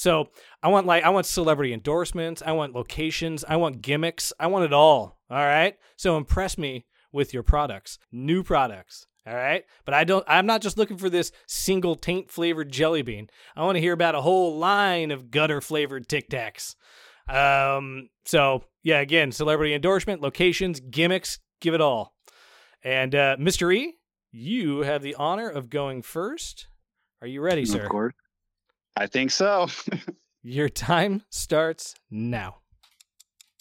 So 0.01 0.31
I 0.63 0.69
want 0.69 0.87
like 0.87 1.05
I 1.05 1.11
want 1.11 1.27
celebrity 1.27 1.75
endorsements. 1.75 2.43
I 2.45 2.53
want 2.53 2.75
locations. 2.75 3.45
I 3.45 3.57
want 3.57 3.83
gimmicks. 3.83 4.33
I 4.41 4.47
want 4.47 4.65
it 4.65 4.73
all. 4.73 5.19
All 5.29 5.37
right. 5.37 5.77
So 5.97 6.17
impress 6.17 6.57
me 6.57 6.87
with 7.13 7.35
your 7.35 7.43
products, 7.43 7.99
new 8.11 8.43
products. 8.43 9.07
All 9.27 9.35
right. 9.35 9.63
But 9.85 9.93
I 9.93 10.05
don't. 10.05 10.25
I'm 10.27 10.47
not 10.47 10.63
just 10.63 10.79
looking 10.79 10.97
for 10.97 11.11
this 11.11 11.33
single 11.47 11.97
taint 11.97 12.31
flavored 12.31 12.73
jelly 12.73 13.03
bean. 13.03 13.29
I 13.55 13.63
want 13.63 13.77
to 13.77 13.81
hear 13.81 13.93
about 13.93 14.15
a 14.15 14.23
whole 14.23 14.57
line 14.57 15.11
of 15.11 15.31
gutter 15.31 15.61
flavored 15.61 16.09
Tic 16.09 16.31
Tacs. 16.31 16.77
Um. 17.29 18.09
So 18.25 18.65
yeah, 18.83 19.01
again, 19.01 19.33
celebrity 19.33 19.75
endorsement, 19.75 20.23
locations, 20.23 20.81
gimmicks, 20.81 21.41
give 21.61 21.75
it 21.75 21.83
all. 21.83 22.15
And 22.83 23.15
uh, 23.15 23.37
Mr. 23.37 23.75
E, 23.75 23.97
you 24.33 24.79
have 24.79 25.03
the 25.03 25.17
honor 25.17 25.51
of 25.51 25.69
going 25.69 26.01
first. 26.01 26.69
Are 27.21 27.29
you 27.29 27.43
ready, 27.43 27.67
sir? 27.67 27.83
Of 27.83 27.91
course. 27.91 28.15
I 28.97 29.07
think 29.07 29.31
so. 29.31 29.69
Your 30.43 30.69
time 30.69 31.23
starts 31.31 31.95
now. 32.11 32.61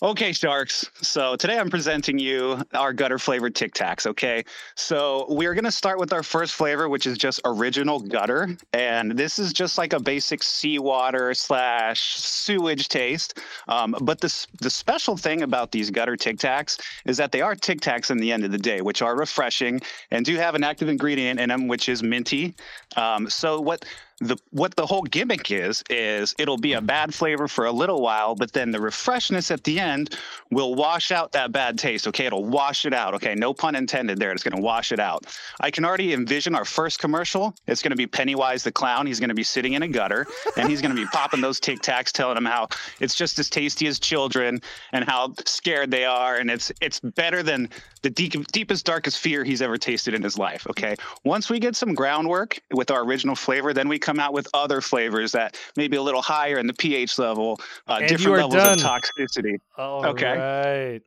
Okay, 0.02 0.32
Sharks. 0.32 0.90
So 1.02 1.36
today 1.36 1.60
I'm 1.60 1.70
presenting 1.70 2.20
you 2.20 2.62
our 2.74 2.94
gutter 2.94 3.20
flavored 3.20 3.54
Tic 3.54 3.74
Tacs. 3.74 4.08
Okay. 4.08 4.46
So 4.76 5.26
we're 5.28 5.54
going 5.54 5.66
to 5.66 5.74
start 5.74 6.00
with 6.00 6.14
our 6.14 6.24
first 6.24 6.54
flavor, 6.54 6.88
which 6.88 7.06
is 7.06 7.18
just 7.18 7.42
original 7.44 8.00
gutter. 8.00 8.56
And 8.72 9.12
this 9.12 9.40
is 9.40 9.52
just 9.52 9.78
like 9.78 9.92
a 9.92 10.00
basic 10.00 10.42
seawater 10.42 11.34
slash 11.34 12.16
sewage 12.16 12.88
taste. 12.88 13.40
Um, 13.68 13.94
but 14.00 14.22
this, 14.22 14.48
the 14.62 14.70
special 14.70 15.18
thing 15.18 15.42
about 15.42 15.74
these 15.74 15.92
gutter 15.92 16.16
Tic 16.16 16.38
Tacs 16.38 16.80
is 17.04 17.18
that 17.18 17.34
they 17.34 17.42
are 17.42 17.54
Tic 17.54 17.82
Tacs 17.82 18.10
in 18.10 18.20
the 18.20 18.32
end 18.32 18.46
of 18.46 18.54
the 18.54 18.58
day, 18.58 18.80
which 18.80 19.02
are 19.02 19.18
refreshing 19.18 19.82
and 20.12 20.24
do 20.24 20.38
have 20.38 20.56
an 20.56 20.64
active 20.64 20.88
ingredient 20.88 21.42
in 21.42 21.50
them, 21.50 21.68
which 21.68 21.90
is 21.90 22.02
minty. 22.02 22.56
Um, 22.96 23.30
so 23.30 23.60
what 23.60 23.84
the 24.20 24.38
what 24.52 24.76
the 24.76 24.86
whole 24.86 25.04
gimmick 25.04 25.52
is 25.52 25.84
is 25.90 26.36
it'll 26.38 26.58
be 26.58 26.74
a 26.74 26.82
bad 26.82 27.14
flavor 27.14 27.48
for 27.48 27.66
a 27.66 27.72
little 27.72 28.02
while, 28.02 28.36
but 28.36 28.52
then 28.52 28.72
the 28.72 28.78
refreshness 28.78 29.52
at 29.52 29.64
the 29.64 29.80
end 29.80 30.18
will 30.52 30.76
wash 30.76 31.12
out 31.12 31.32
that 31.32 31.52
bad 31.52 31.78
taste. 31.78 32.08
Okay, 32.08 32.26
it'll 32.26 32.46
wash 32.46 32.86
it 32.86 32.94
out. 32.94 33.14
Okay, 33.16 33.36
no 33.36 33.54
pun 33.54 33.76
intended 33.76 34.20
there. 34.20 34.32
It's 34.32 34.44
going 34.44 34.56
to 34.56 34.62
wash 34.62 34.92
it 34.92 35.00
out. 35.00 35.26
I 35.60 35.72
can 35.72 35.86
already 35.86 36.14
envision 36.14 36.56
our 36.56 36.66
first 36.66 37.00
commercial. 37.00 37.56
It's 37.68 37.82
going 37.82 37.92
to 37.92 37.98
be 37.98 38.08
Pennywise 38.08 38.64
the 38.64 38.72
clown. 38.72 39.06
He's 39.06 39.20
going 39.20 39.30
to 39.30 39.36
be 39.36 39.44
sitting 39.44 39.74
in 39.74 39.84
a 39.84 39.88
gutter 39.88 40.26
and 40.58 40.70
he's 40.70 40.82
going 40.82 40.96
to 40.96 41.02
be 41.02 41.08
popping 41.08 41.42
those 41.42 41.60
Tic 41.60 41.80
Tacs, 41.80 42.12
telling 42.12 42.36
them 42.36 42.46
how 42.46 42.68
it's 43.00 43.16
just 43.16 43.40
as 43.40 43.50
tasty 43.50 43.88
as 43.88 44.00
children 44.00 44.62
and 44.92 45.06
how 45.06 45.34
scared 45.46 45.92
they 45.92 46.06
are, 46.06 46.38
and 46.38 46.50
it's 46.50 46.72
it's 46.82 47.00
better 47.00 47.44
than 47.44 47.70
the 48.02 48.10
deep, 48.10 48.48
deepest, 48.52 48.86
darkest 48.86 49.20
fear 49.20 49.44
he's 49.44 49.62
ever 49.62 49.78
tasted 49.78 50.14
in 50.14 50.24
his 50.24 50.38
life. 50.38 50.66
Okay, 50.70 50.96
once 51.24 51.50
we 51.50 51.60
get 51.60 51.76
some 51.76 51.94
groundwork 51.94 52.60
with 52.72 52.92
our 52.92 53.04
original 53.04 53.36
flavor, 53.36 53.74
then 53.74 53.88
we 53.88 54.00
come 54.10 54.20
out 54.20 54.34
with 54.34 54.48
other 54.54 54.82
flavors 54.82 55.32
that 55.34 55.58
maybe 55.78 55.96
a 55.98 56.02
little 56.02 56.22
higher 56.22 56.58
in 56.58 56.66
the 56.68 56.74
pH 56.74 57.20
level, 57.20 57.60
uh, 57.88 58.00
And 58.02 58.10
you 58.12 58.18
different 58.18 58.38
are 58.38 58.48
levels 58.48 58.82
done. 58.82 58.94
of 58.96 59.04
toxicity. 59.04 59.58
All 59.78 60.06
Okay. 60.08 60.38
right. 60.38 61.02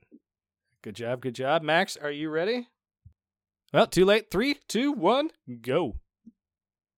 Good 0.82 0.94
job. 0.96 1.20
Good 1.20 1.34
job. 1.34 1.62
Max, 1.62 1.96
are 1.96 2.10
you 2.10 2.30
ready? 2.30 2.68
Well, 3.72 3.86
too 3.86 4.04
late. 4.04 4.30
Three, 4.30 4.56
two, 4.68 4.92
one, 4.92 5.30
go. 5.62 5.96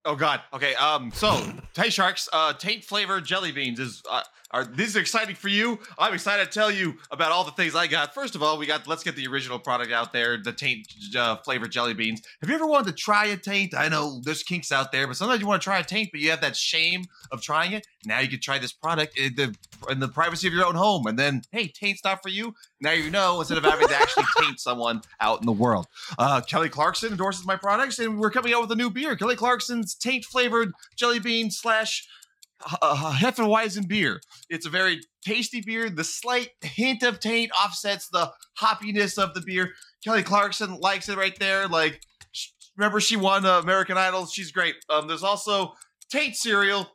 Oh 0.04 0.16
God. 0.16 0.42
Okay. 0.52 0.74
Um. 0.74 1.10
So, 1.14 1.40
hey 1.76 1.88
sharks. 1.88 2.28
Uh, 2.30 2.52
taint 2.52 2.84
flavored 2.84 3.24
jelly 3.24 3.52
beans 3.52 3.80
is. 3.80 4.02
Uh, 4.10 4.22
are 4.54 4.64
these 4.64 4.96
are 4.96 5.00
exciting 5.00 5.34
for 5.34 5.48
you? 5.48 5.80
I'm 5.98 6.14
excited 6.14 6.44
to 6.44 6.50
tell 6.50 6.70
you 6.70 6.94
about 7.10 7.32
all 7.32 7.42
the 7.42 7.50
things 7.50 7.74
I 7.74 7.88
got. 7.88 8.14
First 8.14 8.36
of 8.36 8.42
all, 8.42 8.56
we 8.56 8.66
got. 8.66 8.86
Let's 8.86 9.02
get 9.02 9.16
the 9.16 9.26
original 9.26 9.58
product 9.58 9.90
out 9.90 10.12
there. 10.12 10.38
The 10.40 10.52
taint 10.52 10.86
uh, 11.16 11.36
flavored 11.38 11.72
jelly 11.72 11.92
beans. 11.92 12.22
Have 12.40 12.48
you 12.48 12.54
ever 12.54 12.66
wanted 12.66 12.86
to 12.86 12.92
try 12.92 13.26
a 13.26 13.36
taint? 13.36 13.74
I 13.74 13.88
know 13.88 14.20
there's 14.22 14.44
kinks 14.44 14.70
out 14.70 14.92
there, 14.92 15.08
but 15.08 15.16
sometimes 15.16 15.40
you 15.40 15.48
want 15.48 15.60
to 15.60 15.64
try 15.64 15.80
a 15.80 15.84
taint, 15.84 16.10
but 16.12 16.20
you 16.20 16.30
have 16.30 16.40
that 16.42 16.54
shame 16.54 17.06
of 17.32 17.42
trying 17.42 17.72
it. 17.72 17.84
Now 18.06 18.20
you 18.20 18.28
can 18.28 18.38
try 18.38 18.58
this 18.60 18.72
product 18.72 19.18
in 19.18 19.34
the 19.34 19.56
in 19.90 19.98
the 19.98 20.06
privacy 20.08 20.46
of 20.46 20.54
your 20.54 20.66
own 20.66 20.76
home, 20.76 21.08
and 21.08 21.18
then 21.18 21.42
hey, 21.50 21.66
taint's 21.66 22.04
not 22.04 22.22
for 22.22 22.28
you. 22.28 22.54
Now 22.80 22.92
you 22.92 23.10
know 23.10 23.40
instead 23.40 23.58
of 23.58 23.64
having 23.64 23.88
to 23.88 23.96
actually 23.96 24.24
taint 24.40 24.60
someone 24.60 25.02
out 25.20 25.40
in 25.40 25.46
the 25.46 25.52
world. 25.52 25.88
Uh, 26.16 26.40
Kelly 26.40 26.68
Clarkson 26.68 27.10
endorses 27.10 27.44
my 27.44 27.56
products, 27.56 27.98
and 27.98 28.20
we're 28.20 28.30
coming 28.30 28.54
out 28.54 28.60
with 28.60 28.70
a 28.70 28.76
new 28.76 28.90
beer. 28.90 29.16
Kelly 29.16 29.34
Clarkson's 29.34 29.96
taint 29.96 30.24
flavored 30.24 30.72
jelly 30.94 31.18
bean 31.18 31.50
slash 31.50 32.06
uh, 32.82 33.16
Hefeweizen 33.16 33.88
beer. 33.88 34.20
It's 34.48 34.66
a 34.66 34.70
very 34.70 35.00
tasty 35.24 35.60
beer. 35.60 35.90
The 35.90 36.04
slight 36.04 36.50
hint 36.62 37.02
of 37.02 37.20
taint 37.20 37.50
offsets 37.52 38.08
the 38.08 38.32
hoppiness 38.60 39.18
of 39.18 39.34
the 39.34 39.42
beer. 39.42 39.72
Kelly 40.04 40.22
Clarkson 40.22 40.78
likes 40.80 41.08
it 41.08 41.16
right 41.16 41.38
there. 41.38 41.68
Like, 41.68 42.00
remember 42.76 43.00
she 43.00 43.16
won 43.16 43.44
uh, 43.44 43.60
American 43.60 43.96
Idol. 43.96 44.26
She's 44.26 44.52
great. 44.52 44.76
Um, 44.88 45.08
there's 45.08 45.22
also 45.22 45.74
taint 46.10 46.36
cereal. 46.36 46.88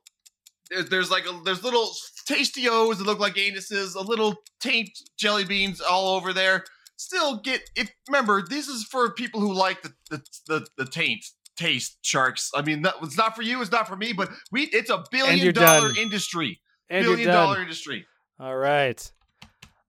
There's, 0.69 0.89
there's 0.89 1.11
like 1.11 1.25
a, 1.25 1.41
there's 1.43 1.63
little 1.63 1.89
tasty 2.27 2.69
O's 2.69 2.99
that 2.99 3.07
look 3.07 3.19
like 3.19 3.35
anuses, 3.35 3.95
a 3.95 4.01
little 4.01 4.35
taint 4.59 4.89
jelly 5.17 5.45
beans 5.45 5.81
all 5.81 6.15
over 6.15 6.33
there. 6.33 6.63
Still 6.95 7.37
get 7.37 7.61
if 7.75 7.89
remember 8.07 8.43
this 8.47 8.67
is 8.67 8.83
for 8.83 9.13
people 9.13 9.39
who 9.39 9.53
like 9.53 9.81
the 9.81 9.93
the 10.09 10.21
the, 10.47 10.67
the 10.77 10.85
taint 10.85 11.25
taste 11.59 11.97
sharks. 12.01 12.51
I 12.55 12.61
mean, 12.61 12.81
that, 12.83 12.95
it's 13.03 13.17
not 13.17 13.35
for 13.35 13.41
you, 13.41 13.61
it's 13.61 13.71
not 13.71 13.87
for 13.87 13.95
me, 13.95 14.13
but 14.13 14.29
we 14.51 14.63
it's 14.63 14.89
a 14.89 15.03
billion 15.11 15.53
dollar 15.53 15.89
done. 15.89 15.97
industry. 15.97 16.59
And 16.89 17.03
billion 17.03 17.19
you're 17.19 17.33
done. 17.33 17.47
dollar 17.47 17.61
industry. 17.61 18.05
All 18.39 18.55
right. 18.55 19.11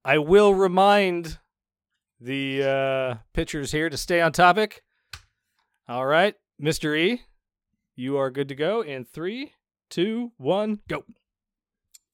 I 0.05 0.19
will 0.19 0.55
remind 0.55 1.39
the 2.21 2.63
uh, 2.63 3.19
pitchers 3.33 3.73
here 3.73 3.89
to 3.89 3.97
stay 3.97 4.21
on 4.21 4.33
topic. 4.33 4.83
All 5.89 6.07
right, 6.07 6.35
Mr. 6.63 6.97
E, 6.97 7.23
you 7.97 8.17
are 8.17 8.31
good 8.31 8.49
to 8.49 8.55
go 8.55 8.83
in 8.83 9.05
three, 9.05 9.53
two, 9.89 10.33
one, 10.37 10.81
go. 10.89 11.05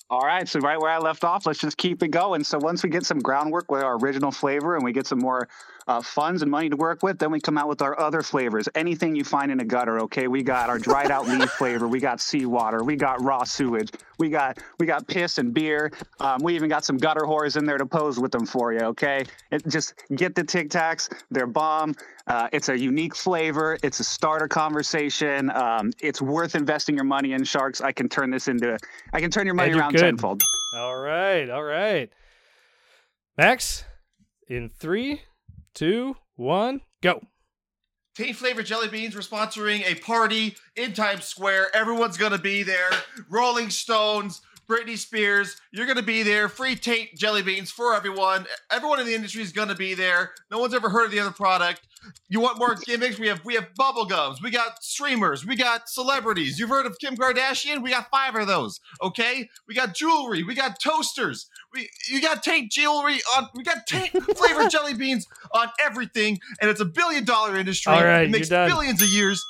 All 0.09 0.21
right, 0.21 0.49
so 0.49 0.61
right 0.61 0.81
where 0.81 0.91
I 0.91 0.99
left 0.99 1.25
off, 1.25 1.47
let's 1.47 1.59
just 1.59 1.77
keep 1.77 2.03
it 2.03 2.09
going. 2.09 2.45
So 2.45 2.59
once 2.59 2.83
we 2.83 2.91
get 2.91 3.05
some 3.05 3.19
groundwork 3.19 3.71
with 3.71 3.83
our 3.83 3.97
original 3.99 4.31
flavor 4.31 4.77
and 4.77 4.85
we 4.85 4.93
get 4.93 5.07
some 5.07 5.19
more 5.19 5.49
uh, 5.87 6.03
funds 6.03 6.43
and 6.43 6.51
money 6.51 6.68
to 6.68 6.76
work 6.76 7.03
with, 7.03 7.18
then 7.18 7.30
we 7.30 7.41
come 7.41 7.57
out 7.57 7.68
with 7.68 7.82
our 7.82 7.99
other 7.99 8.22
flavors. 8.22 8.68
Anything 8.74 9.14
you 9.14 9.24
find 9.24 9.51
in 9.51 9.61
a 9.61 9.64
gutter, 9.64 10.01
okay? 10.01 10.28
We 10.28 10.43
got 10.43 10.68
our 10.68 10.78
dried 10.78 11.11
out 11.11 11.28
leaf 11.28 11.51
flavor, 11.51 11.87
we 11.87 12.01
got 12.01 12.20
seawater, 12.20 12.82
we 12.82 12.97
got 12.97 13.22
raw 13.22 13.45
sewage, 13.45 13.91
we 14.18 14.28
got 14.28 14.59
we 14.78 14.87
got 14.87 15.07
piss 15.07 15.39
and 15.39 15.55
beer. 15.55 15.93
Um, 16.20 16.43
we 16.43 16.55
even 16.55 16.68
got 16.68 16.84
some 16.84 16.97
gutter 16.97 17.22
whores 17.22 17.57
in 17.57 17.64
there 17.64 17.78
to 17.78 17.87
pose 17.87 18.18
with 18.18 18.32
them 18.32 18.47
for 18.47 18.72
you, 18.72 18.80
okay? 18.80 19.24
It, 19.51 19.66
just 19.68 19.95
get 20.14 20.34
the 20.34 20.45
Tic 20.45 20.70
Tacs, 20.70 21.09
they're 21.30 21.47
bomb. 21.47 21.95
Uh, 22.26 22.49
it's 22.53 22.68
a 22.68 22.76
unique 22.76 23.14
flavor. 23.14 23.78
It's 23.84 24.01
a 24.01 24.05
starter 24.05 24.49
conversation. 24.49 25.49
Um, 25.51 25.93
it's 26.01 26.20
worth 26.20 26.57
investing 26.57 26.97
your 26.97 27.05
money 27.05 27.34
in 27.34 27.45
sharks. 27.45 27.80
I 27.80 27.93
can 27.93 28.09
turn 28.09 28.30
this 28.30 28.49
into, 28.49 28.76
I 29.12 29.20
can 29.20 29.30
turn 29.30 29.47
your 29.47 29.55
money 29.55 29.72
around 29.72 29.93
good. 29.93 30.01
tenfold. 30.01 30.43
All 30.74 30.97
right, 30.97 31.49
all 31.49 31.62
right. 31.62 32.11
Max, 33.39 33.84
in 34.49 34.68
three, 34.68 35.20
two, 35.77 36.16
one, 36.35 36.81
go. 37.03 37.20
Taint 38.16 38.35
flavored 38.35 38.66
jelly 38.66 38.89
beans. 38.89 39.14
We're 39.14 39.20
sponsoring 39.20 39.85
a 39.87 39.95
party 39.97 40.57
in 40.74 40.95
Times 40.95 41.24
Square. 41.24 41.77
Everyone's 41.77 42.16
gonna 42.16 42.39
be 42.39 42.62
there. 42.62 42.91
Rolling 43.29 43.70
Stones, 43.70 44.41
Britney 44.69 44.97
Spears. 44.97 45.57
You're 45.73 45.87
gonna 45.87 46.03
be 46.03 46.23
there. 46.23 46.49
Free 46.49 46.77
taint 46.77 47.11
jelly 47.17 47.43
beans 47.43 47.71
for 47.71 47.95
everyone. 47.95 48.47
Everyone 48.71 49.01
in 49.01 49.07
the 49.07 49.14
industry 49.14 49.43
is 49.43 49.53
gonna 49.53 49.75
be 49.75 49.95
there. 49.95 50.33
No 50.51 50.59
one's 50.59 50.75
ever 50.75 50.89
heard 50.89 51.07
of 51.07 51.11
the 51.12 51.21
other 51.21 51.31
product. 51.31 51.87
You 52.29 52.41
want 52.41 52.59
more 52.59 52.75
gimmicks? 52.75 53.19
We 53.19 53.29
have 53.29 53.45
we 53.45 53.55
have 53.55 53.75
bubble 53.75 54.05
gums. 54.05 54.41
We 54.43 54.51
got 54.51 54.83
streamers. 54.83 55.45
We 55.45 55.57
got 55.57 55.89
celebrities. 55.89 56.59
You've 56.59 56.69
heard 56.71 56.87
of 56.87 56.99
Kim 56.99 57.17
Kardashian? 57.17 57.83
We 57.83 57.91
got 57.91 58.09
five 58.11 58.35
of 58.37 58.47
those. 58.47 58.81
Okay. 59.03 59.49
We 59.67 59.75
got 59.75 59.95
jewelry. 59.95 60.43
We 60.43 60.55
got 60.55 60.81
toasters. 60.81 61.49
We 61.73 61.89
you 62.09 62.21
got 62.21 62.43
taint 62.43 62.71
jewelry 62.73 63.21
on. 63.37 63.49
We 63.55 63.62
got 63.62 63.87
taint 63.87 64.11
flavored 64.37 64.71
jelly 64.71 64.95
beans 64.95 65.27
on 65.53 65.69
everything, 65.85 66.39
and 66.61 66.71
it's 66.71 66.81
a 66.81 66.85
billion 66.85 67.25
dollar 67.25 67.57
industry. 67.57 67.93
All 67.93 68.05
right, 68.05 68.25
it 68.25 68.31
makes 68.31 68.51
you're 68.51 68.67
done. 68.67 68.71
billions 68.71 69.03
of 69.03 69.09
years. 69.09 69.45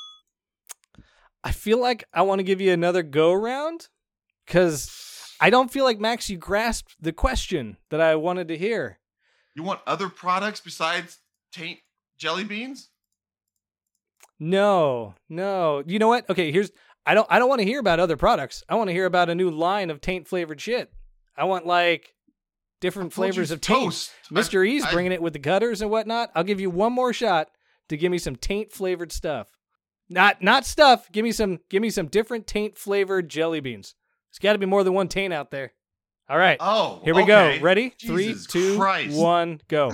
I 1.43 1.51
feel 1.51 1.79
like 1.79 2.03
I 2.13 2.23
want 2.23 2.39
to 2.39 2.43
give 2.43 2.59
you 2.59 2.73
another 2.73 3.03
go 3.03 3.31
around 3.31 3.87
because 4.45 4.89
I 5.39 5.49
don't 5.49 5.71
feel 5.71 5.83
like 5.85 5.99
Max, 5.99 6.29
you 6.29 6.37
grasped 6.37 6.95
the 6.99 7.13
question 7.13 7.77
that 7.89 8.01
I 8.01 8.15
wanted 8.15 8.47
to 8.49 8.57
hear. 8.57 8.99
You 9.55 9.63
want 9.63 9.81
other 9.87 10.09
products 10.09 10.59
besides 10.61 11.19
taint 11.51 11.79
jelly 12.17 12.43
beans? 12.43 12.89
No, 14.39 15.15
no. 15.29 15.83
You 15.85 15.99
know 15.99 16.07
what? 16.07 16.29
Okay, 16.29 16.51
here's 16.51 16.71
I 17.05 17.13
don't 17.13 17.27
I 17.29 17.39
don't 17.39 17.49
want 17.49 17.59
to 17.59 17.65
hear 17.67 17.79
about 17.79 17.99
other 17.99 18.17
products. 18.17 18.63
I 18.69 18.75
want 18.75 18.89
to 18.89 18.93
hear 18.93 19.05
about 19.05 19.29
a 19.29 19.35
new 19.35 19.49
line 19.49 19.89
of 19.89 20.01
taint 20.01 20.27
flavored 20.27 20.61
shit. 20.61 20.91
I 21.35 21.45
want 21.45 21.65
like 21.65 22.13
different 22.81 23.13
flavors 23.13 23.49
of 23.51 23.61
taint. 23.61 23.79
toast. 23.85 24.11
Mr. 24.31 24.63
I- 24.67 24.69
E's 24.71 24.85
I- 24.85 24.91
bringing 24.91 25.11
it 25.11 25.21
with 25.21 25.33
the 25.33 25.39
gutters 25.39 25.81
and 25.81 25.89
whatnot. 25.89 26.31
I'll 26.35 26.43
give 26.43 26.59
you 26.59 26.69
one 26.69 26.93
more 26.93 27.13
shot 27.13 27.49
to 27.89 27.97
give 27.97 28.11
me 28.11 28.17
some 28.17 28.35
taint 28.35 28.71
flavored 28.71 29.11
stuff. 29.11 29.47
Not 30.09 30.41
not 30.41 30.65
stuff. 30.65 31.11
Give 31.11 31.23
me 31.23 31.31
some 31.31 31.59
give 31.69 31.81
me 31.81 31.89
some 31.89 32.07
different 32.07 32.45
taint 32.47 32.77
flavored 32.77 33.29
jelly 33.29 33.59
beans. 33.59 33.95
There's 34.39 34.49
got 34.49 34.53
to 34.53 34.59
be 34.59 34.67
more 34.67 34.83
than 34.83 34.93
one 34.93 35.07
taint 35.07 35.33
out 35.33 35.49
there. 35.49 35.73
All 36.29 36.37
right. 36.37 36.57
Oh, 36.59 37.01
Here 37.03 37.15
we 37.15 37.23
okay. 37.23 37.57
go. 37.57 37.63
Ready? 37.63 37.93
Three, 38.05 38.27
Jesus 38.27 38.45
two, 38.45 38.77
one, 38.77 39.61
go. 39.67 39.93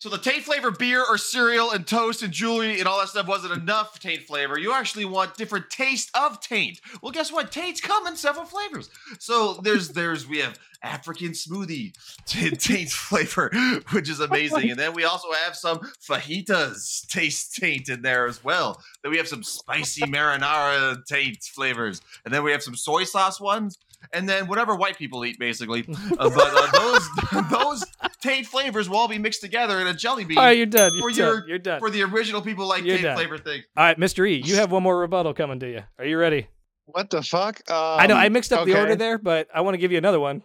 So 0.00 0.08
the 0.08 0.16
taint 0.16 0.44
flavor 0.44 0.70
beer 0.70 1.04
or 1.06 1.18
cereal 1.18 1.72
and 1.72 1.86
toast 1.86 2.22
and 2.22 2.32
jewelry 2.32 2.78
and 2.78 2.88
all 2.88 2.98
that 3.00 3.10
stuff 3.10 3.26
wasn't 3.26 3.52
enough 3.52 4.00
taint 4.00 4.22
flavor. 4.22 4.58
You 4.58 4.72
actually 4.72 5.04
want 5.04 5.36
different 5.36 5.68
taste 5.68 6.10
of 6.14 6.40
taint. 6.40 6.80
Well, 7.02 7.12
guess 7.12 7.30
what? 7.30 7.52
Taints 7.52 7.82
come 7.82 8.06
in 8.06 8.16
several 8.16 8.46
flavors. 8.46 8.88
So 9.18 9.60
there's 9.62 9.90
there's 9.90 10.26
we 10.26 10.38
have 10.38 10.58
African 10.82 11.32
smoothie 11.32 11.92
taint 12.26 12.90
flavor, 12.90 13.50
which 13.92 14.08
is 14.08 14.20
amazing. 14.20 14.70
And 14.70 14.80
then 14.80 14.94
we 14.94 15.04
also 15.04 15.30
have 15.44 15.54
some 15.54 15.80
fajitas 16.00 17.06
taste 17.08 17.56
taint 17.56 17.90
in 17.90 18.00
there 18.00 18.26
as 18.26 18.42
well. 18.42 18.82
Then 19.02 19.12
we 19.12 19.18
have 19.18 19.28
some 19.28 19.42
spicy 19.42 20.06
marinara 20.06 21.04
taint 21.04 21.42
flavors. 21.42 22.00
And 22.24 22.32
then 22.32 22.42
we 22.42 22.52
have 22.52 22.62
some 22.62 22.74
soy 22.74 23.04
sauce 23.04 23.38
ones. 23.38 23.76
And 24.12 24.28
then 24.28 24.46
whatever 24.48 24.74
white 24.74 24.96
people 24.98 25.24
eat, 25.24 25.38
basically. 25.38 25.84
Uh, 25.88 26.30
but 26.30 26.50
uh, 26.52 26.70
those 26.72 27.50
those 27.50 27.84
taint 28.20 28.46
flavors 28.46 28.88
will 28.88 28.96
all 28.96 29.08
be 29.08 29.18
mixed 29.18 29.40
together 29.40 29.80
in 29.80 29.86
a 29.86 29.94
jelly 29.94 30.24
bean 30.24 30.38
All 30.38 30.44
right, 30.44 30.56
you're 30.56 30.66
done. 30.66 30.92
You're 30.94 31.02
for 31.02 31.10
done. 31.10 31.16
your 31.18 31.48
you're 31.48 31.58
done. 31.58 31.80
for 31.80 31.90
the 31.90 32.02
original 32.02 32.42
people 32.42 32.66
like 32.66 32.82
You're 32.84 32.96
taint 32.96 33.04
done. 33.04 33.16
flavor 33.16 33.38
thing. 33.38 33.62
All 33.76 33.84
right, 33.84 33.98
Mr. 33.98 34.28
E, 34.28 34.42
you 34.44 34.56
have 34.56 34.72
one 34.72 34.82
more 34.82 34.98
rebuttal 34.98 35.34
coming 35.34 35.60
to 35.60 35.70
you. 35.70 35.82
Are 35.98 36.04
you 36.04 36.18
ready? 36.18 36.48
What 36.86 37.10
the 37.10 37.22
fuck? 37.22 37.60
Um, 37.70 37.76
I 38.00 38.06
know 38.06 38.16
I 38.16 38.28
mixed 38.30 38.52
up 38.52 38.66
the 38.66 38.76
order 38.78 38.96
there, 38.96 39.16
but 39.18 39.46
I 39.54 39.60
want 39.60 39.74
to 39.74 39.78
give 39.78 39.92
you 39.92 39.98
another 39.98 40.18
one. 40.18 40.42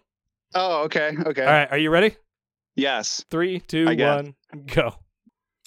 Oh, 0.54 0.84
okay, 0.84 1.12
okay. 1.26 1.42
All 1.44 1.52
right, 1.52 1.72
are 1.72 1.78
you 1.78 1.90
ready? 1.90 2.16
Yes. 2.76 3.26
Three, 3.32 3.60
two, 3.62 3.86
I 3.88 3.96
guess. 3.96 4.24
one, 4.24 4.36
go. 4.68 4.96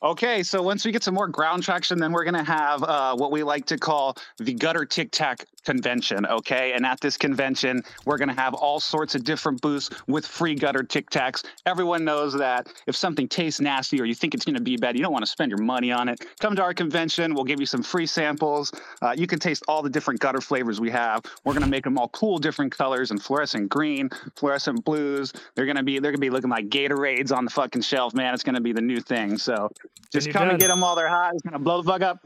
Okay, 0.01 0.45
so 0.45 0.63
once 0.63 0.85
we 0.85 0.93
get 0.93 1.03
some 1.03 1.15
more 1.15 1.27
ground 1.27 1.65
traction, 1.65 1.99
then 1.99 2.13
we're 2.13 2.23
gonna 2.23 2.45
have 2.45 2.85
uh, 2.85 3.17
what 3.17 3.33
we 3.33 3.43
like 3.43 3.67
to 3.67 3.77
call 3.77 4.17
the 4.37 4.55
Gutter 4.55 4.85
Tic 4.85 5.11
Tac 5.11 5.45
Convention. 5.65 6.25
Okay, 6.25 6.73
and 6.73 6.87
at 6.87 7.01
this 7.01 7.17
convention, 7.17 7.83
we're 8.07 8.17
gonna 8.17 8.33
have 8.33 8.55
all 8.55 8.79
sorts 8.79 9.17
of 9.17 9.25
different 9.25 9.61
booths 9.61 9.91
with 10.07 10.25
free 10.25 10.55
Gutter 10.55 10.85
Tic 10.85 11.11
Tacs. 11.11 11.45
Everyone 11.67 12.05
knows 12.05 12.33
that 12.35 12.73
if 12.87 12.95
something 12.95 13.27
tastes 13.27 13.61
nasty 13.61 14.01
or 14.01 14.05
you 14.05 14.15
think 14.15 14.35
it's 14.35 14.45
gonna 14.45 14.61
be 14.61 14.77
bad, 14.77 14.97
you 14.97 15.03
don't 15.03 15.13
want 15.13 15.25
to 15.25 15.31
spend 15.31 15.51
your 15.51 15.61
money 15.61 15.91
on 15.91 16.09
it. 16.09 16.25
Come 16.39 16.55
to 16.55 16.63
our 16.63 16.75
convention. 16.75 17.35
We'll 17.35 17.43
give 17.43 17.59
you 17.59 17.67
some 17.67 17.83
free 17.83 18.07
samples. 18.07 18.73
Uh, 19.03 19.17
you 19.19 19.27
can 19.27 19.41
taste 19.41 19.65
all 19.67 19.83
the 19.83 19.91
different 19.91 20.21
gutter 20.21 20.41
flavors 20.41 20.81
we 20.81 20.91
have. 20.91 21.25
We're 21.43 21.55
gonna 21.55 21.67
make 21.67 21.83
them 21.83 21.99
all 21.99 22.09
cool, 22.11 22.39
different 22.39 22.71
colors 22.71 23.11
and 23.11 23.21
fluorescent 23.21 23.69
green, 23.69 24.11
fluorescent 24.37 24.85
blues. 24.85 25.33
They're 25.57 25.67
gonna 25.67 25.83
be 25.83 25.99
they're 25.99 26.13
gonna 26.13 26.21
be 26.21 26.31
looking 26.31 26.51
like 26.51 26.69
Gatorades 26.69 27.37
on 27.37 27.45
the 27.45 27.51
fucking 27.51 27.83
shelf, 27.83 28.15
man. 28.15 28.33
It's 28.33 28.45
gonna 28.45 28.61
be 28.61 28.73
the 28.73 28.81
new 28.81 29.01
thing. 29.01 29.37
So 29.39 29.73
just 30.13 30.27
you're 30.27 30.33
come 30.33 30.49
and 30.51 30.59
get 30.59 30.69
them 30.69 30.81
while 30.81 30.95
they're 30.97 31.09
hot. 31.09 31.35
It's 31.35 31.43
gonna 31.43 31.59
blow 31.59 31.83
the 31.83 31.91
fuck 31.91 32.03
up. 32.03 32.19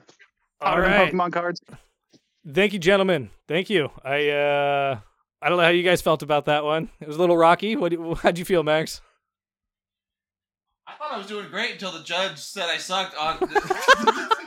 All 0.60 0.70
Powder 0.74 0.84
and 0.84 0.94
right. 0.94 1.12
Pokemon 1.12 1.32
cards. 1.32 1.60
Thank 2.50 2.72
you, 2.72 2.78
gentlemen. 2.78 3.30
Thank 3.48 3.70
you. 3.70 3.90
I 4.04 4.28
uh 4.30 4.98
I 5.40 5.48
don't 5.48 5.58
know 5.58 5.64
how 5.64 5.70
you 5.70 5.82
guys 5.82 6.00
felt 6.00 6.22
about 6.22 6.44
that 6.46 6.64
one. 6.64 6.90
It 7.00 7.08
was 7.08 7.16
a 7.16 7.20
little 7.20 7.36
rocky. 7.36 7.76
What 7.76 7.92
how'd 8.20 8.38
you 8.38 8.44
feel, 8.44 8.62
Max? 8.62 9.00
I 10.86 10.94
thought 10.94 11.12
I 11.12 11.18
was 11.18 11.26
doing 11.26 11.48
great 11.48 11.72
until 11.72 11.92
the 11.92 12.02
judge 12.02 12.38
said 12.38 12.68
I 12.68 12.76
sucked 12.76 13.16
on. 13.16 13.38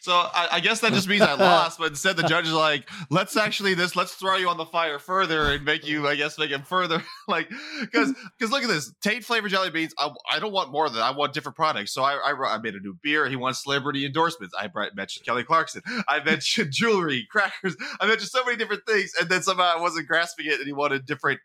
So 0.00 0.12
I, 0.12 0.48
I 0.52 0.60
guess 0.60 0.80
that 0.80 0.92
just 0.92 1.08
means 1.08 1.22
I 1.22 1.34
lost. 1.34 1.78
But 1.78 1.88
instead, 1.88 2.16
the 2.16 2.24
judge 2.24 2.46
is 2.46 2.52
like, 2.52 2.88
"Let's 3.10 3.36
actually 3.36 3.74
this. 3.74 3.96
Let's 3.96 4.14
throw 4.14 4.36
you 4.36 4.48
on 4.48 4.56
the 4.56 4.66
fire 4.66 4.98
further 4.98 5.52
and 5.52 5.64
make 5.64 5.86
you, 5.86 6.06
I 6.06 6.14
guess, 6.14 6.38
make 6.38 6.50
him 6.50 6.62
further." 6.62 7.02
like, 7.28 7.48
because 7.80 8.14
because 8.38 8.52
look 8.52 8.62
at 8.62 8.68
this 8.68 8.92
Taint 9.02 9.24
flavored 9.24 9.50
jelly 9.50 9.70
beans. 9.70 9.94
I, 9.98 10.10
I 10.30 10.38
don't 10.40 10.52
want 10.52 10.70
more 10.72 10.88
than. 10.88 11.00
I 11.00 11.10
want 11.10 11.32
different 11.32 11.56
products. 11.56 11.92
So 11.92 12.02
I, 12.02 12.14
I 12.14 12.54
I 12.54 12.58
made 12.58 12.74
a 12.74 12.80
new 12.80 12.96
beer. 13.02 13.28
He 13.28 13.36
wants 13.36 13.62
celebrity 13.62 14.04
endorsements. 14.04 14.54
I 14.58 14.68
mentioned 14.94 15.24
Kelly 15.24 15.44
Clarkson. 15.44 15.82
I 16.08 16.22
mentioned 16.22 16.70
jewelry, 16.72 17.26
crackers. 17.30 17.76
I 18.00 18.06
mentioned 18.06 18.30
so 18.30 18.44
many 18.44 18.56
different 18.56 18.82
things, 18.86 19.12
and 19.18 19.28
then 19.28 19.42
somehow 19.42 19.72
I 19.76 19.80
wasn't 19.80 20.06
grasping 20.06 20.46
it, 20.46 20.58
and 20.58 20.66
he 20.66 20.72
wanted 20.72 21.06
different 21.06 21.40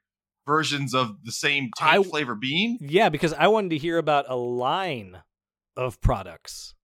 versions 0.45 0.93
of 0.93 1.23
the 1.23 1.31
same 1.31 1.69
taint 1.77 1.91
I- 1.91 2.03
flavor 2.03 2.35
bean. 2.35 2.77
Yeah, 2.81 3.09
because 3.09 3.33
I 3.33 3.47
wanted 3.47 3.69
to 3.69 3.77
hear 3.77 3.97
about 3.97 4.25
a 4.27 4.35
line 4.35 5.21
of 5.77 6.01
products. 6.01 6.75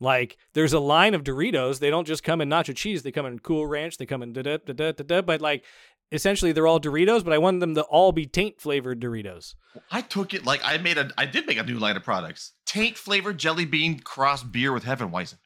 Like 0.00 0.36
there's 0.54 0.72
a 0.72 0.78
line 0.80 1.14
of 1.14 1.24
Doritos. 1.24 1.78
They 1.80 1.90
don't 1.90 2.06
just 2.06 2.22
come 2.22 2.40
in 2.40 2.48
nacho 2.48 2.74
cheese. 2.74 3.02
They 3.02 3.10
come 3.12 3.26
in 3.26 3.38
Cool 3.40 3.66
Ranch. 3.66 3.98
They 3.98 4.06
come 4.06 4.22
in 4.22 4.32
da 4.32 4.42
da 4.42 4.58
da 4.58 4.72
da 4.72 4.92
da 4.92 5.04
da. 5.04 5.22
But 5.22 5.40
like 5.40 5.64
essentially 6.12 6.52
they're 6.52 6.66
all 6.66 6.80
Doritos. 6.80 7.24
But 7.24 7.32
I 7.32 7.38
wanted 7.38 7.60
them 7.60 7.74
to 7.74 7.82
all 7.82 8.12
be 8.12 8.26
taint 8.26 8.60
flavored 8.60 9.00
Doritos. 9.00 9.54
I 9.90 10.00
took 10.02 10.34
it 10.34 10.44
like 10.44 10.60
I 10.64 10.76
made 10.78 10.98
a 10.98 11.10
I 11.18 11.26
did 11.26 11.46
make 11.46 11.58
a 11.58 11.64
new 11.64 11.78
line 11.78 11.96
of 11.96 12.04
products. 12.04 12.52
Taint 12.64 12.96
flavored 12.96 13.38
jelly 13.38 13.64
bean 13.64 13.98
cross 13.98 14.42
beer 14.42 14.72
with 14.72 14.84
Hefeweizen. 14.84 15.38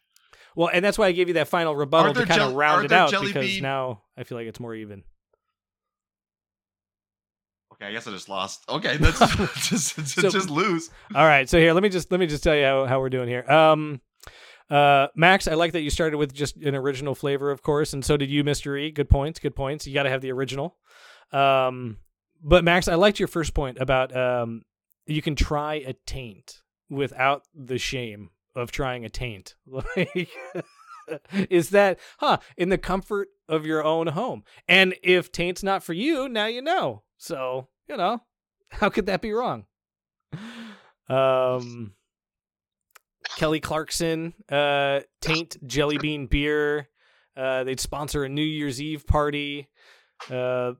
Well, 0.54 0.68
and 0.72 0.84
that's 0.84 0.98
why 0.98 1.06
I 1.06 1.12
gave 1.12 1.28
you 1.28 1.34
that 1.34 1.48
final 1.48 1.74
rebuttal 1.74 2.12
to 2.12 2.26
kind 2.26 2.42
of 2.42 2.52
round 2.52 2.84
it 2.84 2.92
out 2.92 3.10
because 3.10 3.32
bean- 3.32 3.62
now 3.62 4.02
I 4.18 4.24
feel 4.24 4.36
like 4.36 4.46
it's 4.46 4.60
more 4.60 4.74
even. 4.74 5.02
Okay, 7.74 7.86
I 7.86 7.92
guess 7.92 8.06
I 8.06 8.10
just 8.10 8.28
lost. 8.28 8.62
Okay, 8.68 8.96
that's 8.98 9.18
just 9.68 9.96
just, 9.96 10.08
So- 10.20 10.28
just 10.30 10.50
lose. 10.50 10.90
All 11.14 11.24
right, 11.26 11.48
so 11.48 11.58
here 11.58 11.72
let 11.72 11.82
me 11.82 11.88
just 11.88 12.10
let 12.10 12.20
me 12.20 12.26
just 12.26 12.44
tell 12.44 12.54
you 12.54 12.64
how, 12.64 12.84
how 12.86 13.00
we're 13.00 13.08
doing 13.08 13.28
here. 13.28 13.50
Um, 13.50 14.00
uh, 14.72 15.08
Max, 15.14 15.46
I 15.46 15.52
like 15.52 15.72
that 15.72 15.82
you 15.82 15.90
started 15.90 16.16
with 16.16 16.32
just 16.32 16.56
an 16.56 16.74
original 16.74 17.14
flavor, 17.14 17.50
of 17.50 17.62
course, 17.62 17.92
and 17.92 18.02
so 18.02 18.16
did 18.16 18.30
you, 18.30 18.42
Mister 18.42 18.74
E. 18.74 18.90
Good 18.90 19.10
points, 19.10 19.38
good 19.38 19.54
points. 19.54 19.86
You 19.86 19.92
got 19.92 20.04
to 20.04 20.10
have 20.10 20.22
the 20.22 20.32
original. 20.32 20.76
Um, 21.30 21.98
but 22.42 22.64
Max, 22.64 22.88
I 22.88 22.94
liked 22.94 23.18
your 23.18 23.28
first 23.28 23.52
point 23.52 23.76
about 23.78 24.16
um, 24.16 24.62
you 25.06 25.20
can 25.20 25.36
try 25.36 25.74
a 25.74 25.92
taint 26.06 26.62
without 26.88 27.42
the 27.54 27.76
shame 27.76 28.30
of 28.56 28.72
trying 28.72 29.04
a 29.04 29.10
taint. 29.10 29.56
Like, 29.96 30.30
is 31.50 31.70
that 31.70 31.98
huh 32.18 32.38
in 32.56 32.68
the 32.68 32.78
comfort 32.78 33.28
of 33.48 33.66
your 33.66 33.84
own 33.84 34.06
home? 34.06 34.44
And 34.68 34.94
if 35.02 35.32
taint's 35.32 35.62
not 35.62 35.82
for 35.82 35.92
you, 35.92 36.28
now 36.28 36.46
you 36.46 36.62
know. 36.62 37.02
So 37.18 37.68
you 37.88 37.96
know, 37.96 38.22
how 38.70 38.88
could 38.88 39.06
that 39.06 39.20
be 39.20 39.32
wrong? 39.32 39.66
Um, 41.08 41.94
Kelly 43.36 43.60
Clarkson, 43.60 44.34
uh, 44.50 45.00
Taint 45.20 45.56
Jelly 45.66 45.98
Bean 45.98 46.26
Beer. 46.26 46.88
Uh, 47.36 47.64
they'd 47.64 47.80
sponsor 47.80 48.24
a 48.24 48.28
New 48.28 48.42
Year's 48.42 48.80
Eve 48.80 49.06
party 49.06 49.68
uh, 50.30 50.72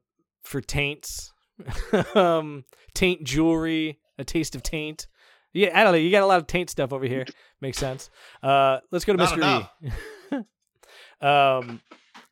for 0.43 0.61
Taints. 0.61 1.33
um, 2.15 2.65
taint 2.95 3.25
Jewelry, 3.25 3.99
A 4.19 4.25
Taste 4.25 4.55
of 4.55 4.63
Taint. 4.63 5.07
Yeah, 5.53 5.79
I 5.79 5.85
don't 5.85 5.93
know. 5.93 5.99
You 5.99 6.11
got 6.11 6.23
a 6.23 6.27
lot 6.27 6.39
of 6.39 6.47
Taint 6.47 6.71
stuff 6.71 6.93
over 6.93 7.05
here. 7.05 7.27
Makes 7.61 7.79
sense. 7.79 8.11
Uh, 8.43 8.79
let's 8.91 9.05
go 9.05 9.13
to 9.13 9.19
Not 9.19 9.39
Mr. 9.39 9.69
E. 9.83 10.37
um, 11.27 11.81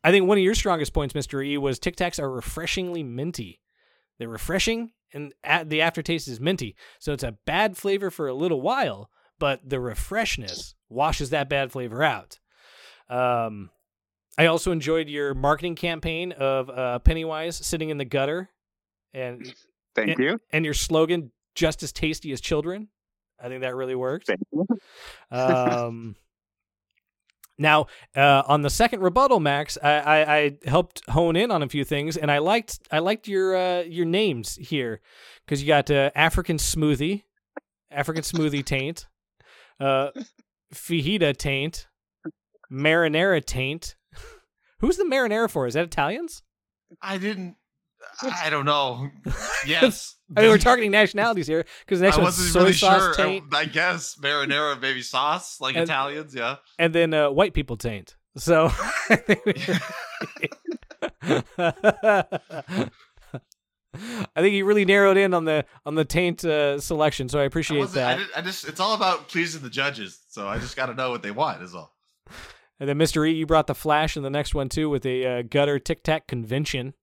I 0.03 0.11
think 0.11 0.27
one 0.27 0.37
of 0.37 0.43
your 0.43 0.55
strongest 0.55 0.93
points, 0.93 1.13
Mr. 1.13 1.45
E, 1.45 1.57
was 1.57 1.79
Tic 1.79 1.95
Tacs 1.95 2.19
are 2.19 2.31
refreshingly 2.31 3.03
minty. 3.03 3.61
They're 4.17 4.29
refreshing, 4.29 4.91
and 5.13 5.33
the 5.65 5.81
aftertaste 5.81 6.27
is 6.27 6.39
minty. 6.39 6.75
So 6.99 7.13
it's 7.13 7.23
a 7.23 7.37
bad 7.45 7.77
flavor 7.77 8.09
for 8.09 8.27
a 8.27 8.33
little 8.33 8.61
while, 8.61 9.09
but 9.41 9.67
the 9.67 9.77
refreshness 9.77 10.75
washes 10.87 11.31
that 11.31 11.49
bad 11.49 11.71
flavor 11.71 12.03
out. 12.03 12.37
Um, 13.09 13.71
I 14.37 14.45
also 14.45 14.71
enjoyed 14.71 15.09
your 15.09 15.33
marketing 15.33 15.73
campaign 15.73 16.31
of 16.31 16.69
uh, 16.69 16.99
Pennywise 16.99 17.55
sitting 17.55 17.89
in 17.89 17.97
the 17.97 18.05
gutter, 18.05 18.49
and 19.15 19.51
Thank 19.95 20.19
you. 20.19 20.39
and 20.53 20.63
your 20.63 20.75
slogan 20.75 21.31
"Just 21.55 21.81
as 21.81 21.91
tasty 21.91 22.31
as 22.31 22.39
children." 22.39 22.89
I 23.43 23.47
think 23.47 23.61
that 23.61 23.75
really 23.75 23.95
worked. 23.95 24.27
Thank 24.27 24.41
you. 24.53 24.67
Um, 25.31 26.15
now, 27.57 27.87
uh, 28.15 28.43
on 28.45 28.61
the 28.61 28.69
second 28.69 29.01
rebuttal, 29.01 29.39
Max, 29.39 29.79
I, 29.81 29.91
I, 29.91 30.35
I 30.37 30.57
helped 30.65 31.01
hone 31.09 31.35
in 31.35 31.49
on 31.49 31.63
a 31.63 31.67
few 31.67 31.83
things, 31.83 32.15
and 32.15 32.31
I 32.31 32.37
liked 32.37 32.79
I 32.91 32.99
liked 32.99 33.27
your 33.27 33.55
uh, 33.55 33.81
your 33.81 34.05
names 34.05 34.55
here 34.55 35.01
because 35.45 35.63
you 35.63 35.67
got 35.67 35.89
uh, 35.89 36.11
African 36.13 36.57
smoothie, 36.57 37.23
African 37.89 38.21
smoothie 38.21 38.63
taint, 38.63 39.07
uh, 39.81 40.11
fajita 40.73 41.35
taint, 41.35 41.87
marinara 42.71 43.43
taint. 43.43 43.95
Who's 44.79 44.97
the 44.97 45.03
marinara 45.05 45.49
for? 45.49 45.67
Is 45.67 45.73
that 45.73 45.85
Italians? 45.85 46.43
I 47.01 47.17
didn't. 47.17 47.55
I 48.23 48.49
don't 48.49 48.65
know. 48.65 49.09
Yes, 49.65 50.15
I 50.35 50.41
mean, 50.41 50.49
we're 50.49 50.57
targeting 50.57 50.91
nationalities 50.91 51.47
here 51.47 51.65
because 51.85 51.99
the 51.99 52.05
next 52.05 52.17
I 52.17 52.21
one's 52.21 52.37
wasn't 52.37 52.53
soy 52.53 52.59
really 52.61 52.73
sauce 52.73 53.01
sure. 53.01 53.13
I, 53.13 53.15
taint, 53.27 53.43
I 53.53 53.65
guess 53.65 54.15
marinara, 54.21 54.79
maybe 54.81 55.01
sauce, 55.01 55.59
like 55.61 55.75
And- 55.75 55.83
Italians. 55.83 56.33
Yeah. 56.35 56.55
and 56.79 56.93
then 56.95 57.13
uh, 57.13 57.29
white 57.29 57.53
people 57.53 57.77
taint. 57.77 58.15
So 58.37 58.71
I 64.35 64.41
think 64.41 64.53
he 64.53 64.63
really 64.63 64.85
narrowed 64.85 65.17
in 65.17 65.33
on 65.33 65.45
the 65.45 65.65
on 65.85 65.95
the 65.95 66.05
taint 66.05 66.43
uh, 66.45 66.79
selection. 66.79 67.29
So 67.29 67.39
I 67.39 67.43
I, 67.43 67.45
appreciate 67.45 67.79
wasn't- 67.79 68.05
I, 68.05 68.15
that. 68.15 68.19
did, 68.19 68.27
I 68.37 68.41
just. 68.41 68.67
It's 68.67 68.79
all 68.79 68.95
about 68.95 69.27
pleasing 69.27 69.61
the 69.61 69.69
judges. 69.69 70.19
So 70.29 70.47
I 70.47 70.59
just 70.59 70.75
got 70.75 70.87
to 70.87 70.93
know 70.93 71.09
what 71.11 71.23
they 71.23 71.31
want. 71.31 71.61
Is 71.61 71.75
all. 71.75 71.93
And 72.79 72.89
then 72.89 72.97
Mr. 72.97 73.27
E, 73.27 73.31
you 73.33 73.45
brought 73.45 73.67
the 73.67 73.75
flash 73.75 74.17
in 74.17 74.23
the 74.23 74.29
next 74.29 74.55
one 74.55 74.69
too 74.69 74.89
with 74.89 75.05
a 75.05 75.25
uh, 75.25 75.41
gutter 75.43 75.77
tic 75.77 76.03
tac 76.03 76.25
convention, 76.27 76.93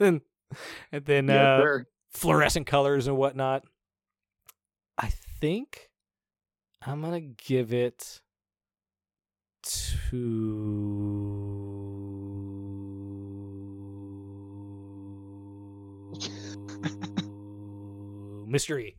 and, 0.00 0.20
and 0.92 1.04
then 1.06 1.28
Yes, 1.28 1.36
uh, 1.36 1.60
sir. 1.60 1.86
fluorescent 2.10 2.66
colors 2.66 3.06
and 3.06 3.16
whatnot. 3.16 3.64
I 4.98 5.08
think 5.40 5.88
I'm 6.86 7.00
gonna 7.00 7.20
give 7.20 7.72
it 7.72 8.20
to 9.62 11.53
Mr. 18.48 18.80
E. 18.80 18.96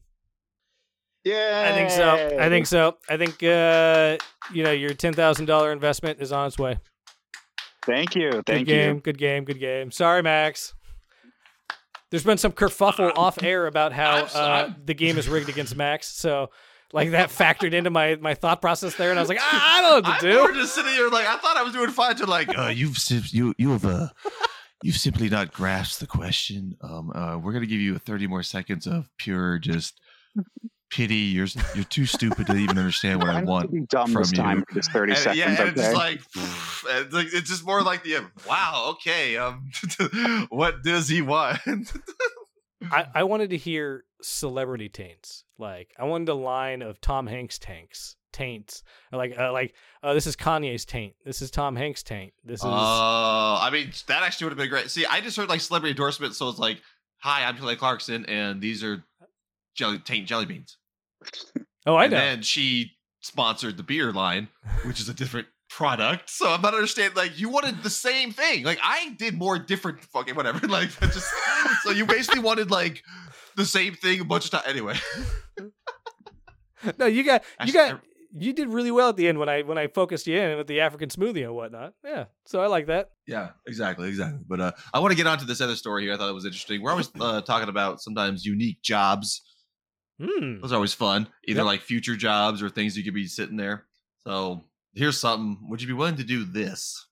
Yeah. 1.23 1.69
I 1.71 1.75
think 1.75 1.89
so. 1.89 2.37
I 2.39 2.49
think 2.49 2.67
so. 2.67 2.97
I 3.09 3.17
think 3.17 3.41
uh, 3.43 4.17
you 4.53 4.63
know 4.63 4.71
your 4.71 4.93
ten 4.93 5.13
thousand 5.13 5.45
dollar 5.45 5.71
investment 5.71 6.21
is 6.21 6.31
on 6.31 6.47
its 6.47 6.59
way. 6.59 6.77
Thank 7.85 8.15
you. 8.15 8.31
Good 8.31 8.45
Thank 8.45 8.67
game. 8.67 8.95
you. 8.95 9.01
Good 9.01 9.17
game. 9.17 9.43
Good 9.45 9.59
game. 9.59 9.91
Sorry, 9.91 10.21
Max. 10.21 10.73
There's 12.11 12.23
been 12.23 12.37
some 12.37 12.51
kerfuffle 12.51 13.11
off 13.17 13.41
air 13.43 13.67
about 13.67 13.93
how 13.93 14.25
uh, 14.25 14.73
the 14.83 14.93
game 14.93 15.17
is 15.17 15.27
rigged 15.27 15.49
against 15.49 15.75
Max. 15.75 16.07
So, 16.07 16.49
like 16.93 17.11
that 17.11 17.29
factored 17.29 17.73
into 17.73 17.89
my 17.89 18.15
my 18.15 18.33
thought 18.33 18.61
process 18.61 18.95
there, 18.95 19.09
and 19.09 19.19
I 19.19 19.21
was 19.21 19.29
like, 19.29 19.39
I, 19.41 19.49
I 19.51 19.81
don't 19.81 20.03
know 20.03 20.09
what 20.09 20.19
to 20.21 20.27
I, 20.27 20.31
do. 20.31 20.43
We're 20.43 20.53
just 20.53 20.75
sitting 20.75 20.93
here 20.93 21.09
like 21.09 21.27
I 21.27 21.37
thought 21.37 21.57
I 21.57 21.63
was 21.63 21.73
doing 21.73 21.89
fine. 21.89 22.15
To 22.17 22.25
like, 22.25 22.55
uh, 22.57 22.67
you've 22.67 22.97
sim- 22.97 23.23
you 23.27 23.53
you 23.57 23.71
have 23.71 23.85
uh, 23.85 24.09
you've 24.85 24.97
simply 24.97 25.29
not 25.29 25.51
grasped 25.53 25.99
the 25.99 26.07
question. 26.07 26.77
Um, 26.81 27.11
uh, 27.13 27.37
we're 27.37 27.53
gonna 27.53 27.65
give 27.65 27.79
you 27.81 27.97
30 27.97 28.27
more 28.27 28.43
seconds 28.43 28.85
of 28.87 29.09
pure 29.17 29.57
just 29.57 29.99
pity. 30.91 31.15
You're 31.15 31.47
you're 31.73 31.83
too 31.85 32.05
stupid 32.05 32.47
to 32.47 32.55
even 32.55 32.77
understand 32.77 33.19
what 33.19 33.29
I 33.31 33.37
I'm 33.39 33.45
want. 33.45 33.71
gonna 33.71 33.85
dumb 33.87 34.13
this 34.13 34.29
from 34.29 34.37
time 34.37 34.57
you. 34.59 34.63
for 34.69 34.73
this 34.75 34.87
30 34.89 35.11
And, 35.11 35.17
seconds. 35.19 35.37
yeah, 35.37 35.49
and 35.49 35.59
okay. 35.59 35.69
it's 35.69 35.81
just 35.81 35.95
like, 35.95 36.21
and 36.89 37.05
it's 37.05 37.13
like 37.13 37.27
it's 37.33 37.49
just 37.49 37.65
more 37.65 37.81
like 37.81 38.03
the 38.03 38.19
wow. 38.47 38.89
Okay, 38.91 39.37
um, 39.37 39.69
what 40.49 40.83
does 40.83 41.07
he 41.09 41.21
want? 41.21 41.59
I, 42.91 43.07
I 43.15 43.23
wanted 43.23 43.49
to 43.49 43.57
hear 43.57 44.03
celebrity 44.21 44.89
taints. 44.89 45.43
Like 45.57 45.93
I 45.97 46.03
wanted 46.03 46.29
a 46.29 46.35
line 46.35 46.81
of 46.83 47.01
Tom 47.01 47.25
Hanks 47.27 47.57
tanks 47.57 48.15
taints. 48.35 48.83
Like 49.11 49.37
uh, 49.39 49.51
like 49.53 49.73
uh, 50.03 50.13
this 50.13 50.27
is 50.27 50.35
Kanye's 50.35 50.83
taint. 50.85 51.13
This 51.25 51.41
is 51.41 51.49
Tom 51.49 51.75
Hanks 51.75 52.03
taint. 52.03 52.33
This 52.43 52.59
is 52.59 52.65
Oh, 52.65 52.69
I 53.61 53.69
mean, 53.71 53.91
that 54.07 54.23
actually 54.23 54.45
would 54.45 54.51
have 54.51 54.57
been 54.57 54.69
great. 54.69 54.91
See, 54.91 55.05
I 55.05 55.21
just 55.21 55.37
heard 55.37 55.49
like 55.49 55.61
celebrity 55.61 55.91
endorsement, 55.91 56.35
so 56.35 56.49
it's 56.49 56.59
like, 56.59 56.81
"Hi, 57.19 57.45
I'm 57.45 57.57
Kelly 57.57 57.75
Clarkson, 57.77 58.25
and 58.25 58.61
these 58.61 58.83
are 58.83 59.03
jelly 59.75 59.99
taint 59.99 60.27
jelly 60.27 60.45
beans." 60.45 60.77
oh 61.87 61.95
I 61.95 62.03
and 62.05 62.11
know. 62.13 62.17
then 62.19 62.41
she 62.41 62.91
sponsored 63.21 63.77
the 63.77 63.83
beer 63.83 64.11
line, 64.11 64.49
which 64.85 64.99
is 64.99 65.07
a 65.09 65.13
different 65.13 65.47
product. 65.69 66.29
So 66.29 66.49
I'm 66.51 66.61
not 66.61 66.73
understanding. 66.73 67.15
Like, 67.15 67.39
you 67.39 67.49
wanted 67.49 67.81
the 67.81 67.89
same 67.89 68.31
thing. 68.31 68.63
Like, 68.63 68.79
I 68.83 69.15
did 69.17 69.33
more 69.35 69.57
different. 69.57 70.01
Fucking 70.01 70.35
whatever. 70.35 70.67
Like, 70.67 70.89
just 70.99 71.27
so 71.83 71.91
you 71.91 72.05
basically 72.05 72.41
wanted 72.41 72.69
like 72.69 73.01
the 73.55 73.65
same 73.65 73.93
thing 73.95 74.19
a 74.19 74.25
bunch 74.25 74.45
of 74.45 74.51
times. 74.51 74.65
Anyway, 74.67 74.95
no, 76.99 77.05
you 77.05 77.23
got 77.23 77.41
you 77.43 77.47
Actually, 77.59 77.73
got 77.73 78.01
you 78.37 78.53
did 78.53 78.69
really 78.69 78.91
well 78.91 79.09
at 79.09 79.15
the 79.17 79.27
end 79.27 79.39
when 79.39 79.49
I 79.49 79.61
when 79.61 79.77
I 79.77 79.87
focused 79.87 80.27
you 80.27 80.37
in 80.37 80.57
with 80.57 80.67
the 80.67 80.81
African 80.81 81.09
smoothie 81.09 81.43
and 81.45 81.55
whatnot. 81.55 81.93
Yeah, 82.03 82.25
so 82.45 82.61
I 82.61 82.67
like 82.67 82.87
that. 82.87 83.09
Yeah, 83.27 83.49
exactly, 83.67 84.07
exactly. 84.09 84.41
But 84.47 84.59
uh, 84.61 84.71
I 84.93 84.99
want 84.99 85.11
to 85.11 85.17
get 85.17 85.27
on 85.27 85.37
to 85.39 85.45
this 85.45 85.61
other 85.61 85.75
story 85.75 86.03
here. 86.03 86.13
I 86.13 86.17
thought 86.17 86.29
it 86.29 86.33
was 86.33 86.45
interesting. 86.45 86.81
We're 86.81 86.91
always 86.91 87.09
uh, 87.19 87.41
talking 87.41 87.69
about 87.69 88.01
sometimes 88.01 88.45
unique 88.45 88.81
jobs. 88.81 89.41
Hmm. 90.21 90.61
Those 90.61 90.71
are 90.71 90.75
always 90.75 90.93
fun. 90.93 91.27
Either 91.47 91.59
Yep. 91.59 91.65
like 91.65 91.81
future 91.81 92.15
jobs 92.15 92.61
or 92.63 92.69
things 92.69 92.95
you 92.97 93.03
could 93.03 93.13
be 93.13 93.27
sitting 93.27 93.57
there. 93.57 93.85
So 94.25 94.63
here's 94.93 95.19
something. 95.19 95.57
Would 95.69 95.81
you 95.81 95.87
be 95.87 95.93
willing 95.93 96.15
to 96.17 96.23
do 96.23 96.43
this? 96.45 97.07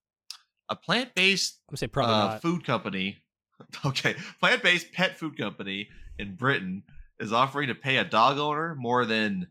A 0.69 0.75
plant-based 0.75 1.59
I'm 1.69 1.75
say 1.75 1.87
probably 1.87 2.35
uh, 2.35 2.39
food 2.39 2.65
company. 2.65 3.17
Okay, 3.85 4.15
plant-based 4.41 4.91
pet 4.91 5.17
food 5.17 5.37
company 5.37 5.87
in 6.19 6.35
Britain 6.35 6.83
is 7.19 7.31
offering 7.31 7.69
to 7.69 7.75
pay 7.75 7.97
a 7.97 8.03
dog 8.03 8.37
owner 8.37 8.75
more 8.77 9.05
than 9.05 9.47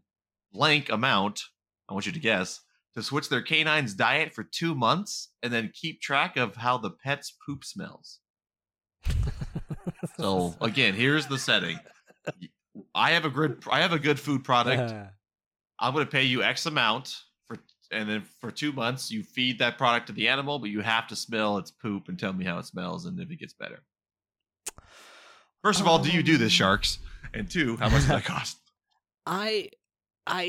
blank 0.53 0.91
amount. 0.91 1.41
I 1.93 1.95
want 1.95 2.07
you 2.07 2.13
to 2.13 2.19
guess 2.19 2.59
to 2.95 3.03
switch 3.03 3.29
their 3.29 3.43
canine's 3.43 3.93
diet 3.93 4.33
for 4.33 4.43
two 4.45 4.75
months 4.75 5.29
and 5.43 5.53
then 5.53 5.71
keep 5.75 6.01
track 6.01 6.39
of 6.39 6.57
how 6.57 6.79
the 6.79 6.89
pet's 6.91 7.35
poop 7.47 7.65
smells. 7.65 8.21
So 10.17 10.55
again, 10.63 10.95
here's 10.95 11.27
the 11.27 11.37
setting. 11.39 11.79
I 12.95 13.11
have 13.11 13.27
a 13.27 13.31
good 13.31 13.63
I 13.71 13.83
have 13.83 13.93
a 13.93 13.99
good 13.99 14.19
food 14.19 14.43
product. 14.43 14.91
Uh, 14.91 15.05
I'm 15.79 15.93
going 15.93 16.07
to 16.07 16.11
pay 16.11 16.23
you 16.23 16.43
X 16.43 16.65
amount 16.65 17.15
for, 17.47 17.59
and 17.91 18.09
then 18.09 18.23
for 18.41 18.51
two 18.51 18.73
months 18.73 19.11
you 19.11 19.23
feed 19.23 19.59
that 19.59 19.77
product 19.77 20.07
to 20.07 20.15
the 20.15 20.29
animal, 20.29 20.59
but 20.59 20.71
you 20.71 20.81
have 20.81 21.07
to 21.09 21.17
smell 21.17 21.59
its 21.59 21.71
poop 21.71 22.09
and 22.09 22.19
tell 22.19 22.33
me 22.33 22.47
how 22.47 22.59
it 22.59 22.65
smells 22.65 23.05
and 23.05 23.21
if 23.21 23.31
it 23.31 23.37
gets 23.37 23.53
better. 23.53 23.81
First 25.63 25.81
of 25.81 25.87
all, 25.87 25.99
do 25.99 26.11
you 26.11 26.23
do 26.23 26.39
this, 26.39 26.47
Um, 26.53 26.57
sharks? 26.57 26.99
And 27.35 27.51
two, 27.51 27.77
how 27.77 27.91
much 27.91 28.01
does 28.01 28.09
that 28.09 28.25
cost? 28.35 28.57
I 29.27 29.69
I 30.27 30.45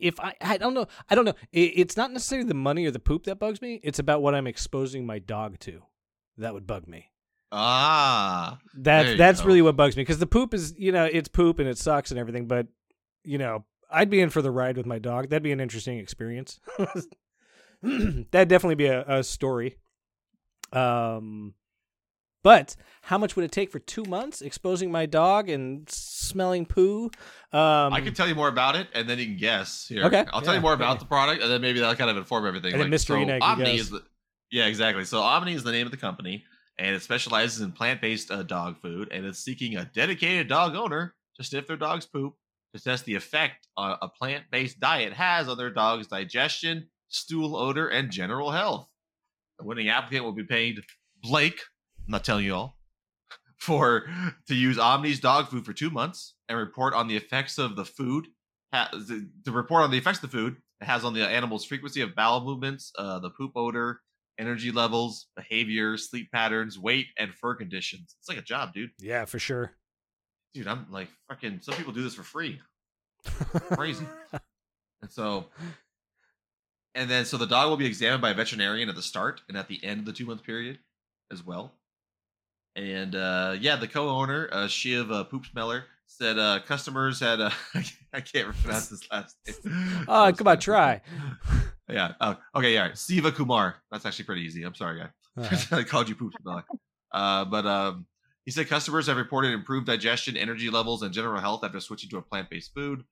if 0.00 0.20
I 0.20 0.34
I 0.40 0.58
don't 0.58 0.74
know 0.74 0.86
I 1.08 1.14
don't 1.14 1.24
know. 1.24 1.34
It, 1.52 1.72
it's 1.76 1.96
not 1.96 2.12
necessarily 2.12 2.46
the 2.46 2.54
money 2.54 2.86
or 2.86 2.90
the 2.90 2.98
poop 2.98 3.24
that 3.24 3.38
bugs 3.38 3.62
me. 3.62 3.80
It's 3.82 3.98
about 3.98 4.22
what 4.22 4.34
I'm 4.34 4.46
exposing 4.46 5.06
my 5.06 5.18
dog 5.18 5.58
to 5.60 5.82
that 6.36 6.54
would 6.54 6.66
bug 6.66 6.86
me. 6.86 7.10
Ah, 7.50 8.58
that's 8.74 9.16
that's 9.16 9.40
go. 9.40 9.46
really 9.46 9.62
what 9.62 9.76
bugs 9.76 9.96
me 9.96 10.02
because 10.02 10.18
the 10.18 10.26
poop 10.26 10.52
is 10.52 10.74
you 10.76 10.92
know 10.92 11.06
it's 11.06 11.28
poop 11.28 11.58
and 11.58 11.68
it 11.68 11.78
sucks 11.78 12.10
and 12.10 12.20
everything 12.20 12.46
but 12.46 12.66
you 13.24 13.38
know 13.38 13.64
I'd 13.90 14.10
be 14.10 14.20
in 14.20 14.28
for 14.28 14.42
the 14.42 14.50
ride 14.50 14.76
with 14.76 14.84
my 14.84 14.98
dog. 14.98 15.30
That'd 15.30 15.42
be 15.42 15.52
an 15.52 15.60
interesting 15.60 15.98
experience. 15.98 16.60
That'd 17.82 18.48
definitely 18.48 18.74
be 18.74 18.86
a, 18.86 19.04
a 19.08 19.24
story. 19.24 19.78
Um 20.72 21.54
but 22.42 22.76
how 23.02 23.18
much 23.18 23.36
would 23.36 23.44
it 23.44 23.52
take 23.52 23.70
for 23.70 23.78
two 23.78 24.04
months 24.04 24.40
exposing 24.40 24.90
my 24.90 25.06
dog 25.06 25.48
and 25.48 25.88
smelling 25.88 26.66
poo 26.66 27.10
um 27.52 27.92
I 27.92 28.00
can 28.02 28.14
tell 28.14 28.28
you 28.28 28.34
more 28.34 28.48
about 28.48 28.76
it, 28.76 28.88
and 28.94 29.08
then 29.08 29.18
you 29.18 29.26
can 29.26 29.36
guess. 29.36 29.86
Here, 29.88 30.04
Okay, 30.04 30.24
I'll 30.32 30.42
tell 30.42 30.52
yeah, 30.52 30.58
you 30.58 30.62
more 30.62 30.74
about 30.74 30.96
okay. 30.96 31.00
the 31.00 31.06
product, 31.06 31.42
and 31.42 31.50
then 31.50 31.60
maybe 31.60 31.80
that'll 31.80 31.96
kind 31.96 32.10
of 32.10 32.16
inform 32.16 32.46
everything. 32.46 32.74
And 32.74 32.82
then 32.82 32.90
Mr. 32.90 33.06
so 33.06 33.16
Enoch, 33.16 33.42
Omni 33.42 33.76
is 33.76 33.90
the 33.90 34.02
yeah, 34.50 34.66
exactly. 34.66 35.04
So 35.04 35.20
Omni 35.20 35.54
is 35.54 35.62
the 35.62 35.72
name 35.72 35.86
of 35.86 35.90
the 35.90 35.98
company, 35.98 36.44
and 36.78 36.94
it 36.94 37.02
specializes 37.02 37.60
in 37.60 37.72
plant-based 37.72 38.30
uh, 38.30 38.42
dog 38.42 38.80
food, 38.80 39.08
and 39.10 39.26
it's 39.26 39.38
seeking 39.38 39.76
a 39.76 39.84
dedicated 39.84 40.48
dog 40.48 40.74
owner 40.74 41.14
to 41.36 41.44
sniff 41.44 41.66
their 41.66 41.76
dog's 41.76 42.06
poop 42.06 42.34
to 42.74 42.82
test 42.82 43.04
the 43.04 43.14
effect 43.14 43.66
uh, 43.76 43.96
a 44.02 44.08
plant-based 44.08 44.78
diet 44.78 45.12
has 45.12 45.48
on 45.48 45.56
their 45.56 45.70
dog's 45.70 46.06
digestion, 46.06 46.88
stool 47.08 47.56
odor, 47.56 47.88
and 47.88 48.10
general 48.10 48.50
health. 48.50 48.88
The 49.58 49.64
winning 49.64 49.88
applicant 49.88 50.24
will 50.24 50.32
be 50.32 50.44
paid 50.44 50.80
Blake. 51.22 51.60
I'm 52.08 52.12
not 52.12 52.24
telling 52.24 52.44
you 52.44 52.54
all 52.54 52.78
for 53.58 54.06
to 54.46 54.54
use 54.54 54.78
Omni's 54.78 55.20
dog 55.20 55.48
food 55.48 55.64
for 55.64 55.72
two 55.72 55.90
months 55.90 56.34
and 56.48 56.58
report 56.58 56.94
on 56.94 57.06
the 57.06 57.16
effects 57.16 57.58
of 57.58 57.76
the 57.76 57.84
food. 57.84 58.26
Ha, 58.72 58.90
to 59.44 59.52
report 59.52 59.82
on 59.84 59.90
the 59.90 59.98
effects 59.98 60.22
of 60.22 60.30
the 60.30 60.36
food 60.36 60.56
it 60.80 60.84
has 60.84 61.04
on 61.04 61.14
the 61.14 61.26
animal's 61.26 61.64
frequency 61.64 62.00
of 62.02 62.14
bowel 62.14 62.44
movements, 62.44 62.92
uh, 62.98 63.18
the 63.18 63.30
poop 63.30 63.52
odor, 63.56 64.00
energy 64.38 64.70
levels, 64.70 65.26
behavior, 65.36 65.96
sleep 65.96 66.30
patterns, 66.32 66.78
weight, 66.78 67.06
and 67.18 67.34
fur 67.34 67.54
conditions. 67.54 68.14
It's 68.20 68.28
like 68.28 68.38
a 68.38 68.42
job, 68.42 68.72
dude. 68.72 68.90
yeah 69.00 69.24
for 69.24 69.38
sure 69.38 69.72
Dude, 70.54 70.66
I'm 70.66 70.86
like 70.90 71.08
fucking. 71.28 71.60
Some 71.60 71.74
people 71.74 71.92
do 71.92 72.02
this 72.02 72.14
for 72.14 72.22
free. 72.22 72.60
Crazy. 73.72 74.06
And 75.02 75.10
so, 75.10 75.46
and 76.94 77.08
then 77.10 77.26
so 77.26 77.36
the 77.36 77.46
dog 77.46 77.68
will 77.68 77.76
be 77.76 77.86
examined 77.86 78.22
by 78.22 78.30
a 78.30 78.34
veterinarian 78.34 78.88
at 78.88 78.94
the 78.94 79.02
start 79.02 79.42
and 79.48 79.56
at 79.56 79.68
the 79.68 79.78
end 79.84 80.00
of 80.00 80.06
the 80.06 80.12
two 80.12 80.24
month 80.26 80.42
period 80.42 80.78
as 81.30 81.44
well. 81.44 81.74
And 82.78 83.16
uh, 83.16 83.56
yeah, 83.60 83.74
the 83.74 83.88
co-owner, 83.88 84.48
uh, 84.52 84.68
Shiv 84.68 85.10
uh, 85.10 85.24
Poop 85.24 85.46
Smeller, 85.46 85.82
said 86.06 86.38
uh, 86.38 86.60
customers 86.64 87.18
had 87.18 87.40
uh, 87.40 87.50
I 88.14 88.20
can't 88.20 88.54
pronounce 88.54 88.88
this 88.88 89.02
last 89.10 89.36
name. 89.46 90.04
Oh, 90.08 90.32
come 90.36 90.46
on, 90.46 90.58
try. 90.58 91.00
Yeah. 91.90 92.12
Oh, 92.20 92.36
okay. 92.54 92.74
Yeah. 92.74 92.90
Sivakumar. 92.90 93.76
That's 93.90 94.04
actually 94.04 94.26
pretty 94.26 94.42
easy. 94.42 94.62
I'm 94.62 94.74
sorry, 94.74 95.00
guy. 95.00 95.08
Uh-huh. 95.42 95.76
I 95.78 95.84
called 95.84 96.06
you 96.10 96.14
poop 96.14 96.34
smeller. 96.42 96.62
Uh, 97.10 97.46
but 97.46 97.64
um, 97.64 98.04
he 98.44 98.50
said 98.50 98.68
customers 98.68 99.06
have 99.06 99.16
reported 99.16 99.54
improved 99.54 99.86
digestion, 99.86 100.36
energy 100.36 100.68
levels, 100.68 101.00
and 101.00 101.14
general 101.14 101.40
health 101.40 101.64
after 101.64 101.80
switching 101.80 102.10
to 102.10 102.18
a 102.18 102.22
plant-based 102.22 102.74
food. 102.74 103.04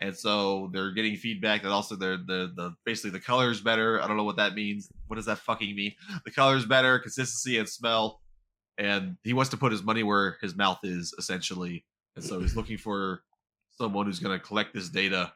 And 0.00 0.16
so 0.16 0.70
they're 0.72 0.92
getting 0.92 1.16
feedback 1.16 1.64
that 1.64 1.72
also 1.72 1.96
they're 1.96 2.18
the 2.18 2.52
the 2.54 2.76
basically 2.86 3.10
the 3.10 3.18
color's 3.18 3.60
better. 3.60 4.00
I 4.00 4.06
don't 4.06 4.16
know 4.16 4.22
what 4.22 4.36
that 4.36 4.54
means. 4.54 4.88
What 5.08 5.16
does 5.16 5.26
that 5.26 5.38
fucking 5.38 5.74
mean? 5.74 5.94
The 6.24 6.30
color's 6.30 6.64
better, 6.64 7.00
consistency 7.00 7.58
and 7.58 7.68
smell. 7.68 8.20
And 8.80 9.16
he 9.24 9.34
wants 9.34 9.50
to 9.50 9.58
put 9.58 9.72
his 9.72 9.82
money 9.82 10.02
where 10.02 10.38
his 10.40 10.56
mouth 10.56 10.78
is, 10.82 11.14
essentially. 11.18 11.84
And 12.16 12.24
so 12.24 12.40
he's 12.40 12.56
looking 12.56 12.78
for 12.78 13.20
someone 13.76 14.06
who's 14.06 14.20
going 14.20 14.38
to 14.38 14.42
collect 14.44 14.72
this 14.72 14.88
data 14.88 15.32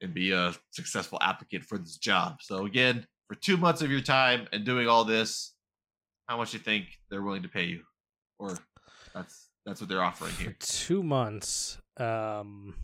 and 0.00 0.14
be 0.14 0.32
a 0.32 0.54
successful 0.70 1.18
applicant 1.20 1.64
for 1.64 1.76
this 1.76 1.98
job. 1.98 2.38
So 2.40 2.64
again, 2.64 3.06
for 3.28 3.34
two 3.34 3.58
months 3.58 3.82
of 3.82 3.90
your 3.90 4.00
time 4.00 4.48
and 4.50 4.64
doing 4.64 4.88
all 4.88 5.04
this, 5.04 5.52
how 6.26 6.38
much 6.38 6.52
do 6.52 6.56
you 6.56 6.62
think 6.62 6.86
they're 7.10 7.20
willing 7.22 7.42
to 7.42 7.48
pay 7.48 7.64
you? 7.64 7.82
Or 8.38 8.56
that's 9.14 9.50
that's 9.66 9.80
what 9.80 9.88
they're 9.90 10.02
offering 10.02 10.32
for 10.32 10.42
here. 10.42 10.56
two 10.60 11.02
months 11.02 11.78
um 11.98 12.74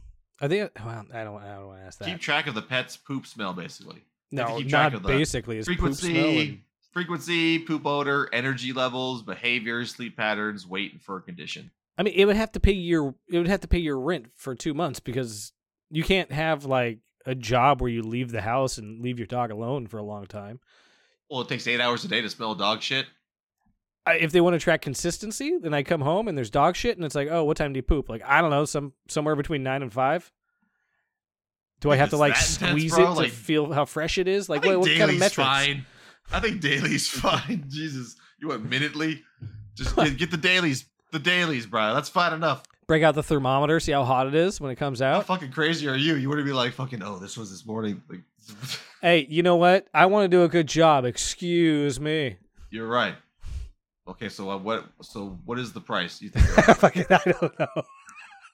are 0.41 0.49
they 0.49 0.61
well 0.61 0.71
i 0.89 0.95
don't 0.95 1.13
i 1.13 1.25
don't 1.25 1.33
want 1.35 1.45
to 1.81 1.85
ask 1.85 1.99
that 1.99 2.05
Keep 2.07 2.21
track 2.21 2.47
of 2.47 2.55
the 2.55 2.63
pet's 2.63 2.97
poop 2.97 3.27
smell, 3.27 3.53
basically. 3.53 4.03
no 4.31 4.57
keep 4.59 4.69
track 4.69 4.93
not 4.93 4.95
of 4.95 5.03
the 5.03 5.09
basically 5.09 5.59
it's 5.59 5.67
poop 5.69 5.77
smell 5.79 5.95
Frequency, 5.95 6.39
and- 6.49 6.61
frequency, 6.93 7.59
poop 7.59 7.87
odor, 7.87 8.29
energy 8.33 8.73
levels, 8.73 9.23
behavior, 9.23 9.85
sleep 9.85 10.17
patterns, 10.17 10.67
weight, 10.67 10.93
and 10.93 11.03
fur 11.03 11.21
condition. 11.21 11.71
i 11.99 12.03
mean 12.03 12.15
it 12.17 12.25
would 12.25 12.37
have 12.37 12.53
to 12.53 12.61
pay 12.61 12.73
your 12.73 13.15
it 13.31 13.39
would 13.39 13.49
have 13.49 13.61
to 13.61 13.69
pay 13.69 13.79
your 13.79 13.99
rent 13.99 14.27
for 14.35 14.55
two 14.55 14.75
months 14.75 15.01
because 15.01 15.53
you 15.91 16.03
can't 16.03 16.33
have 16.33 16.65
like 16.65 16.99
a 17.27 17.35
job 17.35 17.81
where 17.83 17.91
you 17.91 18.03
leave 18.03 18.31
the 18.33 18.41
house 18.41 18.79
and 18.79 19.03
leave 19.03 19.19
your 19.19 19.27
dog 19.27 19.51
alone 19.51 19.87
for 19.87 19.99
a 19.99 20.03
long 20.03 20.27
time 20.27 20.59
Well, 21.29 21.43
it 21.43 21.49
takes 21.49 21.67
eight 21.67 21.81
hours 21.81 22.05
a 22.05 22.09
day 22.09 22.21
to 22.23 22.31
smell 22.31 22.55
dog 22.55 22.81
shit. 22.83 23.07
I, 24.07 24.15
if 24.15 24.33
they 24.33 24.41
want 24.41 24.55
to 24.55 24.59
track 24.59 24.81
consistency 24.81 25.59
then 25.61 25.75
i 25.75 25.83
come 25.83 26.01
home 26.01 26.27
and 26.27 26.37
there's 26.37 26.49
dog 26.51 26.75
shit 26.75 26.97
and 26.97 27.05
it's 27.05 27.15
like 27.15 27.29
oh 27.31 27.45
what 27.45 27.59
time 27.59 27.73
do 27.75 27.79
you 27.79 27.83
poop 27.83 28.09
like 28.09 28.23
i 28.25 28.41
don't 28.41 28.51
know 28.51 28.65
some 28.65 28.95
somewhere 29.09 29.37
between 29.37 29.63
nine 29.63 29.83
and 29.83 29.93
five 29.93 30.33
do 31.81 31.91
i 31.91 31.97
have 31.97 32.11
to 32.11 32.17
like 32.17 32.33
that 32.35 32.51
intense, 32.51 32.71
squeeze 32.71 32.95
it 32.99 33.05
to 33.05 33.11
Like- 33.13 33.31
feel 33.31 33.71
how 33.73 33.85
fresh 33.85 34.17
it 34.17 34.27
is 34.27 34.49
like 34.49 34.65
what, 34.65 34.79
what 34.81 34.89
kind 34.89 35.11
of 35.11 35.19
metrics 35.19 35.35
fine. 35.49 35.85
I 36.33 36.41
think 36.41 36.61
daily's 36.61 37.09
fine. 37.11 37.65
Jesus, 37.69 38.17
you 38.41 38.49
want 38.49 38.69
minutely? 38.69 39.23
Just 39.75 39.97
get, 39.97 40.17
get 40.17 40.31
the 40.31 40.37
dailies. 40.37 40.87
The 41.13 41.19
dailies, 41.19 41.67
bro. 41.67 41.95
That's 41.95 42.09
fine 42.09 42.33
enough. 42.33 42.63
break 42.87 43.03
out 43.03 43.15
the 43.15 43.23
thermometer 43.23 43.81
see 43.81 43.93
how 43.93 44.05
hot 44.05 44.27
it 44.27 44.35
is 44.35 44.61
when 44.61 44.71
it 44.71 44.77
comes 44.77 45.03
out. 45.03 45.15
How 45.15 45.21
out 45.21 45.27
fucking 45.37 45.51
crazy 45.53 45.89
are 45.89 45.97
you? 45.97 46.15
You 46.17 46.29
want 46.29 46.39
to 46.39 46.45
be 46.45 46.53
like 46.53 46.73
fucking? 46.73 47.03
Oh, 47.03 47.19
this 47.19 47.37
was 47.37 47.51
this 47.51 47.67
morning. 47.67 48.03
Like, 48.09 48.21
Hey, 49.03 49.27
you 49.31 49.43
know 49.43 49.57
what? 49.57 49.87
I 49.95 50.07
want 50.07 50.25
to 50.25 50.29
do 50.29 50.45
a 50.45 50.49
good 50.49 50.67
job. 50.69 51.05
Excuse 51.05 51.99
me. 51.99 52.37
you're 52.71 52.87
right. 52.87 53.15
Okay, 54.07 54.29
so 54.29 54.51
uh, 54.51 54.59
what? 54.59 54.87
So 55.03 55.39
what 55.45 55.59
is 55.59 55.73
the 55.73 55.81
price? 55.81 56.21
You 56.21 56.31
think? 56.31 56.45
Fucking, 56.77 57.07
I 57.11 57.21
don't 57.25 57.59
know. 57.59 57.83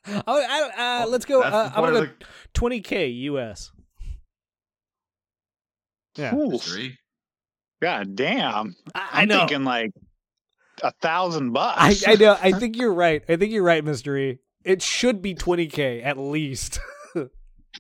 Oh, 0.09 0.23
I, 0.29 1.03
uh, 1.03 1.07
let's 1.09 1.25
go. 1.25 1.43
That's 1.43 1.55
Uh, 1.55 1.73
I'm 1.75 1.83
point 1.83 1.95
gonna 1.95 2.07
go 2.07 2.13
twenty 2.53 2.81
k 2.81 3.09
US. 3.09 3.73
Yeah, 6.17 6.31
the 6.31 6.37
Ooh, 6.37 6.51
mystery. 6.51 6.99
God 7.83 8.17
damn. 8.17 8.75
I, 8.95 9.01
I'm 9.01 9.09
I 9.13 9.25
know. 9.27 9.39
thinking 9.41 9.65
like 9.65 9.91
a 10.83 10.91
thousand 11.03 11.53
bucks. 11.53 12.07
I 12.07 12.15
know. 12.15 12.37
I 12.41 12.53
think 12.59 12.77
you're 12.77 12.95
right. 12.95 13.23
I 13.29 13.37
think 13.37 13.53
you're 13.53 13.63
right, 13.63 13.85
Mystery. 13.85 14.39
It 14.65 14.83
should 14.83 15.23
be 15.23 15.35
twenty 15.35 15.67
k 15.67 16.03
at 16.03 16.19
least. 16.19 16.79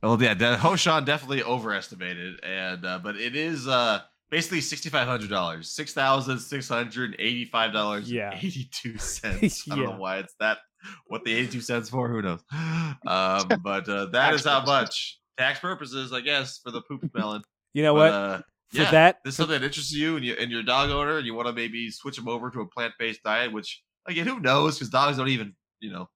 Oh 0.02 0.20
yeah, 0.20 0.34
de- 0.34 0.58
Hoshan 0.58 1.06
definitely 1.06 1.42
overestimated, 1.42 2.38
and 2.44 2.84
uh, 2.84 2.98
but 3.02 3.16
it 3.16 3.34
is 3.34 3.66
uh 3.66 4.00
basically 4.30 4.60
sixty 4.60 4.90
five 4.90 5.08
hundred 5.08 5.30
dollars, 5.30 5.70
six 5.70 5.94
thousand 5.94 6.38
six 6.38 6.68
hundred 6.68 7.16
eighty 7.18 7.46
five 7.46 7.72
dollars, 7.72 8.12
Yeah. 8.12 8.34
eighty 8.34 8.68
two 8.70 8.98
cents. 8.98 9.64
I 9.70 9.74
don't 9.74 9.84
Yeah. 9.84 9.90
know 9.92 9.96
why 9.96 10.18
it's 10.18 10.34
that. 10.38 10.58
What 11.06 11.24
the 11.24 11.32
eighty 11.34 11.48
two 11.50 11.60
cents 11.62 11.88
for? 11.88 12.10
Who 12.10 12.20
knows? 12.20 12.40
Um, 12.52 13.48
but 13.64 13.88
uh, 13.88 14.04
that 14.12 14.28
Tax 14.32 14.40
is 14.40 14.44
how 14.44 14.66
much 14.66 15.18
tax 15.38 15.60
purposes, 15.60 16.12
I 16.12 16.20
guess, 16.20 16.58
for 16.62 16.70
the 16.70 16.82
poop 16.82 17.10
melon. 17.14 17.40
You 17.72 17.82
know 17.82 17.94
But, 17.94 18.12
what? 18.12 18.44
For 18.68 18.82
yeah, 18.82 18.90
that, 18.90 19.24
this 19.24 19.34
is 19.34 19.36
something 19.36 19.60
that 19.60 19.64
interests 19.64 19.92
you 19.92 20.16
and 20.16 20.24
you 20.24 20.34
and 20.38 20.50
your 20.50 20.62
dog 20.62 20.90
owner, 20.90 21.18
and 21.18 21.26
you 21.26 21.34
want 21.34 21.46
to 21.46 21.52
maybe 21.52 21.90
switch 21.90 22.16
them 22.16 22.28
over 22.28 22.50
to 22.50 22.60
a 22.60 22.66
plant 22.66 22.94
based 22.98 23.22
diet. 23.22 23.52
Which 23.52 23.82
again, 24.06 24.26
who 24.26 24.40
knows? 24.40 24.76
Because 24.76 24.90
dogs 24.90 25.16
don't 25.18 25.28
even 25.28 25.54
you 25.80 25.92
know 25.92 26.08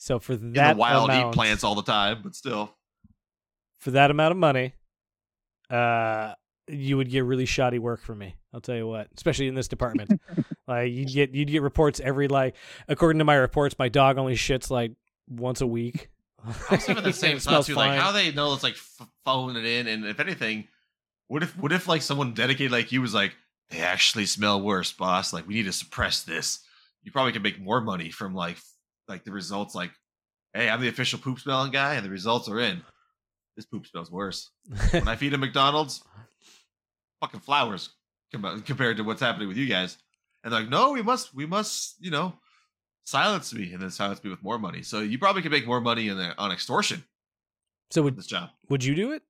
so 0.00 0.18
for 0.18 0.32
in 0.32 0.54
that 0.54 0.72
the 0.72 0.78
wild 0.78 1.10
amount, 1.10 1.34
eat 1.34 1.36
plants 1.36 1.62
all 1.62 1.74
the 1.74 1.82
time. 1.82 2.20
But 2.22 2.34
still, 2.34 2.74
for 3.78 3.90
that 3.90 4.10
amount 4.10 4.32
of 4.32 4.38
money, 4.38 4.72
uh, 5.68 6.32
you 6.66 6.96
would 6.96 7.10
get 7.10 7.24
really 7.26 7.44
shoddy 7.44 7.78
work 7.78 8.00
from 8.00 8.18
me. 8.18 8.34
I'll 8.54 8.62
tell 8.62 8.76
you 8.76 8.88
what, 8.88 9.08
especially 9.14 9.48
in 9.48 9.54
this 9.54 9.68
department. 9.68 10.18
like 10.66 10.90
you'd 10.90 11.12
get 11.12 11.34
you'd 11.34 11.50
get 11.50 11.60
reports 11.60 12.00
every 12.00 12.28
like 12.28 12.56
according 12.88 13.18
to 13.18 13.26
my 13.26 13.34
reports, 13.34 13.78
my 13.78 13.90
dog 13.90 14.16
only 14.16 14.36
shits 14.36 14.70
like 14.70 14.92
once 15.28 15.60
a 15.60 15.66
week. 15.66 16.08
I 16.42 16.76
was 16.76 16.86
the 16.86 17.12
same 17.12 17.38
thought 17.38 17.66
too. 17.66 17.74
fine. 17.74 17.90
Like 17.90 18.00
how 18.00 18.12
they 18.12 18.32
know 18.32 18.54
it's 18.54 18.62
like 18.62 18.76
f- 18.76 19.06
phoning 19.26 19.56
it 19.62 19.66
in, 19.66 19.86
and 19.86 20.06
if 20.06 20.18
anything, 20.18 20.66
what 21.30 21.44
if 21.44 21.56
what 21.56 21.70
if 21.70 21.86
like 21.86 22.02
someone 22.02 22.34
dedicated 22.34 22.72
like 22.72 22.90
you 22.90 23.00
was 23.00 23.14
like 23.14 23.36
they 23.68 23.78
actually 23.78 24.26
smell 24.26 24.60
worse, 24.60 24.90
boss? 24.90 25.32
Like 25.32 25.46
we 25.46 25.54
need 25.54 25.66
to 25.66 25.72
suppress 25.72 26.24
this. 26.24 26.58
You 27.04 27.12
probably 27.12 27.30
could 27.30 27.44
make 27.44 27.60
more 27.60 27.80
money 27.80 28.10
from 28.10 28.34
like 28.34 28.56
like 29.06 29.22
the 29.22 29.30
results. 29.30 29.72
Like, 29.72 29.92
hey, 30.54 30.68
I'm 30.68 30.80
the 30.80 30.88
official 30.88 31.20
poop 31.20 31.38
smelling 31.38 31.70
guy, 31.70 31.94
and 31.94 32.04
the 32.04 32.10
results 32.10 32.48
are 32.48 32.58
in. 32.58 32.82
This 33.54 33.64
poop 33.64 33.86
smells 33.86 34.10
worse. 34.10 34.50
When 34.90 35.06
I 35.06 35.14
feed 35.14 35.32
a 35.32 35.38
McDonald's, 35.38 36.02
fucking 37.20 37.40
flowers 37.40 37.90
uh, 38.34 38.58
compared 38.64 38.96
to 38.96 39.04
what's 39.04 39.20
happening 39.20 39.46
with 39.46 39.56
you 39.56 39.66
guys. 39.66 39.98
And 40.42 40.52
they're 40.52 40.62
like, 40.62 40.68
no, 40.68 40.90
we 40.90 41.02
must, 41.02 41.32
we 41.32 41.46
must, 41.46 41.94
you 42.00 42.10
know, 42.10 42.32
silence 43.04 43.54
me, 43.54 43.72
and 43.72 43.80
then 43.80 43.90
silence 43.90 44.24
me 44.24 44.30
with 44.30 44.42
more 44.42 44.58
money. 44.58 44.82
So 44.82 44.98
you 44.98 45.18
probably 45.18 45.42
could 45.42 45.52
make 45.52 45.66
more 45.66 45.80
money 45.80 46.08
in 46.08 46.16
the, 46.16 46.36
on 46.38 46.50
extortion. 46.50 47.04
so 47.90 48.02
would 48.02 48.16
this 48.16 48.26
job. 48.26 48.50
would 48.68 48.82
you 48.82 48.96
do 48.96 49.12
it? 49.12 49.22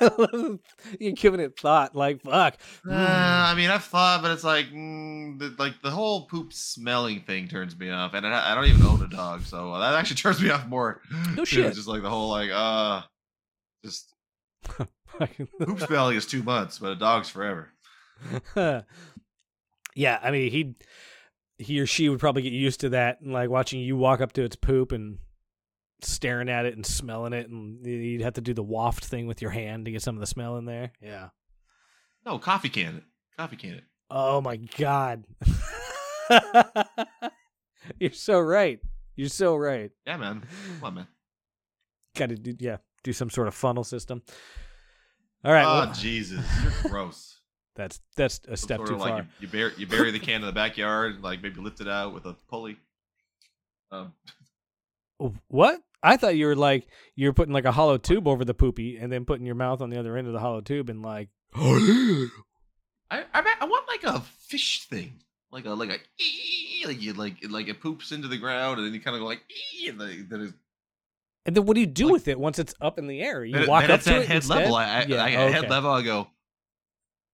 You're 1.00 1.12
giving 1.12 1.40
it 1.40 1.58
thought, 1.58 1.96
like 1.96 2.22
fuck. 2.22 2.56
Uh, 2.88 2.92
I 2.94 3.54
mean, 3.56 3.70
I've 3.70 3.84
thought, 3.84 4.22
but 4.22 4.30
it's 4.30 4.44
like, 4.44 4.66
mm, 4.66 5.38
the, 5.38 5.54
like 5.58 5.80
the 5.82 5.90
whole 5.90 6.26
poop 6.26 6.52
smelling 6.52 7.22
thing 7.22 7.48
turns 7.48 7.76
me 7.76 7.90
off, 7.90 8.14
and 8.14 8.26
I, 8.26 8.52
I 8.52 8.54
don't 8.54 8.66
even 8.66 8.86
own 8.86 9.02
a 9.02 9.08
dog, 9.08 9.42
so 9.42 9.78
that 9.78 9.94
actually 9.94 10.16
turns 10.22 10.40
me 10.40 10.50
off 10.50 10.66
more. 10.66 11.00
No 11.34 11.44
shit. 11.44 11.74
Just 11.74 11.88
like 11.88 12.02
the 12.02 12.10
whole 12.10 12.28
like, 12.28 12.50
uh, 12.52 13.02
just 13.84 14.14
poop 14.64 15.80
smelling 15.80 16.16
is 16.16 16.26
two 16.26 16.42
months, 16.42 16.78
but 16.78 16.92
a 16.92 16.96
dog's 16.96 17.28
forever. 17.28 17.72
yeah, 19.94 20.18
I 20.22 20.30
mean 20.30 20.50
he 20.50 20.74
he 21.58 21.80
or 21.80 21.86
she 21.86 22.08
would 22.08 22.20
probably 22.20 22.42
get 22.42 22.52
used 22.52 22.80
to 22.80 22.90
that 22.90 23.20
and 23.20 23.32
like 23.32 23.50
watching 23.50 23.80
you 23.80 23.96
walk 23.96 24.20
up 24.20 24.32
to 24.34 24.42
its 24.42 24.56
poop 24.56 24.92
and 24.92 25.18
staring 26.00 26.48
at 26.48 26.64
it 26.66 26.74
and 26.74 26.84
smelling 26.86 27.32
it 27.32 27.48
and 27.48 27.84
you'd 27.86 28.20
have 28.22 28.34
to 28.34 28.40
do 28.40 28.54
the 28.54 28.62
waft 28.62 29.04
thing 29.04 29.26
with 29.26 29.42
your 29.42 29.50
hand 29.50 29.84
to 29.86 29.90
get 29.90 30.02
some 30.02 30.14
of 30.16 30.20
the 30.20 30.26
smell 30.26 30.56
in 30.56 30.64
there. 30.64 30.92
Yeah. 31.00 31.28
No, 32.24 32.38
coffee 32.38 32.68
can 32.68 32.96
it, 32.96 33.02
coffee 33.36 33.56
can 33.56 33.74
it. 33.74 33.84
Oh 34.10 34.40
my 34.40 34.56
god. 34.56 35.24
You're 37.98 38.12
so 38.12 38.38
right. 38.40 38.80
You're 39.16 39.28
so 39.28 39.56
right. 39.56 39.90
Yeah, 40.06 40.16
man. 40.18 40.42
Come 40.76 40.84
on, 40.84 40.94
man. 40.94 41.06
Got 42.16 42.28
to 42.30 42.36
do 42.36 42.54
yeah, 42.58 42.76
do 43.02 43.12
some 43.12 43.30
sort 43.30 43.48
of 43.48 43.54
funnel 43.54 43.84
system. 43.84 44.22
All 45.44 45.52
right, 45.52 45.64
oh 45.64 45.86
well, 45.86 45.94
Jesus, 45.94 46.44
you're 46.82 46.90
gross. 46.90 47.40
that's 47.76 48.00
that's 48.16 48.40
a 48.48 48.56
Some 48.56 48.66
step 48.66 48.84
too 48.86 48.94
of 48.94 49.00
far. 49.00 49.18
you, 49.18 49.24
you 49.40 49.48
bury 49.48 49.72
you 49.76 49.86
bury 49.86 50.10
the 50.10 50.18
can 50.18 50.40
in 50.40 50.46
the 50.46 50.52
backyard, 50.52 51.22
like 51.22 51.42
maybe 51.42 51.60
lift 51.60 51.80
it 51.80 51.88
out 51.88 52.12
with 52.12 52.26
a 52.26 52.34
pulley. 52.48 52.76
Um, 53.92 54.12
What? 55.48 55.80
I 56.02 56.16
thought 56.16 56.36
you 56.36 56.46
were 56.46 56.56
like 56.56 56.86
you 57.16 57.28
were 57.28 57.32
putting 57.32 57.52
like 57.52 57.64
a 57.64 57.72
hollow 57.72 57.98
tube 57.98 58.28
over 58.28 58.44
the 58.44 58.54
poopy 58.54 58.96
and 58.96 59.10
then 59.12 59.24
putting 59.24 59.44
your 59.46 59.54
mouth 59.56 59.80
on 59.80 59.90
the 59.90 59.98
other 59.98 60.16
end 60.16 60.26
of 60.26 60.32
the 60.32 60.38
hollow 60.40 60.60
tube 60.60 60.88
and 60.90 61.02
like 61.02 61.28
I 61.54 62.28
I, 63.10 63.54
I 63.60 63.64
want 63.64 63.86
like 63.88 64.04
a 64.04 64.20
fish 64.20 64.86
thing, 64.88 65.14
like 65.50 65.64
a 65.64 65.70
like 65.70 65.88
a 65.90 65.98
like 66.86 67.00
you 67.02 67.12
like 67.14 67.42
it, 67.42 67.50
like 67.50 67.68
it 67.68 67.80
poops 67.80 68.12
into 68.12 68.28
the 68.28 68.36
ground 68.38 68.78
and 68.78 68.86
then 68.86 68.94
you 68.94 69.00
kind 69.00 69.16
of 69.16 69.20
go 69.22 69.26
like 69.26 69.42
and 69.88 70.00
then 70.00 70.26
then 70.30 70.54
And 71.46 71.56
then 71.56 71.64
what 71.66 71.74
do 71.74 71.80
you 71.80 71.86
do 71.86 72.04
Like- 72.06 72.12
with 72.12 72.28
it 72.28 72.38
once 72.38 72.58
it's 72.58 72.74
up 72.80 72.98
in 72.98 73.06
the 73.06 73.20
air? 73.20 73.44
You 73.44 73.58
then, 73.58 73.66
walk 73.68 73.82
then 73.82 73.90
up 73.92 74.00
to 74.02 74.16
it 74.20 74.26
head 74.26 74.36
instead? 74.36 74.56
level. 74.58 74.74
I, 74.76 74.84
I, 74.84 75.04
Yeah, 75.08 75.24
I 75.24 75.30
at 75.30 75.38
okay. 75.48 75.52
head 75.52 75.70
level 75.70 75.90
I 75.90 76.02
go, 76.02 76.28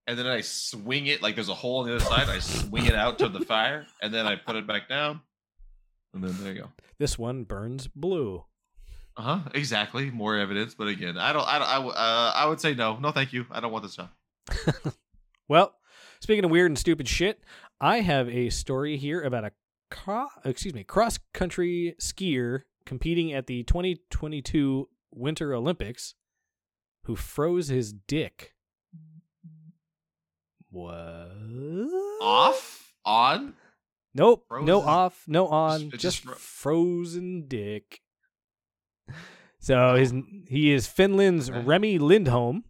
and 0.07 0.19
then 0.19 0.27
I 0.27 0.41
swing 0.41 1.07
it 1.07 1.21
like 1.23 1.35
there's 1.35 1.49
a 1.49 1.55
hole 1.55 1.81
on 1.81 1.87
the 1.89 1.97
other 1.97 2.05
side. 2.05 2.29
I 2.29 2.39
swing 2.39 2.87
it 2.87 2.95
out 2.95 3.19
to 3.19 3.29
the 3.29 3.41
fire, 3.41 3.87
and 4.01 4.15
then 4.15 4.27
I 4.27 4.37
put 4.37 4.57
it 4.57 4.67
back 4.67 4.89
down, 4.89 5.21
and 6.15 6.23
then 6.23 6.37
there 6.43 6.53
you 6.53 6.61
go. 6.63 6.69
This 6.99 7.19
one 7.19 7.43
burns 7.45 7.89
blue. 7.89 8.45
Uh 9.17 9.23
huh. 9.23 9.39
Exactly. 9.55 10.11
More 10.11 10.37
evidence, 10.37 10.75
but 10.75 10.89
again, 10.89 11.17
I 11.19 11.33
don't. 11.33 11.47
I 11.47 11.59
don't. 11.59 11.69
I, 11.69 11.89
uh, 11.89 12.33
I 12.35 12.47
would 12.47 12.61
say 12.61 12.75
no. 12.75 12.97
No, 12.97 13.11
thank 13.13 13.33
you. 13.33 13.47
I 13.51 13.61
don't 13.61 13.73
want 13.73 13.85
this 13.85 13.97
job. 13.97 14.11
Well, 15.47 15.75
speaking 16.21 16.45
of 16.45 16.51
weird 16.51 16.71
and 16.71 16.79
stupid 16.79 17.07
shit, 17.07 17.39
I 17.81 18.01
have 18.01 18.31
a 18.31 18.49
story 18.49 18.97
here 18.97 19.21
about 19.23 19.45
a 19.45 19.53
cro- 19.91 20.29
excuse 20.43 20.73
me 20.73 20.85
cross 20.85 21.19
country 21.35 21.95
skier 22.01 22.63
competing 22.87 23.31
at 23.33 23.47
the 23.47 23.63
2022 23.65 24.89
Winter 25.13 25.53
Olympics 25.55 26.15
who 27.05 27.15
froze 27.15 27.69
his 27.69 27.93
dick. 27.93 28.55
What? 30.71 31.31
Off 32.23 32.95
on. 33.05 33.55
Nope. 34.15 34.47
Froze 34.49 34.67
no 34.67 34.81
off. 34.81 35.25
No 35.27 35.47
on. 35.49 35.83
it 35.83 35.91
just 35.91 36.01
just 36.03 36.19
fro- 36.25 36.35
frozen 36.35 37.47
dick. 37.49 38.01
So 39.61 39.95
his 39.95 40.13
he 40.49 40.73
is 40.73 40.87
Finland's. 40.87 41.51
Remi 41.51 41.99
Lindholm. 41.99 42.65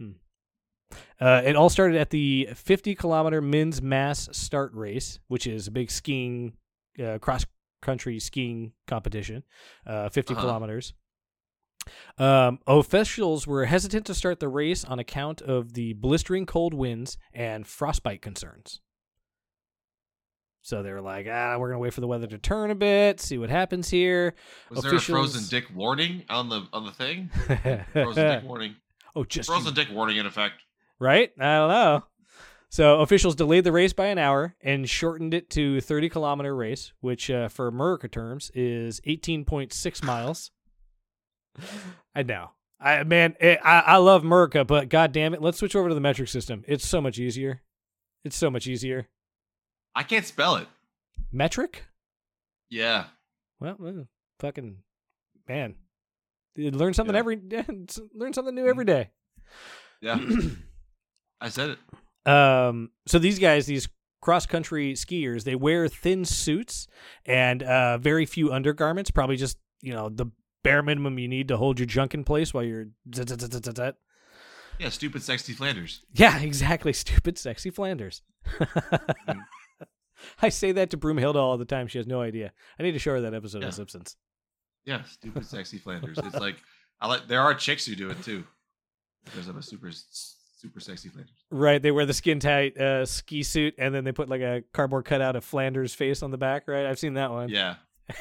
Hmm. 0.00 0.12
Uh, 1.20 1.42
it 1.44 1.54
all 1.54 1.68
started 1.70 1.96
at 1.96 2.10
the 2.10 2.48
50 2.52 2.96
kilometer 2.96 3.40
men's 3.40 3.80
mass 3.80 4.28
start 4.32 4.74
race, 4.74 5.20
which 5.28 5.46
is 5.46 5.68
a 5.68 5.70
big 5.70 5.92
skiing, 5.92 6.54
uh, 7.00 7.18
cross 7.18 7.46
country 7.80 8.18
skiing 8.18 8.72
competition, 8.88 9.44
uh, 9.86 10.08
50 10.08 10.34
Uh-huh. 10.34 10.42
kilometers. 10.42 10.94
Um, 12.18 12.58
officials 12.66 13.46
were 13.46 13.66
hesitant 13.66 14.04
to 14.06 14.14
start 14.14 14.40
the 14.40 14.48
race 14.48 14.84
on 14.84 14.98
account 14.98 15.40
of 15.42 15.74
the 15.74 15.92
blistering 15.92 16.44
cold 16.44 16.74
winds 16.74 17.18
and 17.32 17.64
frostbite 17.68 18.20
concerns. 18.20 18.80
So 20.66 20.82
they 20.82 20.90
were 20.90 21.00
like, 21.00 21.28
ah, 21.30 21.56
we're 21.58 21.68
gonna 21.68 21.78
wait 21.78 21.94
for 21.94 22.00
the 22.00 22.08
weather 22.08 22.26
to 22.26 22.38
turn 22.38 22.72
a 22.72 22.74
bit, 22.74 23.20
see 23.20 23.38
what 23.38 23.50
happens 23.50 23.88
here. 23.88 24.34
Was 24.68 24.82
there 24.82 24.96
a 24.96 25.00
frozen 25.00 25.44
dick 25.48 25.72
warning 25.72 26.24
on 26.28 26.48
the 26.48 26.66
on 26.72 26.84
the 26.84 26.90
thing? 26.90 27.30
Frozen 27.92 28.14
dick 28.14 28.42
warning. 28.42 28.74
oh, 29.14 29.22
just 29.22 29.48
Frozen 29.48 29.74
dick 29.74 29.86
warning 29.92 30.16
in 30.16 30.26
effect. 30.26 30.56
right? 30.98 31.30
I 31.38 31.56
don't 31.58 31.68
know. 31.68 32.04
So 32.68 32.98
officials 32.98 33.36
delayed 33.36 33.62
the 33.62 33.70
race 33.70 33.92
by 33.92 34.06
an 34.06 34.18
hour 34.18 34.56
and 34.60 34.90
shortened 34.90 35.34
it 35.34 35.50
to 35.50 35.80
30 35.80 36.08
kilometer 36.08 36.52
race, 36.52 36.92
which 36.98 37.30
uh, 37.30 37.46
for 37.46 37.68
America 37.68 38.08
terms 38.08 38.50
is 38.52 39.00
18.6 39.02 40.02
miles. 40.02 40.50
I 42.12 42.24
know. 42.24 42.50
I 42.80 43.04
man, 43.04 43.36
it, 43.38 43.60
I 43.62 43.78
I 43.86 43.96
love 43.98 44.24
America, 44.24 44.64
but 44.64 44.88
god 44.88 45.12
damn 45.12 45.32
it, 45.32 45.40
let's 45.40 45.58
switch 45.58 45.76
over 45.76 45.88
to 45.88 45.94
the 45.94 46.00
metric 46.00 46.28
system. 46.28 46.64
It's 46.66 46.84
so 46.84 47.00
much 47.00 47.20
easier. 47.20 47.62
It's 48.24 48.36
so 48.36 48.50
much 48.50 48.66
easier. 48.66 49.06
I 49.96 50.02
can't 50.02 50.26
spell 50.26 50.56
it. 50.56 50.68
Metric? 51.32 51.84
Yeah. 52.68 53.06
Well, 53.58 53.76
well, 53.78 54.06
fucking 54.38 54.76
man. 55.48 55.74
You 56.54 56.70
learn 56.70 56.92
something 56.94 57.14
Yeah. 57.14 57.18
every 57.20 57.36
learn 58.14 58.32
something 58.32 58.54
new 58.54 58.66
every 58.68 58.84
day. 58.84 59.10
Yeah. 60.02 60.20
I 61.40 61.48
said 61.48 61.70
it. 61.70 62.30
Um, 62.30 62.90
so 63.06 63.18
these 63.18 63.38
guys, 63.38 63.66
these 63.66 63.88
cross 64.20 64.44
country 64.46 64.92
skiers, 64.94 65.44
they 65.44 65.54
wear 65.54 65.88
thin 65.88 66.24
suits 66.24 66.86
and 67.24 67.62
uh, 67.62 67.96
very 67.98 68.26
few 68.26 68.52
undergarments. 68.52 69.10
Probably 69.10 69.36
just 69.36 69.56
you 69.80 69.92
know 69.94 70.08
the 70.10 70.26
bare 70.62 70.82
minimum 70.82 71.18
you 71.18 71.28
need 71.28 71.48
to 71.48 71.56
hold 71.56 71.78
your 71.78 71.86
junk 71.86 72.12
in 72.14 72.24
place 72.24 72.52
while 72.52 72.64
you're. 72.64 72.88
Yeah, 74.78 74.90
stupid 74.90 75.22
sexy 75.22 75.54
Flanders. 75.54 76.02
Yeah, 76.12 76.38
exactly. 76.42 76.92
Stupid, 76.92 77.38
sexy 77.38 77.70
Flanders. 77.70 78.20
I 80.42 80.48
say 80.50 80.72
that 80.72 80.90
to 80.90 80.96
Broomhilda 80.96 81.36
all 81.36 81.56
the 81.58 81.64
time. 81.64 81.86
She 81.86 81.98
has 81.98 82.06
no 82.06 82.20
idea. 82.20 82.52
I 82.78 82.82
need 82.82 82.92
to 82.92 82.98
show 82.98 83.12
her 83.12 83.20
that 83.22 83.34
episode 83.34 83.62
Yeah. 83.62 83.68
of 83.68 83.74
Simpsons. 83.74 84.16
Yeah, 84.84 85.02
stupid 85.04 85.44
sexy 85.46 85.78
Flanders. 85.78 86.18
It's 86.18 86.34
like 86.40 86.56
I 87.00 87.08
like 87.08 87.26
there 87.28 87.40
are 87.40 87.54
chicks 87.54 87.84
who 87.86 87.96
do 87.96 88.10
it 88.10 88.22
too. 88.22 88.44
There's 89.34 89.48
a 89.48 89.62
super 89.62 89.90
super 89.90 90.80
sexy 90.80 91.08
Flanders. 91.08 91.34
Right, 91.50 91.82
they 91.82 91.90
wear 91.90 92.06
the 92.06 92.14
skin 92.14 92.38
tight 92.40 92.78
uh, 92.78 93.04
ski 93.06 93.42
suit, 93.42 93.74
and 93.78 93.94
then 93.94 94.04
they 94.04 94.12
put 94.12 94.28
like 94.28 94.40
a 94.42 94.62
cardboard 94.72 95.04
cutout 95.04 95.34
of 95.36 95.44
Flanders' 95.44 95.94
face 95.94 96.22
on 96.22 96.30
the 96.30 96.38
back. 96.38 96.68
Right, 96.68 96.86
I've 96.86 96.98
seen 96.98 97.14
that 97.14 97.30
one. 97.30 97.48
Yeah. 97.48 97.74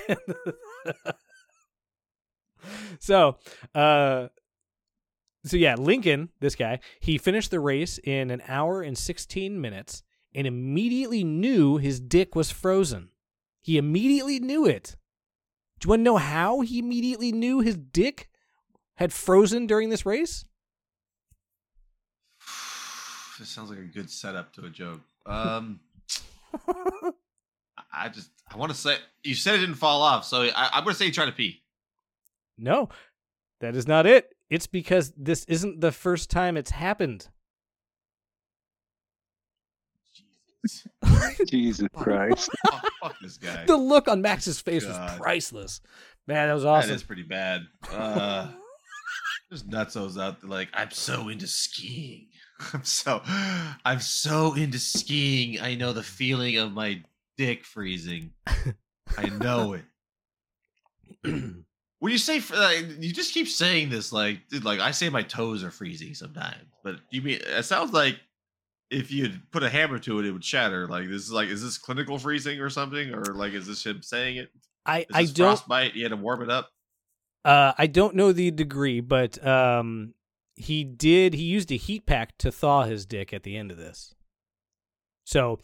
so, 3.00 3.38
uh, 3.74 4.28
so 5.46 5.58
yeah, 5.58 5.76
Lincoln, 5.76 6.30
this 6.40 6.56
guy, 6.56 6.80
he 7.00 7.18
finished 7.18 7.52
the 7.52 7.60
race 7.60 8.00
in 8.04 8.32
an 8.32 8.42
hour 8.48 8.82
and 8.82 8.98
16 8.98 9.60
minutes 9.62 10.04
and 10.36 10.46
immediately 10.46 11.24
knew 11.24 11.78
his 11.78 12.00
dick 12.00 12.36
was 12.36 12.52
frozen. 12.52 13.10
He 13.62 13.78
immediately 13.78 14.40
knew 14.40 14.66
it. 14.66 14.98
Do 15.80 15.88
you 15.88 15.90
want 15.90 16.02
to 16.02 16.04
know 16.04 16.18
how 16.18 16.60
he 16.62 16.78
immediately 16.78 17.32
knew 17.32 17.62
his 17.62 17.78
dick 17.78 18.30
had 18.98 19.14
frozen 19.14 19.66
during 19.66 19.90
this 19.90 20.06
race? 20.06 20.46
This 23.38 23.50
sounds 23.50 23.70
like 23.70 23.80
a 23.80 23.84
good 23.84 24.10
setup 24.10 24.54
to 24.54 24.66
a 24.66 24.70
joke. 24.70 25.02
Um 25.26 25.82
I 27.92 28.08
just 28.08 28.30
I 28.50 28.56
want 28.56 28.72
to 28.72 28.78
say 28.78 28.96
you 29.24 29.36
said 29.36 29.56
it 29.56 29.60
didn't 29.60 29.76
fall 29.76 30.02
off, 30.02 30.24
so 30.24 30.44
I, 30.44 30.70
I'm 30.72 30.86
gonna 30.86 30.96
say 30.96 31.08
you 31.08 31.12
tried 31.12 31.26
to 31.26 31.32
pee. 31.34 31.62
No, 32.58 32.88
that 33.60 33.76
is 33.76 33.90
not 33.90 34.06
it. 34.06 34.34
It's 34.50 34.68
because 34.68 35.12
this 35.18 35.44
isn't 35.46 35.82
the 35.82 35.92
first 35.92 36.30
time 36.30 36.56
it's 36.56 36.72
happened. 36.72 37.28
Jesus 41.48 41.88
Christ. 41.96 42.50
fuck, 42.70 42.86
fuck 43.02 43.16
this 43.22 43.38
guy. 43.38 43.66
The 43.66 43.78
look 43.78 44.08
on 44.08 44.22
Max's 44.22 44.60
face 44.60 44.86
was 44.86 44.98
priceless. 45.18 45.82
Man, 46.28 46.48
that 46.48 46.54
was 46.54 46.66
awesome. 46.66 46.90
That 46.90 46.96
is 46.96 47.04
pretty 47.04 47.24
bad. 47.24 47.62
Uh, 47.92 48.52
there's 49.50 49.64
nutzos 49.64 50.22
out 50.22 50.42
there 50.42 50.50
like 50.50 50.70
I'm 50.74 50.92
so 50.92 51.30
into 51.30 51.48
skiing. 51.48 52.28
I'm 52.74 52.84
so 52.84 53.22
I'm 53.84 54.00
so 54.00 54.54
into 54.54 54.80
skiing. 54.80 55.62
I 55.62 55.76
know 55.76 55.94
the 55.94 56.04
feeling 56.04 56.58
of 56.58 56.72
my 56.72 57.02
dick 57.38 57.66
freezing. 57.66 58.32
I 59.18 59.30
know 59.30 59.74
it. 59.74 59.84
When 62.00 62.12
you 62.12 62.18
say 62.20 62.40
fr- 62.40 62.56
like, 62.56 62.86
you 63.00 63.12
just 63.12 63.34
keep 63.34 63.48
saying 63.48 63.90
this 63.90 64.12
like 64.14 64.48
dude, 64.50 64.64
like 64.64 64.80
I 64.80 64.92
say 64.92 65.10
my 65.10 65.24
toes 65.24 65.64
are 65.64 65.72
freezing 65.72 66.14
sometimes, 66.14 66.66
but 66.84 66.98
you 67.10 67.22
mean 67.24 67.40
it 67.42 67.64
sounds 67.64 67.94
like 67.94 68.20
if 68.90 69.12
you 69.12 69.30
put 69.52 69.64
a 69.64 69.70
hammer 69.70 70.00
to 70.00 70.20
it, 70.20 70.26
it 70.26 70.32
would 70.32 70.44
shatter. 70.44 70.88
Like 70.88 71.08
this 71.08 71.24
is 71.24 71.32
like 71.32 71.50
is 71.50 71.64
this 71.64 71.78
clinical 71.78 72.18
freezing 72.20 72.60
or 72.60 72.70
something, 72.70 73.14
or 73.14 73.24
like 73.34 73.54
is 73.54 73.68
this 73.68 73.86
him 73.86 74.02
saying 74.02 74.38
it? 74.38 74.50
I, 74.86 75.06
I 75.12 75.26
don't 75.26 75.36
frostbite. 75.36 75.96
You 75.96 76.04
had 76.04 76.10
to 76.10 76.18
warm 76.18 76.42
it 76.44 76.50
up. 76.50 76.70
uh 77.44 77.74
I 77.78 77.88
don't 77.88 78.16
know 78.16 78.32
the 78.32 78.52
degree, 78.52 79.00
but 79.00 79.46
um 79.46 80.14
he 80.56 80.84
did 80.84 81.34
he 81.34 81.44
used 81.44 81.72
a 81.72 81.76
heat 81.76 82.06
pack 82.06 82.38
to 82.40 82.52
thaw 82.52 82.84
his 82.84 83.06
dick 83.06 83.34
at 83.34 83.44
the 83.44 83.58
end 83.58 83.72
of 83.72 83.78
this. 83.78 84.14
So 85.26 85.60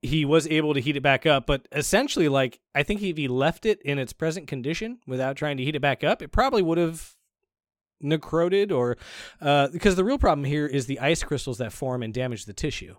he 0.00 0.24
was 0.24 0.46
able 0.48 0.74
to 0.74 0.80
heat 0.80 0.96
it 0.96 1.02
back 1.02 1.24
up, 1.24 1.46
but 1.46 1.68
essentially 1.72 2.28
like 2.28 2.60
I 2.74 2.82
think 2.82 3.02
if 3.02 3.16
he 3.16 3.28
left 3.28 3.66
it 3.66 3.80
in 3.82 3.98
its 3.98 4.12
present 4.12 4.46
condition 4.46 4.98
without 5.06 5.36
trying 5.36 5.56
to 5.58 5.64
heat 5.64 5.76
it 5.76 5.82
back 5.82 6.02
up, 6.02 6.22
it 6.22 6.32
probably 6.32 6.62
would 6.62 6.78
have 6.78 7.13
necroted 8.00 8.70
or 8.70 8.96
uh 9.40 9.68
because 9.68 9.96
the 9.96 10.04
real 10.04 10.18
problem 10.18 10.44
here 10.44 10.66
is 10.66 10.86
the 10.86 11.00
ice 11.00 11.22
crystals 11.22 11.58
that 11.58 11.72
form 11.72 12.02
and 12.02 12.12
damage 12.12 12.44
the 12.44 12.52
tissue. 12.52 12.96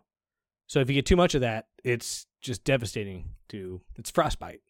So 0.67 0.79
if 0.79 0.89
you 0.89 0.95
get 0.95 1.05
too 1.05 1.15
much 1.15 1.35
of 1.35 1.41
that, 1.41 1.67
it's 1.83 2.25
just 2.41 2.63
devastating 2.63 3.29
to 3.49 3.81
it's 3.97 4.09
frostbite 4.09 4.61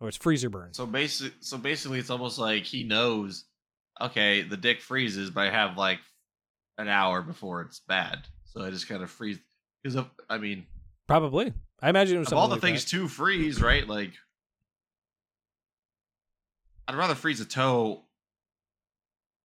or 0.00 0.08
it's 0.08 0.16
freezer 0.16 0.50
burn. 0.50 0.74
So 0.74 0.86
basic, 0.86 1.32
so 1.40 1.58
basically, 1.58 1.98
it's 1.98 2.10
almost 2.10 2.38
like 2.38 2.64
he 2.64 2.84
knows. 2.84 3.46
Okay, 4.00 4.42
the 4.42 4.56
dick 4.56 4.80
freezes, 4.80 5.30
but 5.30 5.46
I 5.46 5.50
have 5.50 5.76
like 5.76 6.00
an 6.78 6.88
hour 6.88 7.22
before 7.22 7.62
it's 7.62 7.80
bad, 7.80 8.18
so 8.44 8.62
I 8.62 8.70
just 8.70 8.88
kind 8.88 9.02
of 9.02 9.10
freeze. 9.10 9.38
Because 9.82 10.04
I 10.28 10.38
mean, 10.38 10.66
Probably. 11.06 11.52
I 11.80 11.90
imagine 11.90 12.16
it 12.16 12.20
was 12.20 12.28
of 12.28 12.38
all 12.38 12.48
the 12.48 12.54
like 12.54 12.62
things 12.62 12.84
to 12.86 13.08
freeze, 13.08 13.60
right? 13.60 13.86
Like, 13.86 14.12
I'd 16.88 16.96
rather 16.96 17.14
freeze 17.14 17.40
a 17.40 17.44
toe 17.44 18.04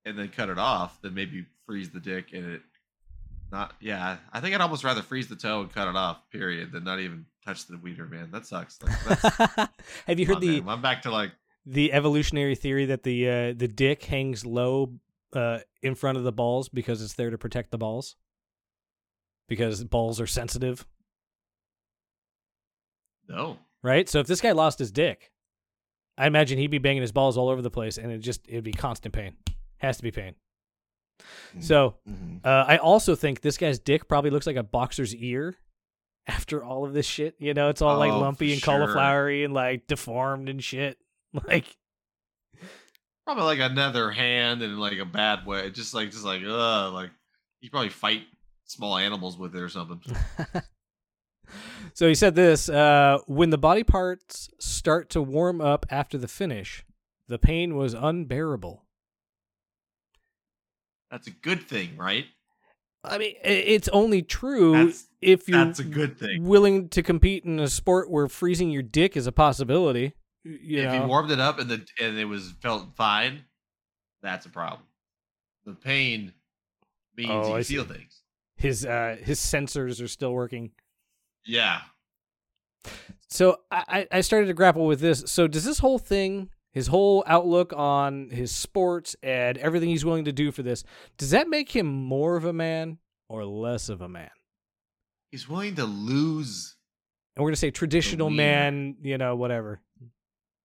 and 0.05 0.17
then 0.17 0.29
cut 0.29 0.49
it 0.49 0.57
off 0.57 1.01
than 1.01 1.13
maybe 1.13 1.45
freeze 1.65 1.89
the 1.89 1.99
dick 1.99 2.33
and 2.33 2.53
it 2.53 2.61
not. 3.51 3.73
Yeah, 3.79 4.17
I 4.31 4.39
think 4.39 4.53
I'd 4.55 4.61
almost 4.61 4.83
rather 4.83 5.01
freeze 5.01 5.27
the 5.27 5.35
toe 5.35 5.61
and 5.61 5.73
cut 5.73 5.87
it 5.87 5.95
off. 5.95 6.29
Period, 6.31 6.71
than 6.71 6.83
not 6.83 6.99
even 6.99 7.25
touch 7.45 7.65
the 7.67 7.77
wiener. 7.77 8.05
Man, 8.05 8.29
that 8.31 8.45
sucks. 8.45 8.79
Like. 8.81 9.69
Have 10.07 10.19
you 10.19 10.25
heard 10.27 10.41
the 10.41 10.61
man. 10.61 10.69
I'm 10.69 10.81
back 10.81 11.01
to 11.03 11.11
like. 11.11 11.31
the 11.65 11.91
evolutionary 11.93 12.55
theory 12.55 12.85
that 12.85 13.03
the 13.03 13.27
uh, 13.29 13.53
the 13.55 13.67
dick 13.67 14.03
hangs 14.03 14.45
low 14.45 14.93
uh, 15.33 15.59
in 15.81 15.95
front 15.95 16.17
of 16.19 16.23
the 16.23 16.31
balls 16.31 16.69
because 16.69 17.01
it's 17.01 17.13
there 17.13 17.29
to 17.31 17.37
protect 17.39 17.71
the 17.71 17.77
balls? 17.79 18.15
Because 19.47 19.83
balls 19.83 20.21
are 20.21 20.27
sensitive, 20.27 20.85
No. 23.27 23.57
right? 23.81 24.07
So 24.07 24.19
if 24.19 24.27
this 24.27 24.41
guy 24.41 24.51
lost 24.51 24.77
his 24.79 24.91
dick, 24.91 25.31
I 26.17 26.27
imagine 26.27 26.57
he'd 26.59 26.67
be 26.67 26.77
banging 26.77 27.01
his 27.01 27.11
balls 27.11 27.37
all 27.37 27.49
over 27.49 27.61
the 27.61 27.71
place, 27.71 27.97
and 27.97 28.11
it 28.11 28.19
just 28.19 28.41
it'd 28.47 28.63
be 28.63 28.73
constant 28.73 29.13
pain. 29.13 29.37
Has 29.79 29.97
to 29.97 30.03
be 30.03 30.11
pain. 30.11 30.35
So 31.59 31.95
Mhm. 32.07 32.45
uh, 32.45 32.65
I 32.67 32.77
also 32.77 33.15
think 33.15 33.41
this 33.41 33.57
guy's 33.57 33.79
dick 33.79 34.07
probably 34.07 34.29
looks 34.29 34.47
like 34.47 34.55
a 34.55 34.63
boxer's 34.63 35.13
ear 35.15 35.55
after 36.27 36.63
all 36.63 36.85
of 36.85 36.93
this 36.93 37.05
shit. 37.05 37.35
You 37.39 37.53
know, 37.53 37.69
it's 37.69 37.81
all 37.81 37.97
like 37.97 38.11
Oh, 38.13 38.19
lumpy 38.19 38.53
and 38.53 38.61
sure. 38.61 38.73
cauliflowery 38.73 39.43
and 39.43 39.53
like 39.53 39.87
deformed 39.87 40.47
and 40.49 40.63
shit. 40.63 40.97
Like, 41.47 41.77
probably 43.25 43.43
like 43.43 43.59
another 43.59 44.09
hand 44.09 44.63
in 44.63 44.79
like 44.79 44.97
a 44.97 45.05
bad 45.05 45.45
way. 45.45 45.69
Just 45.69 45.93
like 45.93 46.09
just 46.11 46.23
like 46.25 46.41
uh 46.43 46.89
like 46.91 47.11
you 47.61 47.69
probably 47.69 47.89
fight 47.89 48.23
small 48.65 48.97
animals 48.97 49.37
with 49.37 49.55
it 49.55 49.61
or 49.61 49.69
something. 49.69 50.01
so 51.93 52.07
he 52.07 52.15
said 52.15 52.33
this 52.35 52.69
uh, 52.69 53.19
when 53.27 53.49
the 53.51 53.57
body 53.57 53.83
parts 53.83 54.49
start 54.59 55.09
to 55.11 55.21
warm 55.21 55.61
up 55.61 55.85
after 55.91 56.17
the 56.17 56.27
finish, 56.27 56.83
the 57.27 57.37
pain 57.37 57.75
was 57.75 57.93
unbearable. 57.93 58.85
That's 61.11 61.27
a 61.27 61.31
good 61.31 61.63
thing, 61.67 61.97
right? 61.97 62.25
I 63.03 63.17
mean, 63.17 63.35
it's 63.43 63.87
only 63.89 64.21
true 64.21 64.73
That's 64.85 65.07
if 65.21 65.47
you're 65.47 65.65
that's 65.65 65.79
a 65.79 65.83
good 65.85 66.17
thing. 66.19 66.43
willing 66.43 66.89
to 66.89 67.01
compete 67.01 67.45
in 67.45 67.59
a 67.59 67.67
sport 67.69 68.09
where 68.09 68.27
freezing 68.27 68.69
your 68.71 68.83
dick 68.83 69.15
is 69.15 69.25
a 69.25 69.31
possibility. 69.31 70.13
You 70.43 70.79
if 70.79 70.85
know? 70.85 71.03
you 71.03 71.07
warmed 71.07 71.31
it 71.31 71.39
up 71.39 71.59
and 71.59 71.69
the 71.69 71.85
and 72.01 72.17
it 72.17 72.25
was 72.25 72.51
felt 72.61 72.95
fine, 72.95 73.45
that's 74.21 74.45
a 74.45 74.49
problem. 74.49 74.81
The 75.65 75.73
pain 75.75 76.33
means 77.15 77.29
Oh, 77.31 77.49
you 77.49 77.55
I 77.55 77.63
feel 77.63 77.83
see. 77.83 77.93
things. 77.93 78.21
his 78.57 78.85
uh, 78.85 79.17
his 79.21 79.39
sensors 79.39 80.03
are 80.03 80.07
still 80.07 80.33
working. 80.33 80.71
Yeah. 81.45 81.81
So 83.29 83.57
I 83.71 84.07
I 84.11 84.21
started 84.21 84.47
to 84.47 84.53
grapple 84.53 84.85
with 84.87 84.99
this. 84.99 85.23
So 85.27 85.47
does 85.47 85.63
this 85.63 85.79
whole 85.79 85.99
thing, 85.99 86.49
his 86.71 86.87
whole 86.87 87.23
outlook 87.27 87.73
on 87.75 88.29
his 88.29 88.51
sports 88.51 89.15
and 89.23 89.57
everything 89.57 89.89
he's 89.89 90.05
willing 90.05 90.25
to 90.25 90.31
do 90.31 90.51
for 90.51 90.63
this, 90.63 90.83
does 91.17 91.31
that 91.31 91.49
make 91.49 91.75
him 91.75 91.87
more 91.87 92.35
of 92.35 92.45
a 92.45 92.53
man 92.53 92.97
or 93.27 93.45
less 93.45 93.89
of 93.89 94.01
a 94.01 94.09
man? 94.09 94.29
He's 95.31 95.47
willing 95.49 95.75
to 95.75 95.85
lose. 95.85 96.75
And 97.35 97.43
we're 97.43 97.49
gonna 97.49 97.57
say 97.57 97.71
traditional 97.71 98.29
man, 98.29 98.95
you 99.01 99.17
know, 99.17 99.35
whatever. 99.35 99.79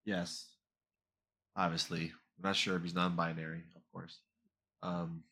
Yes. 0.05 0.47
Obviously. 1.57 2.13
I'm 2.39 2.49
not 2.49 2.57
sure 2.57 2.77
if 2.77 2.83
he's 2.83 2.95
non 2.95 3.15
binary, 3.17 3.63
of 3.77 3.83
course. 3.93 4.19
Um 4.83 5.23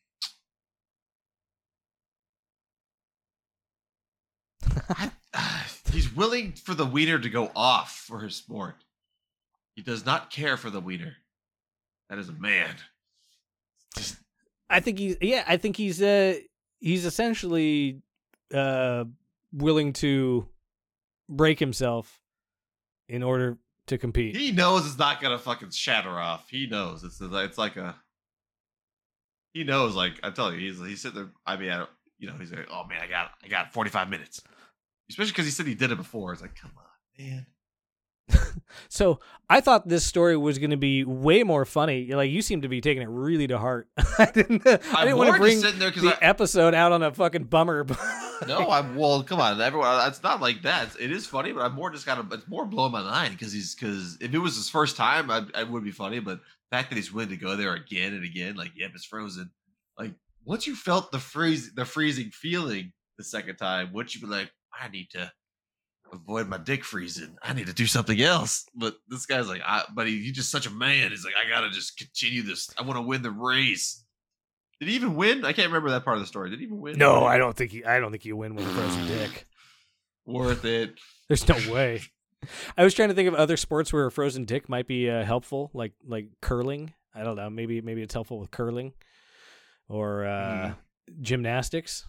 I- 4.89 5.11
he's 5.91 6.13
willing 6.13 6.53
for 6.53 6.73
the 6.73 6.85
wiener 6.85 7.19
to 7.19 7.29
go 7.29 7.51
off 7.55 7.91
for 8.07 8.19
his 8.21 8.35
sport. 8.35 8.75
He 9.75 9.81
does 9.81 10.05
not 10.05 10.29
care 10.29 10.57
for 10.57 10.69
the 10.69 10.79
wiener. 10.79 11.17
That 12.09 12.19
is 12.19 12.29
a 12.29 12.33
man. 12.33 12.75
Just 13.97 14.17
I 14.69 14.79
think 14.79 14.99
he's 14.99 15.17
yeah, 15.21 15.43
I 15.47 15.57
think 15.57 15.77
he's 15.77 16.01
uh 16.01 16.35
he's 16.79 17.05
essentially 17.05 18.01
uh 18.53 19.05
willing 19.51 19.93
to 19.93 20.47
break 21.29 21.59
himself 21.59 22.19
in 23.07 23.23
order 23.23 23.57
to 23.87 23.97
compete. 23.97 24.35
he 24.35 24.51
knows 24.51 24.85
it's 24.85 24.97
not 24.97 25.21
gonna 25.21 25.39
fucking 25.39 25.71
shatter 25.71 26.19
off. 26.19 26.49
He 26.49 26.67
knows 26.67 27.03
it's 27.03 27.19
it's 27.21 27.57
like 27.57 27.75
a. 27.77 27.95
He 29.53 29.63
knows, 29.63 29.95
like 29.95 30.19
I'm 30.23 30.33
telling 30.33 30.59
you, 30.59 30.71
he's 30.71 30.79
he's 30.79 31.01
sitting 31.01 31.15
there. 31.17 31.31
I 31.45 31.57
mean, 31.57 31.69
I 31.69 31.77
don't, 31.77 31.89
you 32.17 32.27
know, 32.27 32.35
he's 32.39 32.51
like, 32.51 32.67
oh 32.71 32.85
man, 32.85 33.01
I 33.01 33.07
got 33.07 33.31
I 33.43 33.47
got 33.47 33.73
45 33.73 34.09
minutes. 34.09 34.41
Especially 35.09 35.31
because 35.31 35.45
he 35.45 35.51
said 35.51 35.67
he 35.67 35.75
did 35.75 35.91
it 35.91 35.97
before. 35.97 36.33
It's 36.33 36.41
like, 36.41 36.55
come 36.55 36.71
on, 36.77 37.23
man. 37.25 37.45
So 38.89 39.19
I 39.49 39.59
thought 39.59 39.87
this 39.87 40.05
story 40.05 40.37
was 40.37 40.59
going 40.59 40.69
to 40.69 40.77
be 40.77 41.03
way 41.03 41.41
more 41.41 41.65
funny. 41.65 42.13
Like 42.13 42.29
you 42.29 42.43
seem 42.43 42.61
to 42.61 42.67
be 42.67 42.79
taking 42.79 43.01
it 43.01 43.09
really 43.09 43.47
to 43.47 43.57
heart. 43.57 43.87
I 44.19 44.25
didn't. 44.25 44.67
I 44.67 45.03
didn't 45.03 45.17
want 45.17 45.33
to 45.33 45.39
bring 45.39 45.61
there 45.61 45.89
because 45.89 46.03
the 46.03 46.17
episode 46.21 46.73
out 46.75 46.91
on 46.91 47.01
a 47.01 47.11
fucking 47.11 47.45
bummer. 47.45 47.85
no, 48.47 48.69
I'm 48.69 48.95
well. 48.95 49.23
Come 49.23 49.39
on, 49.39 49.59
everyone. 49.59 49.87
Uh, 49.87 50.05
it's 50.07 50.21
not 50.21 50.41
like 50.41 50.61
that. 50.61 50.87
It's, 50.87 50.95
it 50.97 51.11
is 51.11 51.25
funny, 51.25 51.51
but 51.51 51.63
I'm 51.63 51.73
more 51.73 51.89
just 51.89 52.05
kind 52.05 52.19
of. 52.19 52.31
It's 52.31 52.47
more 52.47 52.65
blowing 52.65 52.91
my 52.91 53.01
mind 53.01 53.33
because 53.33 53.51
he's 53.51 53.73
because 53.73 54.17
if 54.21 54.31
it 54.33 54.37
was 54.37 54.55
his 54.55 54.69
first 54.69 54.95
time, 54.95 55.31
I, 55.31 55.43
I 55.55 55.63
would 55.63 55.83
be 55.83 55.91
funny. 55.91 56.19
But 56.19 56.39
the 56.39 56.77
fact 56.77 56.89
that 56.89 56.95
he's 56.95 57.11
willing 57.11 57.29
to 57.29 57.37
go 57.37 57.55
there 57.55 57.73
again 57.73 58.13
and 58.13 58.23
again, 58.23 58.55
like, 58.55 58.73
yep, 58.75 58.91
it's 58.93 59.05
frozen. 59.05 59.49
Like 59.97 60.13
once 60.45 60.67
you 60.67 60.75
felt 60.75 61.11
the 61.11 61.19
freeze, 61.19 61.73
the 61.73 61.85
freezing 61.85 62.29
feeling 62.31 62.93
the 63.17 63.23
second 63.23 63.55
time, 63.55 63.91
once 63.91 64.13
you 64.13 64.21
be 64.21 64.27
like, 64.27 64.51
I 64.79 64.89
need 64.89 65.09
to 65.11 65.31
avoid 66.13 66.47
my 66.47 66.57
dick 66.57 66.83
freezing. 66.83 67.37
I 67.41 67.53
need 67.53 67.67
to 67.67 67.73
do 67.73 67.85
something 67.85 68.21
else. 68.21 68.65
But 68.75 68.95
this 69.07 69.25
guy's 69.25 69.47
like, 69.47 69.61
I, 69.65 69.83
but 69.93 70.07
he, 70.07 70.19
he's 70.19 70.33
just 70.33 70.51
such 70.51 70.67
a 70.67 70.71
man. 70.71 71.11
He's 71.11 71.25
like, 71.25 71.33
I 71.35 71.49
gotta 71.49 71.69
just 71.69 71.97
continue 71.97 72.43
this. 72.43 72.69
I 72.77 72.83
want 72.83 72.97
to 72.97 73.01
win 73.01 73.21
the 73.21 73.31
race. 73.31 74.03
Did 74.79 74.89
he 74.89 74.95
even 74.95 75.15
win? 75.15 75.45
I 75.45 75.53
can't 75.53 75.67
remember 75.67 75.91
that 75.91 76.03
part 76.03 76.17
of 76.17 76.23
the 76.23 76.27
story. 76.27 76.49
Did 76.49 76.59
he 76.59 76.65
even 76.65 76.79
win? 76.79 76.97
no, 76.97 77.25
I 77.25 77.37
don't 77.37 77.55
think. 77.55 77.71
he. 77.71 77.83
I 77.83 77.99
don't 77.99 78.11
think 78.11 78.25
you 78.25 78.35
win 78.35 78.55
with 78.55 78.65
a 78.65 78.69
frozen 78.69 79.07
dick. 79.07 79.47
Worth 80.25 80.65
it. 80.65 80.99
There's 81.27 81.47
no 81.47 81.73
way. 81.73 82.01
I 82.77 82.83
was 82.83 82.93
trying 82.93 83.09
to 83.09 83.15
think 83.15 83.27
of 83.27 83.35
other 83.35 83.57
sports 83.57 83.93
where 83.93 84.05
a 84.05 84.11
frozen 84.11 84.45
dick 84.45 84.67
might 84.69 84.87
be 84.87 85.09
uh, 85.09 85.23
helpful, 85.23 85.71
like 85.73 85.93
like 86.05 86.27
curling. 86.41 86.93
I 87.15 87.23
don't 87.23 87.35
know. 87.35 87.49
Maybe 87.49 87.81
maybe 87.81 88.01
it's 88.01 88.13
helpful 88.13 88.39
with 88.39 88.51
curling 88.51 88.93
or 89.87 90.25
uh, 90.25 90.73
gymnastics. 91.21 92.05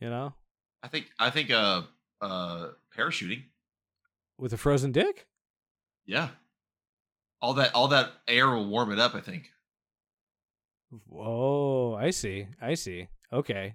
You 0.00 0.10
know, 0.10 0.34
I 0.82 0.88
think 0.88 1.06
I 1.18 1.30
think 1.30 1.50
uh 1.50 1.82
uh 2.20 2.68
parachuting. 2.96 3.44
with 4.38 4.52
a 4.52 4.56
frozen 4.56 4.92
dick. 4.92 5.26
Yeah. 6.06 6.28
All 7.42 7.54
that 7.54 7.74
all 7.74 7.88
that 7.88 8.10
air 8.28 8.48
will 8.50 8.66
warm 8.68 8.92
it 8.92 8.98
up, 8.98 9.14
I 9.14 9.20
think. 9.20 9.50
Oh, 11.12 11.94
I 11.94 12.10
see. 12.10 12.46
I 12.60 12.74
see. 12.74 13.08
Okay. 13.32 13.74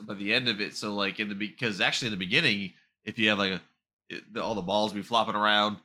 by 0.00 0.14
the 0.14 0.32
end 0.32 0.48
of 0.48 0.60
it. 0.60 0.74
So 0.74 0.94
like 0.94 1.20
in 1.20 1.28
the 1.28 1.34
because 1.34 1.80
actually 1.80 2.08
in 2.08 2.12
the 2.12 2.24
beginning, 2.24 2.72
if 3.04 3.18
you 3.18 3.28
have 3.30 3.38
like 3.38 3.52
a 3.52 3.62
it, 4.08 4.32
the, 4.32 4.42
all 4.42 4.54
the 4.54 4.62
balls 4.62 4.92
be 4.92 5.02
flopping 5.02 5.34
around 5.34 5.78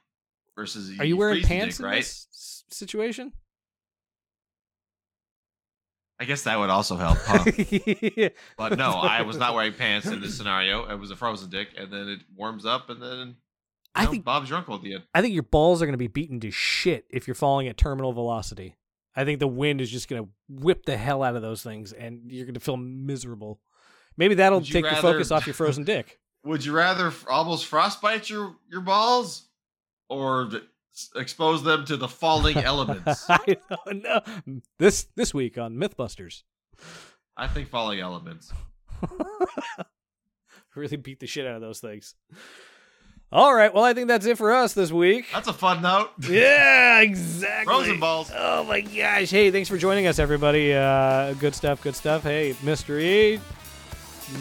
versus 0.56 0.98
Are 1.00 1.06
you 1.06 1.18
wearing 1.18 1.44
pants 1.44 1.78
dick, 1.78 1.84
in 1.84 1.90
right? 1.90 1.98
this 1.98 2.64
situation? 2.70 3.34
I 6.20 6.26
guess 6.26 6.44
that 6.44 6.58
would 6.58 6.70
also 6.70 6.96
help. 6.96 7.18
Huh? 7.22 7.44
but 8.58 8.78
no, 8.78 8.92
I 8.92 9.22
was 9.22 9.38
not 9.38 9.54
wearing 9.54 9.74
pants 9.74 10.08
in 10.08 10.20
this 10.20 10.36
scenario. 10.36 10.90
It 10.90 10.96
was 10.96 11.12
a 11.12 11.16
frozen 11.16 11.50
dick, 11.50 11.70
and 11.78 11.92
then 11.92 12.10
it 12.10 12.22
warms 12.36 12.66
up, 12.66 12.90
and 12.90 13.02
then 13.02 13.36
I 13.94 14.06
know, 14.06 14.12
think 14.12 14.26
Bob's 14.26 14.50
drunk 14.50 14.68
at 14.70 14.82
the 14.82 14.96
end. 14.96 15.04
I 15.14 15.22
think 15.22 15.34
your 15.34 15.44
balls 15.44 15.82
are 15.82 15.86
going 15.86 15.94
to 15.94 15.98
be 15.98 16.08
beaten 16.08 16.40
to 16.40 16.52
shit 16.52 17.06
if 17.10 17.28
you're 17.28 17.36
falling 17.36 17.68
at 17.68 17.78
terminal 17.78 18.14
velocity. 18.14 18.76
I 19.16 19.26
think 19.26 19.40
the 19.40 19.48
wind 19.48 19.82
is 19.82 19.90
just 19.90 20.08
going 20.08 20.24
to 20.24 20.30
whip 20.48 20.86
the 20.86 20.98
hell 20.98 21.24
out 21.24 21.36
of 21.36 21.42
those 21.42 21.64
things, 21.64 21.94
and 21.94 22.32
you're 22.32 22.46
going 22.46 22.54
to 22.54 22.60
feel 22.60 22.78
miserable. 22.78 23.60
Maybe 24.16 24.36
that'll 24.36 24.62
you 24.62 24.74
take 24.74 24.86
the 24.86 24.92
rather- 24.92 25.14
focus 25.14 25.32
off 25.32 25.46
your 25.46 25.54
frozen 25.54 25.84
dick. 25.84 26.20
Would 26.44 26.64
you 26.64 26.72
rather 26.72 27.12
almost 27.28 27.66
frostbite 27.66 28.30
your 28.30 28.56
your 28.72 28.82
balls, 28.82 29.48
or 30.08 30.50
expose 31.16 31.64
them 31.64 31.86
to 31.86 31.98
the 31.98 32.08
falling 32.08 32.58
elements? 32.58 33.26
I 33.30 33.58
don't 33.86 34.04
know. 34.04 34.22
This 34.80 35.08
this 35.16 35.34
week 35.34 35.58
on 35.58 35.76
MythBusters, 35.76 36.44
I 37.36 37.48
think 37.48 37.70
falling 37.70 38.00
elements. 38.00 38.52
really 40.76 40.98
beat 40.98 41.20
the 41.20 41.28
shit 41.28 41.48
out 41.48 41.56
of 41.56 41.62
those 41.62 41.80
things. 41.80 42.14
All 43.30 43.54
right, 43.54 43.74
well, 43.74 43.84
I 43.84 43.94
think 43.94 44.08
that's 44.08 44.26
it 44.26 44.38
for 44.38 44.54
us 44.54 44.74
this 44.74 44.90
week. 44.90 45.26
That's 45.34 45.50
a 45.50 45.54
fun 45.54 45.82
note. 45.82 46.12
Yeah, 46.30 47.02
exactly. 47.02 47.66
Frozen 47.66 48.00
balls. 48.00 48.32
Oh 48.34 48.64
my 48.64 48.82
gosh! 48.82 49.30
Hey, 49.30 49.52
thanks 49.52 49.68
for 49.68 49.78
joining 49.78 50.08
us, 50.08 50.18
everybody. 50.20 50.74
Uh, 50.74 51.34
good 51.34 51.54
stuff. 51.54 51.82
Good 51.84 51.96
stuff. 51.96 52.24
Hey, 52.24 52.56
Mystery, 52.64 53.42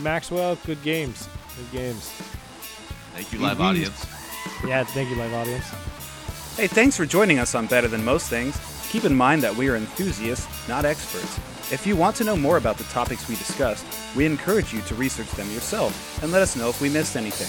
Maxwell. 0.02 0.56
Good 0.66 0.82
games. 0.84 1.28
Good 1.56 1.78
games. 1.78 2.08
Thank 3.14 3.32
you, 3.32 3.38
live 3.40 3.56
Mhm. 3.58 3.64
audience. 3.64 4.06
Yeah, 4.64 4.84
thank 4.84 5.10
you, 5.10 5.16
live 5.16 5.32
audience. 5.34 5.66
Hey, 6.56 6.68
thanks 6.68 6.96
for 6.96 7.04
joining 7.04 7.38
us 7.38 7.54
on 7.54 7.66
Better 7.66 7.86
Than 7.86 8.02
Most 8.02 8.30
Things. 8.30 8.58
Keep 8.88 9.04
in 9.04 9.14
mind 9.14 9.42
that 9.42 9.54
we 9.54 9.68
are 9.68 9.76
enthusiasts, 9.76 10.66
not 10.66 10.86
experts. 10.86 11.36
If 11.70 11.86
you 11.86 11.96
want 11.96 12.16
to 12.16 12.24
know 12.24 12.34
more 12.34 12.56
about 12.56 12.78
the 12.78 12.84
topics 12.84 13.28
we 13.28 13.36
discussed, 13.36 13.84
we 14.16 14.24
encourage 14.24 14.72
you 14.72 14.80
to 14.80 14.94
research 14.94 15.30
them 15.32 15.50
yourself 15.50 15.92
and 16.22 16.32
let 16.32 16.40
us 16.40 16.56
know 16.56 16.70
if 16.70 16.80
we 16.80 16.88
missed 16.88 17.14
anything. 17.14 17.46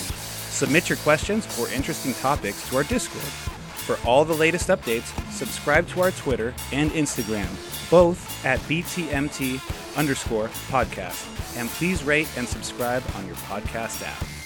Submit 0.52 0.90
your 0.90 0.98
questions 0.98 1.48
or 1.58 1.70
interesting 1.70 2.16
topics 2.16 2.68
to 2.70 2.76
our 2.76 2.84
Discord. 2.84 3.24
For 3.24 3.98
all 4.06 4.26
the 4.26 4.34
latest 4.34 4.68
updates, 4.68 5.08
subscribe 5.32 5.88
to 5.88 6.02
our 6.02 6.12
Twitter 6.12 6.54
and 6.74 6.92
Instagram, 6.92 7.48
both 7.90 8.46
at 8.46 8.60
BTMT 8.68 9.62
underscore 9.96 10.50
podcast. 10.68 11.56
And 11.56 11.70
please 11.70 12.04
rate 12.04 12.28
and 12.36 12.46
subscribe 12.46 13.04
on 13.16 13.26
your 13.26 13.38
podcast 13.38 14.06
app. 14.06 14.37